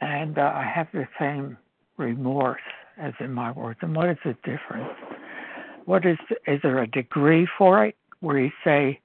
And 0.00 0.36
uh, 0.36 0.52
I 0.54 0.64
have 0.74 0.88
the 0.92 1.06
same 1.18 1.58
remorse 1.98 2.60
as 2.98 3.12
in 3.20 3.32
my 3.32 3.52
words. 3.52 3.78
And 3.82 3.94
what 3.94 4.08
is 4.08 4.18
the 4.24 4.34
difference? 4.44 4.92
What 5.84 6.04
is 6.04 6.18
is 6.48 6.60
there 6.62 6.82
a 6.82 6.86
degree 6.88 7.46
for 7.56 7.84
it 7.86 7.94
where 8.20 8.38
you 8.38 8.50
say, 8.64 8.98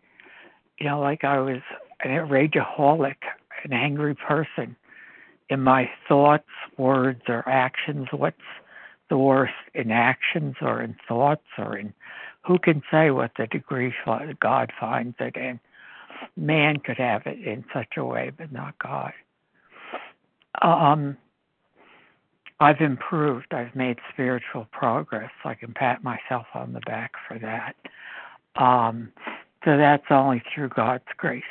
you 0.80 0.88
know, 0.88 1.00
like 1.00 1.24
I 1.24 1.40
was 1.40 1.62
an 2.04 2.10
rageaholic, 2.28 3.18
an 3.64 3.74
angry 3.74 4.16
person 4.16 4.76
in 5.50 5.62
my 5.62 5.90
thoughts, 6.08 6.48
words, 6.78 7.22
or 7.28 7.48
actions? 7.48 8.08
What's 8.12 8.38
the 9.10 9.18
worst 9.18 9.54
in 9.74 9.92
actions 9.92 10.56
or 10.62 10.82
in 10.82 10.96
thoughts 11.08 11.46
or 11.58 11.78
in 11.78 11.94
who 12.46 12.58
can 12.58 12.82
say 12.90 13.12
what 13.12 13.32
the 13.38 13.48
degree 13.48 13.94
God 14.40 14.72
finds 14.80 15.16
it 15.20 15.36
in? 15.36 15.60
Man 16.36 16.78
could 16.78 16.98
have 16.98 17.24
it 17.26 17.40
in 17.40 17.66
such 17.74 17.98
a 17.98 18.06
way, 18.06 18.32
but 18.36 18.52
not 18.52 18.76
God. 18.80 19.14
Um, 20.62 21.18
I've 22.60 22.80
improved. 22.80 23.54
I've 23.54 23.76
made 23.76 23.98
spiritual 24.14 24.68
progress. 24.72 25.32
I 25.44 25.56
can 25.56 25.74
pat 25.74 26.04
myself 26.04 26.46
on 26.54 26.74
the 26.74 26.80
back 26.82 27.14
for 27.28 27.40
that. 27.40 27.76
Um, 28.62 29.12
so 29.66 29.78
that's 29.78 30.06
only 30.10 30.44
through 30.54 30.70
God's 30.70 31.04
grace. 31.18 31.44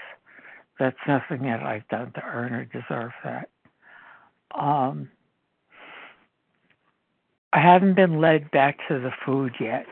That's 0.81 0.97
nothing 1.07 1.43
that 1.43 1.63
I've 1.63 1.87
done 1.89 2.11
to 2.15 2.23
earn 2.25 2.55
or 2.55 2.65
deserve 2.65 3.13
that. 3.23 3.51
Um, 4.59 5.11
I 7.53 7.61
haven't 7.61 7.95
been 7.95 8.19
led 8.19 8.51
back 8.51 8.79
to 8.89 8.99
the 8.99 9.13
food 9.25 9.53
yet. 9.61 9.85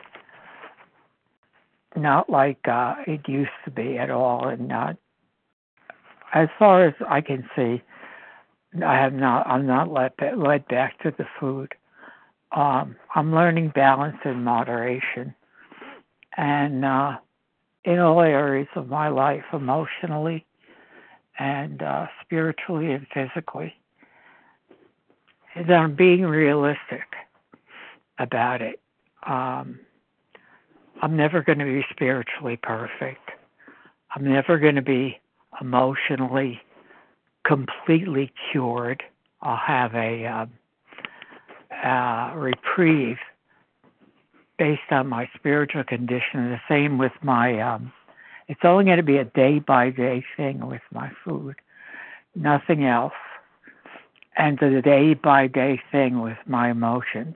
Not 1.95 2.27
like 2.27 2.67
uh, 2.67 2.95
it 3.05 3.21
used 3.27 3.51
to 3.65 3.71
be 3.71 3.99
at 3.99 4.09
all, 4.09 4.47
and 4.47 4.67
not 4.67 4.97
as 6.33 6.49
far 6.57 6.87
as 6.87 6.95
I 7.07 7.21
can 7.21 7.47
see. 7.55 7.83
I 8.83 8.95
have 8.95 9.13
not. 9.13 9.45
I'm 9.47 9.67
not 9.67 9.91
led 9.91 10.13
led 10.37 10.67
back 10.67 10.99
to 11.03 11.13
the 11.15 11.25
food. 11.39 11.73
Um, 12.51 12.95
I'm 13.13 13.33
learning 13.33 13.73
balance 13.75 14.17
and 14.23 14.43
moderation, 14.43 15.35
and 16.35 16.83
uh, 16.83 17.17
in 17.83 17.99
all 17.99 18.21
areas 18.21 18.67
of 18.75 18.87
my 18.87 19.09
life, 19.09 19.43
emotionally, 19.53 20.45
and 21.39 21.81
uh, 21.81 22.07
spiritually 22.21 22.91
and 22.91 23.07
physically. 23.13 23.73
And 25.55 25.71
I'm 25.71 25.95
being 25.95 26.23
realistic 26.23 27.07
about 28.19 28.61
it. 28.61 28.79
Um, 29.25 29.79
I'm 31.01 31.15
never 31.15 31.41
going 31.41 31.59
to 31.59 31.65
be 31.65 31.85
spiritually 31.89 32.59
perfect. 32.61 33.31
I'm 34.15 34.25
never 34.25 34.57
going 34.59 34.75
to 34.75 34.81
be 34.81 35.19
emotionally 35.61 36.61
completely 37.45 38.31
cured. 38.51 39.03
I'll 39.41 39.57
have 39.57 39.95
a 39.95 40.25
um, 40.25 40.51
uh, 41.83 42.33
reprieve 42.35 43.17
based 44.57 44.91
on 44.91 45.07
my 45.07 45.29
spiritual 45.35 45.83
condition. 45.83 46.49
The 46.51 46.59
same 46.67 46.97
with 46.97 47.13
my, 47.21 47.59
um, 47.61 47.93
it's 48.49 48.61
only 48.63 48.85
going 48.85 48.97
to 48.97 49.03
be 49.03 49.17
a 49.17 49.25
day 49.25 49.59
by 49.59 49.91
day 49.91 50.25
thing 50.35 50.65
with 50.67 50.81
my 50.91 51.11
food, 51.23 51.55
nothing 52.35 52.83
else. 52.83 53.13
And 54.35 54.57
the 54.57 54.81
day 54.83 55.13
by 55.13 55.47
day 55.47 55.79
thing 55.91 56.21
with 56.21 56.37
my 56.47 56.71
emotions 56.71 57.35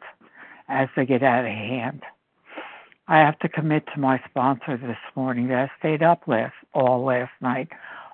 as 0.68 0.89
they 0.95 1.05
get 1.05 1.22
out 1.22 1.45
of 1.45 1.51
hand. 1.51 2.01
I 3.07 3.20
have 3.20 3.38
to 3.39 3.49
commit 3.49 3.86
to 3.93 3.99
my 3.99 4.22
sponsor 4.28 4.76
this 4.78 4.97
morning 5.16 5.49
that 5.49 5.70
I 5.70 5.72
stayed 5.78 6.01
up 6.01 6.24
last 6.28 6.55
all 6.74 7.05
last 7.05 7.34
night 7.41 7.70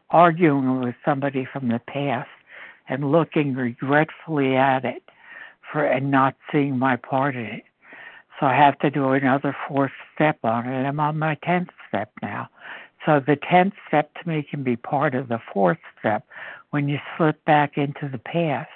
arguing 0.10 0.82
with 0.82 0.95
somebody 1.06 1.47
from 1.52 1.70
the 1.70 1.80
past 1.80 2.30
and 2.89 3.12
looking 3.12 3.54
regretfully 3.54 4.56
at 4.56 4.84
it 4.84 5.04
for 5.72 5.86
and 5.86 6.10
not 6.12 6.36
seeing 6.52 6.78
my 6.78 6.95
part 6.95 7.36
in 7.36 7.45
it. 7.45 7.64
So 8.39 8.47
I 8.47 8.56
have 8.56 8.80
to 8.80 8.89
do 8.89 9.10
another 9.10 9.56
fourth 9.68 9.91
step 10.16 10.39
on 10.43 10.68
it. 10.68 10.86
I'm 10.86 11.00
on 11.00 11.20
my 11.20 11.36
tenth 11.43 11.70
step 11.88 12.12
now. 12.22 12.50
So 13.06 13.22
the 13.26 13.38
tenth 13.50 13.74
step 13.88 14.12
to 14.16 14.30
me 14.30 14.45
can 14.50 14.64
be 14.64 14.76
part 14.76 15.16
of 15.16 15.28
the 15.28 15.39
fourth 15.54 15.78
step 16.00 16.26
when 16.72 16.88
you 16.89 16.97
slip 17.18 17.43
back 17.45 17.78
into 17.78 18.10
the 18.12 18.18
past. 18.20 18.70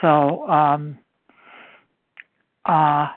So 0.00 0.48
um 0.48 0.98
uh 2.64 3.08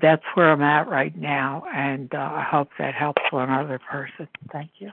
that's 0.00 0.24
where 0.34 0.50
I'm 0.50 0.62
at 0.62 0.88
right 0.88 1.16
now, 1.16 1.62
and 1.72 2.12
uh, 2.12 2.18
I 2.18 2.44
hope 2.50 2.68
that 2.80 2.94
helps 2.94 3.22
one 3.30 3.48
other 3.48 3.78
person. 3.78 4.28
Thank 4.52 4.72
you. 4.78 4.90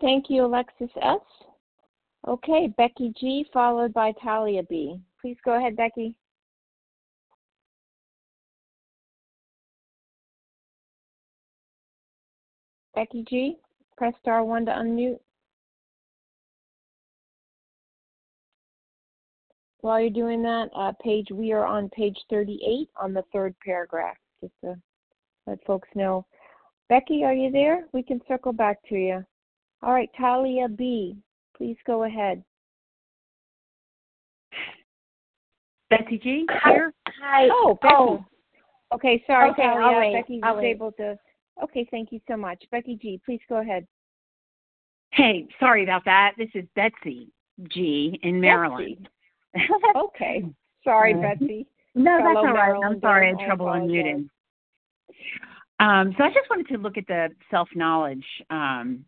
Thank 0.00 0.26
you, 0.28 0.44
Alexis 0.44 0.90
S. 1.00 1.18
Okay, 2.28 2.72
Becky 2.76 3.12
G, 3.18 3.46
followed 3.52 3.92
by 3.92 4.12
Talia 4.22 4.62
B. 4.64 5.00
Please 5.20 5.36
go 5.44 5.56
ahead, 5.56 5.76
Becky. 5.76 6.14
Becky 12.96 13.24
G, 13.28 13.56
press 13.98 14.14
star 14.20 14.42
one 14.42 14.64
to 14.64 14.72
unmute. 14.72 15.20
While 19.82 20.00
you're 20.00 20.10
doing 20.10 20.42
that, 20.42 20.70
uh, 20.74 20.92
page 21.04 21.28
we 21.30 21.52
are 21.52 21.66
on 21.66 21.90
page 21.90 22.16
38 22.30 22.88
on 23.00 23.12
the 23.12 23.22
third 23.32 23.54
paragraph, 23.64 24.16
just 24.40 24.54
to 24.64 24.74
let 25.46 25.64
folks 25.64 25.88
know. 25.94 26.26
Becky, 26.88 27.22
are 27.22 27.34
you 27.34 27.52
there? 27.52 27.86
We 27.92 28.02
can 28.02 28.20
circle 28.26 28.52
back 28.52 28.78
to 28.88 28.94
you. 28.96 29.24
All 29.82 29.92
right, 29.92 30.10
Talia 30.18 30.66
B, 30.68 31.16
please 31.56 31.76
go 31.86 32.04
ahead. 32.04 32.42
Becky 35.90 36.18
G 36.18 36.46
here. 36.64 36.92
Hi. 37.22 37.48
Oh, 37.52 37.78
Becky. 37.80 37.94
Oh. 37.94 38.24
Okay, 38.94 39.22
sorry, 39.26 39.50
Okay, 39.50 39.62
Talia. 39.62 39.86
I'll 39.86 39.98
wait. 39.98 40.14
Becky 40.14 40.40
was 40.42 40.64
able 40.64 40.92
to. 40.92 41.16
Okay, 41.62 41.86
thank 41.90 42.12
you 42.12 42.20
so 42.28 42.36
much. 42.36 42.62
Becky 42.70 42.96
G, 42.96 43.20
please 43.24 43.40
go 43.48 43.60
ahead. 43.60 43.86
Hey, 45.10 45.46
sorry 45.58 45.82
about 45.84 46.04
that. 46.04 46.32
This 46.36 46.50
is 46.54 46.64
Betsy 46.74 47.28
G 47.68 48.18
in 48.22 48.40
Maryland. 48.40 49.08
okay. 49.96 50.44
Sorry, 50.84 51.14
Uh, 51.14 51.20
Betsy. 51.20 51.66
No, 51.94 52.18
that's 52.18 52.34
Fellow 52.34 52.48
all 52.48 52.54
right. 52.54 52.84
I'm 52.84 53.00
sorry, 53.00 53.28
I 53.28 53.30
had 53.30 53.46
trouble 53.46 53.66
unmuting. 53.66 54.28
Um, 55.80 56.14
so 56.16 56.24
I 56.24 56.28
just 56.28 56.48
wanted 56.50 56.68
to 56.68 56.78
look 56.78 56.98
at 56.98 57.06
the 57.06 57.28
self 57.50 57.68
knowledge. 57.74 58.24
Um, 58.50 59.04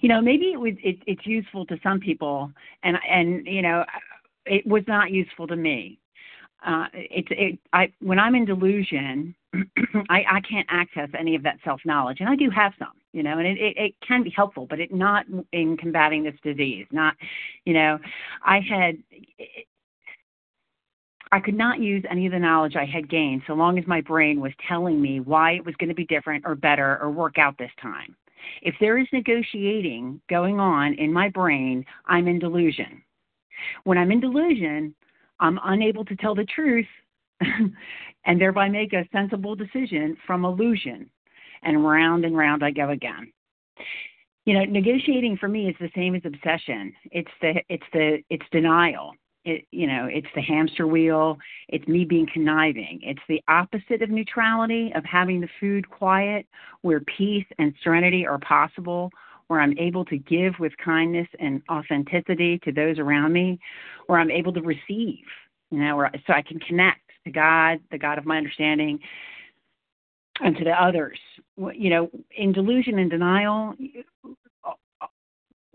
you 0.00 0.08
know, 0.08 0.20
maybe 0.20 0.52
it 0.52 0.60
would 0.60 0.78
it, 0.82 0.98
it's 1.06 1.26
useful 1.26 1.66
to 1.66 1.78
some 1.82 2.00
people, 2.00 2.50
and 2.82 2.96
and 3.08 3.46
you 3.46 3.62
know, 3.62 3.84
it 4.46 4.66
was 4.66 4.82
not 4.88 5.10
useful 5.10 5.46
to 5.46 5.56
me. 5.56 5.98
Uh, 6.66 6.86
it's 6.92 7.28
it 7.30 7.58
I 7.72 7.92
when 8.00 8.18
I'm 8.18 8.34
in 8.34 8.44
delusion, 8.46 9.34
I 10.08 10.24
I 10.30 10.40
can't 10.48 10.66
access 10.70 11.08
any 11.18 11.34
of 11.34 11.42
that 11.42 11.58
self 11.64 11.80
knowledge, 11.84 12.18
and 12.20 12.28
I 12.28 12.36
do 12.36 12.50
have 12.50 12.72
some, 12.78 12.92
you 13.12 13.22
know, 13.22 13.38
and 13.38 13.46
it, 13.46 13.58
it 13.58 13.76
it 13.76 13.94
can 14.06 14.22
be 14.22 14.30
helpful, 14.30 14.66
but 14.68 14.78
it 14.78 14.92
not 14.94 15.26
in 15.52 15.76
combating 15.76 16.22
this 16.22 16.34
disease. 16.42 16.86
Not, 16.92 17.14
you 17.64 17.74
know, 17.74 17.98
I 18.44 18.60
had 18.60 18.96
I 21.32 21.40
could 21.40 21.56
not 21.56 21.80
use 21.80 22.04
any 22.10 22.26
of 22.26 22.32
the 22.32 22.38
knowledge 22.38 22.76
I 22.76 22.84
had 22.84 23.08
gained 23.08 23.42
so 23.46 23.54
long 23.54 23.78
as 23.78 23.86
my 23.86 24.00
brain 24.00 24.40
was 24.40 24.52
telling 24.68 25.00
me 25.00 25.20
why 25.20 25.52
it 25.52 25.64
was 25.64 25.74
going 25.76 25.88
to 25.88 25.94
be 25.94 26.06
different 26.06 26.44
or 26.46 26.54
better 26.54 26.98
or 27.00 27.10
work 27.10 27.38
out 27.38 27.56
this 27.58 27.70
time. 27.80 28.16
If 28.62 28.74
there 28.80 28.98
is 28.98 29.06
negotiating 29.12 30.20
going 30.28 30.58
on 30.58 30.94
in 30.94 31.12
my 31.12 31.28
brain, 31.28 31.84
I'm 32.06 32.26
in 32.26 32.38
delusion. 32.38 33.02
When 33.84 33.98
I'm 33.98 34.10
in 34.10 34.20
delusion, 34.20 34.94
I'm 35.38 35.60
unable 35.64 36.04
to 36.06 36.16
tell 36.16 36.34
the 36.34 36.46
truth 36.46 36.86
and 38.24 38.40
thereby 38.40 38.68
make 38.68 38.92
a 38.92 39.08
sensible 39.12 39.54
decision 39.54 40.16
from 40.26 40.44
illusion. 40.44 41.10
And 41.62 41.84
round 41.84 42.24
and 42.24 42.36
round 42.36 42.64
I 42.64 42.70
go 42.70 42.90
again. 42.90 43.32
You 44.46 44.54
know, 44.54 44.64
negotiating 44.64 45.36
for 45.36 45.48
me 45.48 45.68
is 45.68 45.76
the 45.78 45.90
same 45.94 46.14
as 46.14 46.22
obsession. 46.24 46.94
It's 47.12 47.30
the 47.42 47.62
it's 47.68 47.84
the 47.92 48.22
it's 48.30 48.46
denial. 48.50 49.12
It 49.44 49.66
you 49.70 49.86
know, 49.86 50.08
it's 50.10 50.26
the 50.34 50.40
hamster 50.40 50.86
wheel. 50.86 51.36
It's 51.68 51.86
me 51.86 52.06
being 52.06 52.26
conniving. 52.32 53.00
It's 53.02 53.20
the 53.28 53.42
opposite 53.48 54.00
of 54.00 54.08
neutrality, 54.08 54.90
of 54.94 55.04
having 55.04 55.42
the 55.42 55.48
food 55.60 55.88
quiet, 55.90 56.46
where 56.80 57.00
peace 57.00 57.46
and 57.58 57.74
serenity 57.84 58.26
are 58.26 58.38
possible, 58.38 59.10
where 59.48 59.60
I'm 59.60 59.76
able 59.78 60.06
to 60.06 60.16
give 60.16 60.54
with 60.58 60.72
kindness 60.82 61.28
and 61.38 61.60
authenticity 61.70 62.58
to 62.64 62.72
those 62.72 62.98
around 62.98 63.34
me, 63.34 63.58
where 64.06 64.18
I'm 64.18 64.30
able 64.30 64.52
to 64.54 64.62
receive, 64.62 65.24
you 65.70 65.78
know, 65.78 65.96
where, 65.96 66.10
so 66.26 66.32
I 66.32 66.42
can 66.42 66.58
connect 66.60 67.09
to 67.24 67.30
God, 67.30 67.80
the 67.90 67.98
God 67.98 68.18
of 68.18 68.26
my 68.26 68.36
understanding, 68.36 68.98
and 70.40 70.56
to 70.56 70.64
the 70.64 70.70
others. 70.70 71.18
You 71.56 71.90
know, 71.90 72.10
in 72.36 72.52
delusion 72.52 72.98
and 72.98 73.10
denial, 73.10 73.74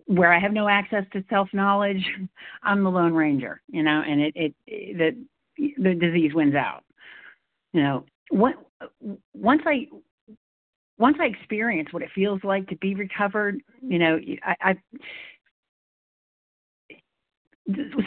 where 0.06 0.32
I 0.32 0.39
have 0.39 0.54
no 0.54 0.68
access 0.68 1.04
to 1.14 1.24
self 1.30 1.50
knowledge, 1.54 2.04
I'm 2.64 2.84
the 2.84 2.91
Lone 2.91 3.14
Ranger, 3.14 3.62
you 3.68 3.84
know, 3.84 4.04
and 4.06 4.22
it, 4.22 4.34
it, 4.36 4.56
it 4.68 4.98
the 5.58 5.74
the 5.78 5.96
disease 5.96 6.34
wins 6.34 6.56
out. 6.56 6.84
You 7.74 7.84
know, 7.84 8.06
what, 8.30 8.56
once 9.34 9.62
I 9.66 9.88
once 10.98 11.18
I 11.20 11.26
experience 11.26 11.91
what 11.91 12.04
it 12.04 12.10
feels 12.16 12.41
like 12.43 12.68
to 12.70 12.78
be 12.78 12.96
recovered, 12.96 13.60
you 13.82 14.00
know, 14.00 14.20
I, 14.43 14.56
I 14.62 14.76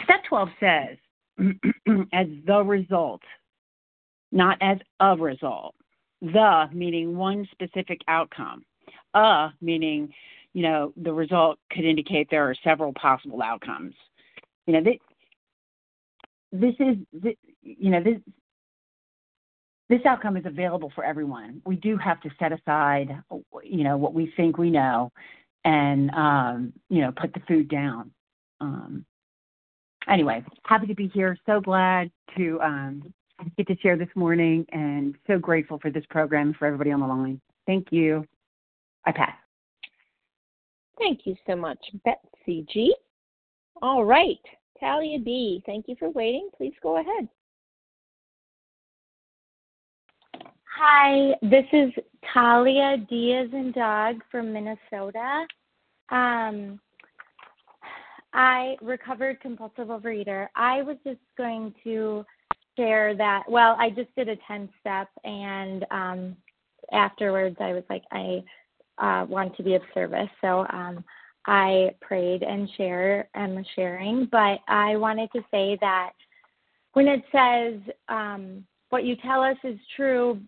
step 0.03 0.23
12 0.27 0.49
says 0.59 0.97
as 2.13 2.27
the 2.45 2.63
result, 2.63 3.21
not 4.31 4.57
as 4.61 4.77
a 4.99 5.15
result. 5.15 5.75
The 6.21 6.69
meaning 6.73 7.15
one 7.15 7.47
specific 7.51 8.01
outcome. 8.07 8.65
A 9.13 9.49
meaning, 9.61 10.13
you 10.53 10.63
know, 10.63 10.93
the 10.97 11.13
result 11.13 11.57
could 11.71 11.85
indicate 11.85 12.27
there 12.29 12.49
are 12.49 12.55
several 12.63 12.93
possible 12.93 13.41
outcomes. 13.41 13.95
You 14.67 14.73
know, 14.73 14.83
this, 14.83 14.97
this 16.51 16.75
is, 16.79 16.97
you 17.63 17.89
know, 17.89 18.03
this, 18.03 18.17
this 19.89 20.01
outcome 20.05 20.37
is 20.37 20.45
available 20.45 20.91
for 20.93 21.03
everyone. 21.03 21.61
We 21.65 21.75
do 21.75 21.97
have 21.97 22.21
to 22.21 22.29
set 22.37 22.51
aside, 22.51 23.23
you 23.63 23.83
know, 23.83 23.97
what 23.97 24.13
we 24.13 24.31
think 24.37 24.57
we 24.57 24.69
know, 24.69 25.11
and 25.65 26.11
um, 26.11 26.73
you 26.89 27.01
know, 27.01 27.11
put 27.11 27.33
the 27.33 27.41
food 27.47 27.67
down. 27.69 28.11
Um, 28.61 29.05
anyway, 30.09 30.43
happy 30.63 30.87
to 30.87 30.95
be 30.95 31.07
here. 31.07 31.37
So 31.45 31.59
glad 31.61 32.11
to 32.37 32.59
um, 32.61 33.13
get 33.57 33.67
to 33.67 33.77
share 33.77 33.97
this 33.97 34.09
morning, 34.15 34.65
and 34.71 35.15
so 35.27 35.37
grateful 35.37 35.79
for 35.79 35.89
this 35.91 36.05
program 36.09 36.53
for 36.57 36.65
everybody 36.65 36.91
on 36.91 36.99
the 36.99 37.07
line. 37.07 37.39
Thank 37.65 37.87
you. 37.91 38.25
I 39.05 39.11
pass. 39.11 39.35
Thank 40.97 41.21
you 41.25 41.35
so 41.47 41.55
much, 41.55 41.79
Betsy 42.03 42.65
G. 42.71 42.93
All 43.81 44.03
right, 44.03 44.39
Talia 44.79 45.19
B. 45.19 45.63
Thank 45.65 45.87
you 45.87 45.95
for 45.97 46.09
waiting. 46.09 46.49
Please 46.57 46.73
go 46.83 46.99
ahead. 46.99 47.29
Hi, 50.77 51.33
this 51.41 51.65
is 51.73 51.91
Talia 52.33 52.97
Diaz 53.09 53.49
and 53.53 53.73
Dog 53.73 54.21
from 54.31 54.53
Minnesota. 54.53 55.45
Um, 56.09 56.79
I 58.33 58.77
recovered 58.81 59.39
compulsive 59.41 59.87
overeater. 59.87 60.47
I 60.55 60.81
was 60.81 60.97
just 61.03 61.19
going 61.37 61.73
to 61.83 62.25
share 62.77 63.15
that. 63.15 63.43
Well, 63.49 63.75
I 63.79 63.89
just 63.89 64.13
did 64.15 64.29
a 64.29 64.37
10 64.47 64.69
step, 64.79 65.09
and 65.23 65.85
um, 65.91 66.37
afterwards, 66.91 67.57
I 67.59 67.73
was 67.73 67.83
like, 67.89 68.03
I 68.11 68.43
uh, 68.99 69.25
want 69.25 69.55
to 69.57 69.63
be 69.63 69.75
of 69.75 69.81
service. 69.93 70.29
So 70.41 70.65
um, 70.71 71.03
I 71.45 71.95
prayed 72.01 72.43
and 72.43 72.69
share 72.77 73.27
and 73.33 73.65
sharing. 73.75 74.27
But 74.31 74.59
I 74.67 74.95
wanted 74.97 75.31
to 75.33 75.41
say 75.51 75.77
that 75.81 76.11
when 76.93 77.07
it 77.07 77.23
says, 77.31 77.79
um, 78.07 78.65
what 78.89 79.03
you 79.03 79.15
tell 79.15 79.41
us 79.41 79.57
is 79.63 79.79
true, 79.95 80.39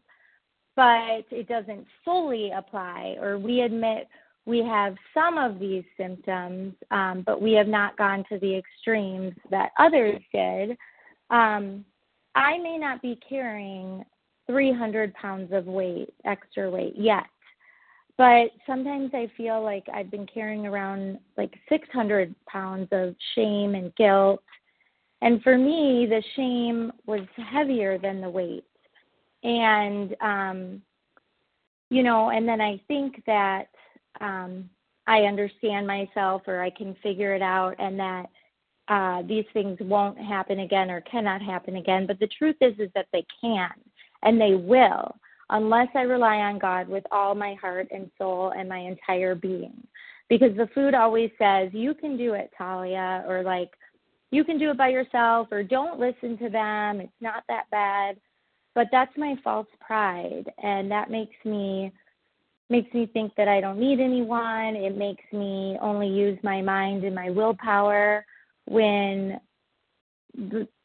but 0.75 1.25
it 1.31 1.47
doesn't 1.47 1.85
fully 2.03 2.51
apply, 2.51 3.17
or 3.19 3.37
we 3.37 3.61
admit 3.61 4.07
we 4.45 4.59
have 4.59 4.95
some 5.13 5.37
of 5.37 5.59
these 5.59 5.83
symptoms, 5.97 6.73
um, 6.89 7.23
but 7.25 7.41
we 7.41 7.53
have 7.53 7.67
not 7.67 7.97
gone 7.97 8.23
to 8.29 8.39
the 8.39 8.57
extremes 8.57 9.33
that 9.49 9.71
others 9.77 10.21
did. 10.33 10.71
Um, 11.29 11.85
I 12.35 12.57
may 12.57 12.77
not 12.77 13.01
be 13.01 13.19
carrying 13.27 14.03
300 14.47 15.13
pounds 15.13 15.51
of 15.53 15.65
weight, 15.65 16.13
extra 16.25 16.69
weight 16.69 16.95
yet, 16.97 17.25
but 18.17 18.51
sometimes 18.65 19.11
I 19.13 19.31
feel 19.37 19.63
like 19.63 19.85
I've 19.93 20.11
been 20.11 20.27
carrying 20.27 20.65
around 20.65 21.19
like 21.37 21.53
600 21.69 22.33
pounds 22.47 22.87
of 22.91 23.15
shame 23.35 23.75
and 23.75 23.95
guilt. 23.95 24.43
And 25.21 25.41
for 25.43 25.57
me, 25.57 26.07
the 26.09 26.23
shame 26.35 26.91
was 27.05 27.21
heavier 27.37 27.97
than 27.99 28.21
the 28.21 28.29
weight 28.29 28.65
and 29.43 30.15
um 30.21 30.81
you 31.89 32.03
know 32.03 32.29
and 32.29 32.47
then 32.47 32.61
i 32.61 32.79
think 32.87 33.23
that 33.25 33.65
um 34.19 34.69
i 35.07 35.21
understand 35.21 35.87
myself 35.87 36.41
or 36.47 36.61
i 36.61 36.69
can 36.69 36.95
figure 37.01 37.33
it 37.33 37.41
out 37.41 37.75
and 37.79 37.99
that 37.99 38.25
uh 38.91 39.21
these 39.23 39.45
things 39.53 39.77
won't 39.81 40.17
happen 40.17 40.59
again 40.59 40.91
or 40.91 41.01
cannot 41.01 41.41
happen 41.41 41.77
again. 41.77 42.05
But 42.05 42.19
the 42.19 42.27
truth 42.27 42.57
is 42.61 42.73
is 42.77 42.89
that 42.93 43.07
they 43.13 43.25
can 43.39 43.71
and 44.23 44.39
they 44.39 44.55
will 44.55 45.15
unless 45.49 45.87
i 45.95 46.01
rely 46.01 46.37
on 46.37 46.59
god 46.59 46.87
with 46.87 47.03
all 47.11 47.33
my 47.35 47.55
heart 47.55 47.87
and 47.91 48.11
soul 48.17 48.53
and 48.55 48.67
my 48.67 48.79
entire 48.79 49.33
being. 49.33 49.87
Because 50.29 50.55
the 50.55 50.69
food 50.73 50.93
always 50.93 51.31
says 51.39 51.69
you 51.73 51.93
can 51.93 52.17
do 52.17 52.33
it 52.33 52.51
talia 52.57 53.23
or 53.27 53.43
like 53.43 53.71
you 54.31 54.43
can 54.43 54.57
do 54.57 54.71
it 54.71 54.77
by 54.77 54.89
yourself 54.89 55.49
or 55.51 55.61
don't 55.61 55.99
listen 55.99 56.37
to 56.37 56.49
them. 56.49 57.01
It's 57.01 57.11
not 57.19 57.43
that 57.49 57.69
bad. 57.69 58.17
But 58.73 58.87
that's 58.91 59.11
my 59.17 59.35
false 59.43 59.67
pride 59.79 60.49
and 60.63 60.89
that 60.91 61.11
makes 61.11 61.35
me 61.45 61.91
makes 62.71 62.91
me 62.93 63.05
think 63.05 63.33
that 63.35 63.47
I 63.47 63.59
don't 63.59 63.79
need 63.79 63.99
anyone. 63.99 64.75
It 64.75 64.97
makes 64.97 65.23
me 65.31 65.77
only 65.81 66.07
use 66.07 66.39
my 66.41 66.61
mind 66.61 67.03
and 67.03 67.13
my 67.13 67.29
willpower 67.29 68.25
when 68.65 69.39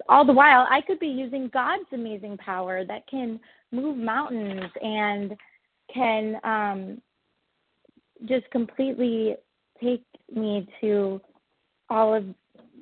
all 0.08 0.24
the 0.24 0.32
while 0.32 0.66
I 0.68 0.80
could 0.80 0.98
be 0.98 1.06
using 1.06 1.48
God's 1.52 1.86
amazing 1.92 2.36
power 2.38 2.84
that 2.84 3.06
can 3.06 3.38
move 3.70 3.96
mountains 3.96 4.70
and 4.82 5.36
can 5.92 6.40
um, 6.42 7.00
just 8.26 8.50
completely 8.50 9.36
take 9.82 10.04
me 10.34 10.68
to 10.80 11.20
all 11.88 12.12
of 12.12 12.24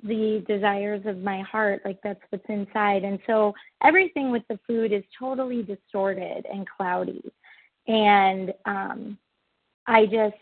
the 0.05 0.45
desires 0.47 1.03
of 1.07 1.19
my 1.19 1.41
heart 1.41 1.81
like 1.85 1.99
that's 2.05 2.21
what's 2.29 2.45
inside 2.49 3.05
and 3.05 3.19
so 3.27 3.55
everything 3.83 4.31
with 4.31 4.43
the 4.49 4.59
food 4.67 4.93
is 4.93 5.03
totally 5.19 5.63
distorted 5.63 6.45
and 6.53 6.67
cloudy 6.69 7.23
and 7.87 8.53
um 8.67 9.19
i 9.87 10.05
just 10.07 10.37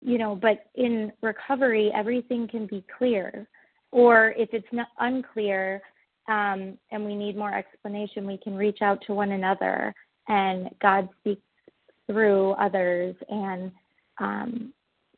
you 0.00 0.18
know 0.18 0.34
but 0.34 0.66
in 0.74 1.12
recovery 1.22 1.90
everything 1.94 2.46
can 2.48 2.66
be 2.66 2.84
clear 2.98 3.46
or 3.90 4.30
if 4.36 4.48
it's 4.52 4.72
not 4.72 4.88
unclear 5.00 5.80
um 6.28 6.78
and 6.90 7.04
we 7.04 7.14
need 7.14 7.36
more 7.36 7.52
explanation 7.54 8.26
we 8.26 8.38
can 8.38 8.54
reach 8.54 8.82
out 8.82 9.02
to 9.06 9.12
one 9.14 9.32
another 9.32 9.94
and 10.28 10.68
god 10.80 11.08
speaks 11.20 11.42
through 12.06 12.50
others 12.52 13.14
and 13.28 13.72
um 14.18 14.72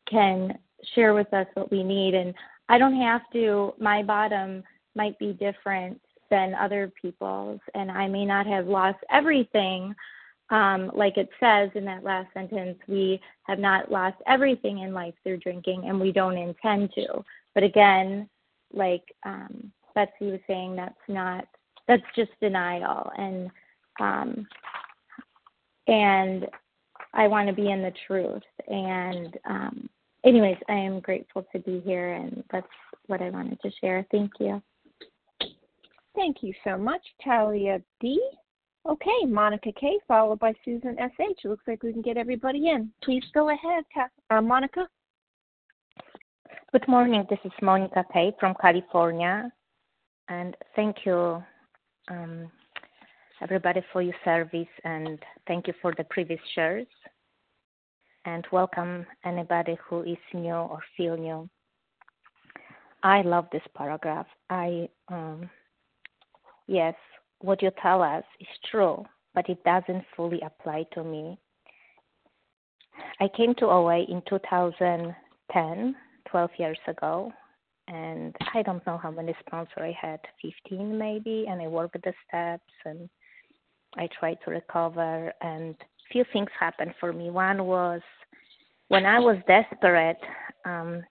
can 0.09 0.57
share 0.93 1.13
with 1.13 1.31
us 1.33 1.47
what 1.55 1.71
we 1.71 1.83
need 1.83 2.13
and 2.13 2.33
I 2.67 2.77
don't 2.77 2.99
have 2.99 3.21
to, 3.33 3.73
my 3.79 4.01
bottom 4.01 4.63
might 4.95 5.17
be 5.19 5.33
different 5.33 6.01
than 6.31 6.55
other 6.55 6.91
people's, 6.99 7.59
and 7.75 7.91
I 7.91 8.07
may 8.07 8.25
not 8.25 8.47
have 8.47 8.67
lost 8.67 8.97
everything. 9.11 9.93
Um, 10.51 10.91
like 10.93 11.17
it 11.17 11.29
says 11.39 11.71
in 11.73 11.85
that 11.85 12.03
last 12.03 12.31
sentence, 12.33 12.77
we 12.87 13.19
have 13.43 13.57
not 13.57 13.91
lost 13.91 14.17
everything 14.27 14.79
in 14.79 14.93
life 14.93 15.15
through 15.23 15.37
drinking, 15.37 15.85
and 15.87 15.99
we 15.99 16.11
don't 16.11 16.37
intend 16.37 16.91
to. 16.95 17.23
But 17.55 17.63
again, 17.63 18.29
like 18.71 19.03
um, 19.25 19.71
Betsy 19.95 20.31
was 20.31 20.39
saying, 20.45 20.75
that's 20.75 20.93
not, 21.07 21.45
that's 21.87 22.03
just 22.15 22.31
denial. 22.41 23.11
And, 23.17 23.49
um, 23.99 24.47
and 25.87 26.47
I 27.13 27.27
want 27.27 27.47
to 27.47 27.53
be 27.53 27.71
in 27.71 27.81
the 27.81 27.93
truth. 28.05 28.43
And, 28.67 29.37
um, 29.49 29.89
anyways, 30.23 30.57
I 30.69 30.73
am 30.73 30.99
grateful 30.99 31.45
to 31.53 31.59
be 31.59 31.81
here, 31.85 32.13
and 32.13 32.43
that's 32.51 32.67
what 33.07 33.21
I 33.21 33.29
wanted 33.29 33.59
to 33.61 33.71
share. 33.81 34.05
Thank 34.11 34.31
you. 34.39 34.61
Thank 36.15 36.37
you 36.41 36.53
so 36.63 36.77
much, 36.77 37.01
Talia 37.23 37.81
D. 37.99 38.19
Okay, 38.87 39.25
Monica 39.27 39.71
K, 39.79 39.99
followed 40.07 40.37
by 40.37 40.53
Susan 40.63 40.95
S.H. 40.99 41.39
Looks 41.45 41.63
like 41.67 41.81
we 41.81 41.91
can 41.91 42.03
get 42.03 42.17
everybody 42.17 42.69
in. 42.69 42.91
Please 43.03 43.23
go 43.33 43.49
ahead, 43.49 43.83
uh, 44.29 44.41
Monica. 44.41 44.87
Good 46.71 46.87
morning. 46.87 47.25
This 47.27 47.39
is 47.43 47.51
Monica 47.63 48.05
K 48.13 48.35
from 48.39 48.53
California. 48.61 49.51
And 50.29 50.55
thank 50.75 50.97
you, 51.03 51.43
um, 52.11 52.51
everybody, 53.41 53.81
for 53.91 54.03
your 54.03 54.13
service. 54.23 54.67
And 54.83 55.17
thank 55.47 55.65
you 55.65 55.73
for 55.81 55.91
the 55.97 56.03
previous 56.03 56.39
shares. 56.53 56.87
And 58.25 58.45
welcome 58.51 59.07
anybody 59.25 59.79
who 59.89 60.03
is 60.03 60.17
new 60.31 60.53
or 60.53 60.79
feel 60.95 61.17
new. 61.17 61.49
I 63.01 63.23
love 63.23 63.47
this 63.51 63.63
paragraph. 63.75 64.27
I 64.51 64.89
um, 65.07 65.49
yes, 66.67 66.95
what 67.41 67.61
you 67.61 67.71
tell 67.81 68.01
us 68.01 68.23
is 68.39 68.47
true, 68.69 69.05
but 69.33 69.49
it 69.49 69.63
doesn't 69.63 70.03
fully 70.15 70.41
apply 70.41 70.85
to 70.93 71.03
me. 71.03 71.37
I 73.19 73.27
came 73.35 73.53
to 73.55 73.65
OA 73.65 74.03
in 74.03 74.21
2010, 74.29 75.95
12 76.29 76.49
years 76.57 76.77
ago, 76.87 77.31
and 77.87 78.35
I 78.53 78.61
don't 78.61 78.85
know 78.87 78.97
how 78.97 79.11
many 79.11 79.35
sponsors 79.45 79.77
I 79.77 79.95
had, 79.99 80.19
15 80.41 80.97
maybe, 80.97 81.45
and 81.49 81.61
I 81.61 81.67
worked 81.67 82.01
the 82.03 82.13
steps 82.27 82.73
and 82.85 83.09
I 83.97 84.09
tried 84.19 84.37
to 84.45 84.51
recover 84.51 85.31
and 85.41 85.75
few 86.11 86.25
things 86.33 86.49
happened 86.59 86.93
for 86.99 87.13
me. 87.13 87.29
One 87.29 87.65
was 87.65 88.01
when 88.87 89.05
I 89.05 89.19
was 89.19 89.37
desperate, 89.47 90.17
um, 90.65 91.03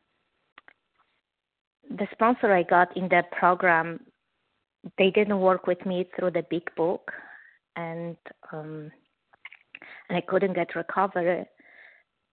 the 1.91 2.07
sponsor 2.13 2.53
I 2.53 2.63
got 2.63 2.97
in 2.97 3.09
that 3.09 3.31
program 3.33 4.01
they 4.99 5.11
didn't 5.11 5.41
work 5.41 5.67
with 5.67 5.85
me 5.87 6.09
through 6.17 6.31
the 6.33 6.45
big 6.51 6.63
book 6.77 7.11
and 7.77 8.17
um 8.53 8.91
and 10.09 10.17
I 10.19 10.21
couldn't 10.21 10.55
get 10.55 10.75
recovery 10.77 11.47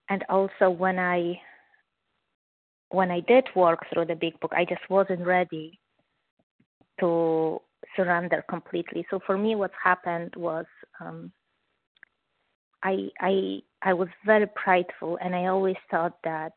and 0.09 0.23
also 0.29 0.69
when 0.69 0.99
I 0.99 1.39
when 2.89 3.09
I 3.09 3.21
did 3.21 3.47
work 3.55 3.79
through 3.91 4.05
the 4.05 4.15
big 4.15 4.39
book 4.39 4.51
I 4.55 4.65
just 4.65 4.87
wasn't 4.89 5.25
ready 5.25 5.79
to 6.99 7.59
surrender 7.95 8.43
completely. 8.49 9.05
So 9.09 9.19
for 9.25 9.37
me 9.37 9.55
what 9.55 9.71
happened 9.83 10.33
was 10.35 10.65
um 10.99 11.31
I 12.83 13.07
I 13.19 13.59
I 13.81 13.93
was 13.93 14.09
very 14.25 14.47
prideful 14.55 15.17
and 15.21 15.35
I 15.35 15.45
always 15.47 15.77
thought 15.89 16.17
that 16.23 16.53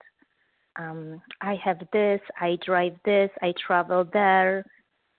um 0.76 1.22
I 1.40 1.54
have 1.64 1.78
this, 1.92 2.20
I 2.40 2.58
drive 2.64 2.96
this, 3.04 3.30
I 3.40 3.54
travel 3.66 4.04
there, 4.12 4.64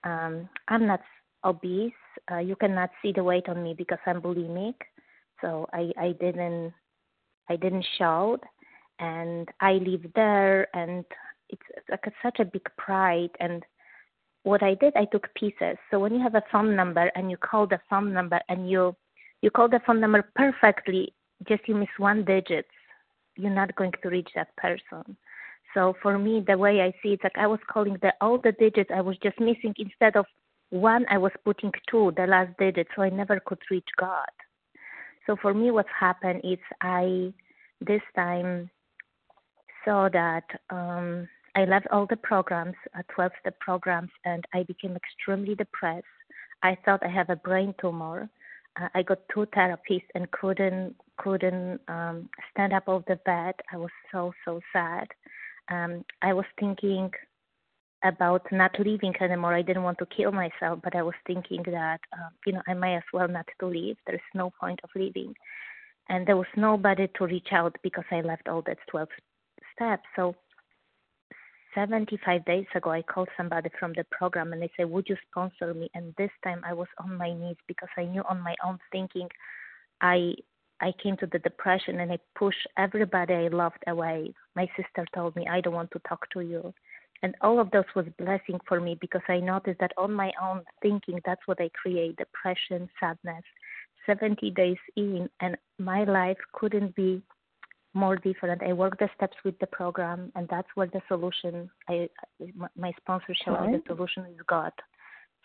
um, 0.06 0.48
I'm 0.68 0.86
not 0.86 1.00
obese. 1.44 1.92
Uh, 2.30 2.38
you 2.38 2.56
cannot 2.56 2.90
see 3.02 3.12
the 3.12 3.24
weight 3.24 3.48
on 3.48 3.62
me 3.62 3.74
because 3.74 3.98
I'm 4.06 4.22
bulimic. 4.22 4.74
So 5.40 5.68
I, 5.72 5.92
I 6.00 6.12
didn't 6.20 6.72
I 7.48 7.56
didn't 7.56 7.86
shout, 7.98 8.42
and 8.98 9.48
I 9.60 9.74
live 9.74 10.04
there, 10.14 10.74
and 10.74 11.04
it's 11.48 11.62
like 11.90 12.04
such 12.22 12.40
a 12.40 12.44
big 12.44 12.66
pride. 12.76 13.30
And 13.38 13.62
what 14.42 14.62
I 14.62 14.74
did, 14.74 14.96
I 14.96 15.04
took 15.04 15.32
pieces. 15.34 15.76
So 15.90 16.00
when 16.00 16.14
you 16.14 16.20
have 16.22 16.34
a 16.34 16.42
phone 16.50 16.74
number 16.74 17.10
and 17.14 17.30
you 17.30 17.36
call 17.36 17.66
the 17.66 17.80
phone 17.90 18.12
number 18.12 18.40
and 18.48 18.68
you 18.70 18.96
you 19.42 19.50
call 19.50 19.68
the 19.68 19.80
phone 19.86 20.00
number 20.00 20.28
perfectly, 20.34 21.12
just 21.46 21.68
you 21.68 21.74
miss 21.74 21.88
one 21.98 22.24
digit, 22.24 22.66
you're 23.36 23.50
not 23.50 23.76
going 23.76 23.92
to 24.02 24.08
reach 24.08 24.30
that 24.34 24.56
person. 24.56 25.16
So 25.76 25.94
for 26.00 26.18
me, 26.18 26.40
the 26.40 26.56
way 26.56 26.80
I 26.80 26.90
see 27.02 27.12
it, 27.12 27.20
like 27.22 27.36
I 27.36 27.46
was 27.46 27.60
calling 27.70 27.98
the 28.00 28.14
all 28.22 28.38
the 28.38 28.52
digits 28.52 28.90
I 28.94 29.02
was 29.02 29.18
just 29.22 29.38
missing 29.38 29.74
instead 29.76 30.16
of 30.16 30.24
one, 30.70 31.04
I 31.10 31.18
was 31.18 31.32
putting 31.44 31.70
two, 31.90 32.14
the 32.16 32.26
last 32.26 32.56
digit, 32.58 32.88
so 32.96 33.02
I 33.02 33.10
never 33.10 33.38
could 33.44 33.58
reach 33.70 33.88
God. 33.98 34.32
So 35.26 35.36
for 35.36 35.52
me, 35.52 35.70
what 35.70 35.84
happened 35.88 36.40
is 36.44 36.58
I 36.80 37.30
this 37.82 38.00
time 38.14 38.70
saw 39.84 40.08
that 40.08 40.44
um, 40.70 41.28
I 41.54 41.66
left 41.66 41.88
all 41.92 42.06
the 42.08 42.16
programs, 42.16 42.76
uh, 42.98 43.02
12 43.14 43.32
step 43.40 43.60
programs, 43.60 44.10
and 44.24 44.46
I 44.54 44.62
became 44.62 44.96
extremely 44.96 45.54
depressed. 45.54 46.06
I 46.62 46.78
thought 46.86 47.04
I 47.04 47.08
have 47.08 47.28
a 47.28 47.36
brain 47.36 47.74
tumor. 47.78 48.30
Uh, 48.80 48.88
I 48.94 49.02
got 49.02 49.18
two 49.28 49.44
therapies 49.54 50.04
and 50.14 50.30
couldn't 50.30 50.96
couldn't 51.18 51.80
um, 51.88 52.30
stand 52.50 52.72
up 52.72 52.88
off 52.88 53.02
the 53.06 53.16
bed. 53.26 53.56
I 53.70 53.76
was 53.76 53.90
so 54.10 54.32
so 54.46 54.62
sad 54.72 55.08
um, 55.70 56.04
I 56.22 56.32
was 56.32 56.44
thinking 56.58 57.10
about 58.04 58.42
not 58.52 58.78
living 58.78 59.14
anymore. 59.20 59.54
I 59.54 59.62
didn't 59.62 59.82
want 59.82 59.98
to 59.98 60.06
kill 60.06 60.32
myself, 60.32 60.80
but 60.82 60.94
I 60.94 61.02
was 61.02 61.14
thinking 61.26 61.62
that 61.66 62.00
uh, 62.12 62.30
you 62.46 62.52
know 62.52 62.62
I 62.68 62.74
might 62.74 62.96
as 62.96 63.02
well 63.12 63.28
not 63.28 63.46
to 63.60 63.66
live. 63.66 63.96
There's 64.06 64.20
no 64.34 64.52
point 64.60 64.80
of 64.84 64.90
living, 64.94 65.34
and 66.08 66.26
there 66.26 66.36
was 66.36 66.46
nobody 66.56 67.08
to 67.16 67.26
reach 67.26 67.48
out 67.52 67.76
because 67.82 68.04
I 68.10 68.20
left 68.20 68.48
all 68.48 68.62
that 68.66 68.78
12 68.90 69.08
steps. 69.74 70.04
So 70.14 70.34
75 71.74 72.44
days 72.44 72.66
ago, 72.74 72.90
I 72.90 73.02
called 73.02 73.28
somebody 73.36 73.70
from 73.78 73.92
the 73.94 74.04
program 74.10 74.52
and 74.52 74.62
they 74.62 74.70
said, 74.76 74.90
"Would 74.90 75.08
you 75.08 75.16
sponsor 75.30 75.74
me?" 75.74 75.90
And 75.94 76.14
this 76.16 76.30
time 76.44 76.62
I 76.64 76.72
was 76.74 76.88
on 76.98 77.16
my 77.16 77.32
knees 77.32 77.56
because 77.66 77.90
I 77.96 78.04
knew 78.04 78.22
on 78.28 78.40
my 78.40 78.54
own 78.64 78.78
thinking 78.92 79.28
I 80.00 80.34
I 80.80 80.92
came 81.02 81.16
to 81.18 81.26
the 81.26 81.38
depression 81.38 82.00
and 82.00 82.12
I 82.12 82.18
pushed 82.34 82.66
everybody 82.76 83.34
I 83.34 83.48
loved 83.48 83.82
away. 83.86 84.34
My 84.54 84.68
sister 84.76 85.06
told 85.14 85.34
me, 85.36 85.46
I 85.50 85.60
don't 85.60 85.74
want 85.74 85.90
to 85.92 86.00
talk 86.08 86.28
to 86.30 86.40
you. 86.40 86.74
And 87.22 87.34
all 87.40 87.58
of 87.58 87.70
those 87.70 87.84
was 87.94 88.06
blessing 88.18 88.60
for 88.68 88.78
me 88.78 88.96
because 89.00 89.22
I 89.28 89.40
noticed 89.40 89.80
that 89.80 89.92
on 89.96 90.12
my 90.12 90.32
own 90.42 90.62
thinking, 90.82 91.20
that's 91.24 91.40
what 91.46 91.60
I 91.60 91.70
create, 91.80 92.16
depression, 92.16 92.88
sadness. 93.00 93.42
70 94.04 94.50
days 94.50 94.76
in 94.96 95.28
and 95.40 95.56
my 95.78 96.04
life 96.04 96.36
couldn't 96.52 96.94
be 96.94 97.22
more 97.94 98.16
different. 98.16 98.62
I 98.62 98.72
worked 98.74 98.98
the 98.98 99.08
steps 99.16 99.36
with 99.44 99.58
the 99.58 99.66
program 99.66 100.30
and 100.36 100.46
that's 100.48 100.68
where 100.74 100.86
the 100.86 101.00
solution, 101.08 101.70
I, 101.88 102.08
my 102.76 102.92
sponsor 102.98 103.34
showed 103.44 103.66
me 103.66 103.78
the 103.78 103.82
solution 103.86 104.26
is 104.26 104.36
God. 104.46 104.72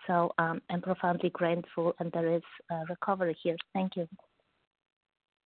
So 0.06 0.34
um, 0.38 0.62
I'm 0.70 0.82
profoundly 0.82 1.30
grateful 1.30 1.96
and 2.00 2.12
there 2.12 2.36
is 2.36 2.44
recovery 2.90 3.38
here. 3.42 3.56
Thank 3.74 3.96
you. 3.96 4.08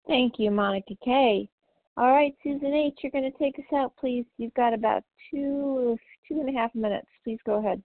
Thank 0.07 0.33
you, 0.37 0.51
Monica 0.51 0.95
K. 1.03 1.49
All 1.95 2.11
right, 2.11 2.33
Susan 2.43 2.73
H., 2.73 2.99
you're 3.03 3.11
going 3.11 3.31
to 3.31 3.37
take 3.37 3.57
us 3.59 3.73
out, 3.75 3.93
please. 3.97 4.25
You've 4.37 4.53
got 4.55 4.73
about 4.73 5.03
two, 5.29 5.97
two 6.27 6.39
and 6.39 6.49
a 6.49 6.59
half 6.59 6.73
minutes. 6.73 7.07
Please 7.23 7.39
go 7.45 7.59
ahead. 7.59 7.81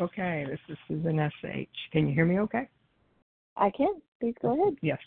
Okay, 0.00 0.46
this 0.48 0.60
is 0.68 0.78
Susan 0.88 1.18
S.H. 1.18 1.68
Can 1.92 2.08
you 2.08 2.14
hear 2.14 2.24
me 2.24 2.40
okay? 2.40 2.68
I 3.56 3.70
can. 3.70 4.00
Please 4.20 4.34
go 4.40 4.60
ahead. 4.60 4.74
Yes. 4.80 4.98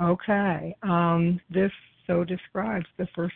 Okay. 0.00 0.74
Um, 0.82 1.40
this 1.50 1.70
so 2.06 2.24
describes 2.24 2.86
the 2.98 3.08
first 3.14 3.34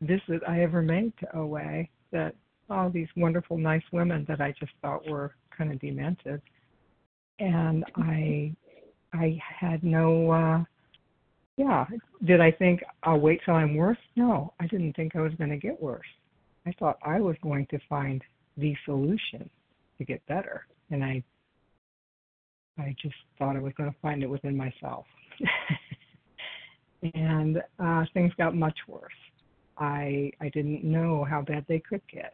visit 0.00 0.42
I 0.46 0.62
ever 0.62 0.82
made 0.82 1.12
to 1.20 1.36
OA 1.36 1.84
that 2.12 2.34
all 2.68 2.90
these 2.90 3.08
wonderful, 3.16 3.58
nice 3.58 3.82
women 3.92 4.24
that 4.28 4.40
I 4.40 4.52
just 4.58 4.72
thought 4.82 5.08
were 5.08 5.34
kind 5.56 5.72
of 5.72 5.80
demented. 5.80 6.40
And 7.38 7.84
I 7.96 8.54
I 9.12 9.38
had 9.60 9.82
no 9.82 10.30
uh 10.30 10.64
yeah. 11.60 11.84
Did 12.24 12.40
I 12.40 12.50
think 12.50 12.82
I'll 13.02 13.20
wait 13.20 13.42
till 13.44 13.54
I'm 13.54 13.74
worse? 13.74 13.98
No, 14.16 14.54
I 14.60 14.66
didn't 14.66 14.94
think 14.94 15.14
I 15.14 15.20
was 15.20 15.34
going 15.34 15.50
to 15.50 15.58
get 15.58 15.80
worse. 15.80 16.06
I 16.66 16.72
thought 16.78 16.98
I 17.04 17.20
was 17.20 17.36
going 17.42 17.66
to 17.70 17.78
find 17.86 18.22
the 18.56 18.74
solution 18.86 19.48
to 19.98 20.04
get 20.04 20.26
better, 20.26 20.66
and 20.90 21.04
I 21.04 21.22
I 22.78 22.94
just 23.02 23.14
thought 23.38 23.56
I 23.56 23.60
was 23.60 23.74
going 23.76 23.90
to 23.90 23.96
find 24.00 24.22
it 24.22 24.26
within 24.26 24.56
myself. 24.56 25.04
and 27.14 27.62
uh, 27.78 28.04
things 28.14 28.32
got 28.38 28.56
much 28.56 28.78
worse. 28.88 29.12
I 29.76 30.32
I 30.40 30.48
didn't 30.48 30.82
know 30.82 31.26
how 31.28 31.42
bad 31.42 31.66
they 31.68 31.80
could 31.80 32.02
get. 32.10 32.32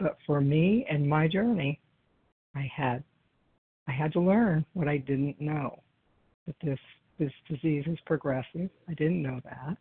But 0.00 0.18
for 0.26 0.40
me 0.40 0.84
and 0.90 1.08
my 1.08 1.28
journey, 1.28 1.78
I 2.56 2.68
had 2.74 3.04
I 3.86 3.92
had 3.92 4.12
to 4.14 4.20
learn 4.20 4.66
what 4.72 4.88
I 4.88 4.96
didn't 4.96 5.40
know. 5.40 5.78
That 6.46 6.56
this 6.60 6.78
this 7.18 7.32
disease 7.48 7.84
is 7.86 7.98
progressive. 8.06 8.70
I 8.88 8.94
didn't 8.94 9.22
know 9.22 9.40
that. 9.44 9.76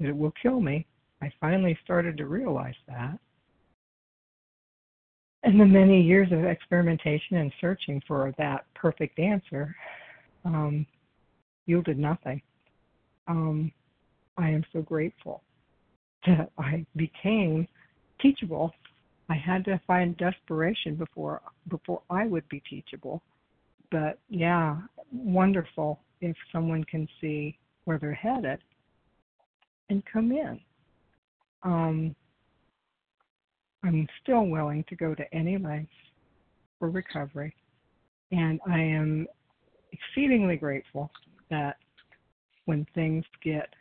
That 0.00 0.08
it 0.08 0.16
will 0.16 0.32
kill 0.42 0.60
me. 0.60 0.86
I 1.22 1.30
finally 1.40 1.76
started 1.84 2.16
to 2.18 2.26
realize 2.26 2.74
that. 2.86 3.18
And 5.44 5.60
the 5.60 5.66
many 5.66 6.02
years 6.02 6.30
of 6.32 6.44
experimentation 6.44 7.36
and 7.36 7.52
searching 7.60 8.02
for 8.06 8.34
that 8.38 8.66
perfect 8.74 9.18
answer 9.18 9.74
um, 10.44 10.86
yielded 11.66 11.98
nothing. 11.98 12.42
Um, 13.28 13.72
I 14.36 14.50
am 14.50 14.64
so 14.72 14.82
grateful 14.82 15.42
that 16.26 16.50
I 16.58 16.84
became 16.96 17.68
teachable. 18.20 18.72
I 19.28 19.34
had 19.34 19.64
to 19.66 19.80
find 19.86 20.16
desperation 20.16 20.96
before 20.96 21.40
before 21.68 22.02
I 22.10 22.26
would 22.26 22.48
be 22.48 22.62
teachable 22.68 23.22
but 23.90 24.18
yeah, 24.28 24.76
wonderful 25.12 26.00
if 26.20 26.36
someone 26.52 26.84
can 26.84 27.08
see 27.20 27.58
where 27.84 27.98
they're 27.98 28.12
headed 28.12 28.58
and 29.88 30.02
come 30.12 30.32
in. 30.32 30.60
Um, 31.62 32.14
I'm 33.84 34.06
still 34.22 34.46
willing 34.46 34.84
to 34.88 34.96
go 34.96 35.14
to 35.14 35.34
any 35.34 35.56
length 35.56 35.90
for 36.78 36.90
recovery. 36.90 37.54
And 38.32 38.60
I 38.68 38.78
am 38.78 39.26
exceedingly 39.92 40.56
grateful 40.56 41.10
that 41.50 41.76
when 42.66 42.86
things 42.94 43.24
get 43.42 43.72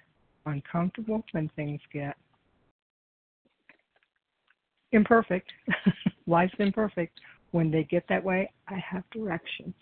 uncomfortable, 0.45 1.23
when 1.31 1.49
things 1.55 1.81
get 1.91 2.15
imperfect, 4.93 5.51
life's 6.27 6.53
imperfect, 6.59 7.19
when 7.51 7.69
they 7.71 7.83
get 7.83 8.05
that 8.09 8.23
way, 8.23 8.49
I 8.67 8.75
have 8.75 9.03
directions. 9.11 9.75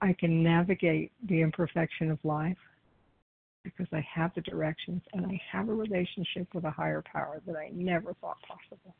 I 0.00 0.14
can 0.14 0.42
navigate 0.42 1.12
the 1.28 1.42
imperfection 1.42 2.10
of 2.10 2.18
life 2.24 2.56
because 3.64 3.86
I 3.92 4.04
have 4.12 4.32
the 4.34 4.40
directions 4.40 5.02
and 5.12 5.26
I 5.26 5.40
have 5.52 5.68
a 5.68 5.74
relationship 5.74 6.48
with 6.54 6.64
a 6.64 6.70
higher 6.70 7.02
power 7.02 7.40
that 7.46 7.56
I 7.56 7.70
never 7.72 8.14
thought 8.14 8.38
possible. 8.42 8.94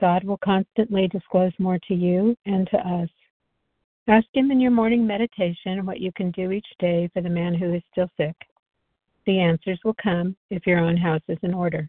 God 0.00 0.24
will 0.24 0.38
constantly 0.38 1.08
disclose 1.08 1.52
more 1.58 1.78
to 1.88 1.94
you 1.94 2.36
and 2.46 2.68
to 2.70 2.78
us. 2.78 3.08
Ask 4.08 4.26
Him 4.32 4.50
in 4.50 4.60
your 4.60 4.70
morning 4.70 5.06
meditation 5.06 5.86
what 5.86 6.00
you 6.00 6.10
can 6.12 6.30
do 6.32 6.50
each 6.50 6.66
day 6.78 7.08
for 7.12 7.22
the 7.22 7.28
man 7.28 7.54
who 7.54 7.74
is 7.74 7.82
still 7.92 8.10
sick. 8.16 8.34
The 9.26 9.38
answers 9.38 9.78
will 9.84 9.96
come 10.02 10.36
if 10.50 10.66
your 10.66 10.78
own 10.78 10.96
house 10.96 11.22
is 11.28 11.38
in 11.42 11.54
order. 11.54 11.88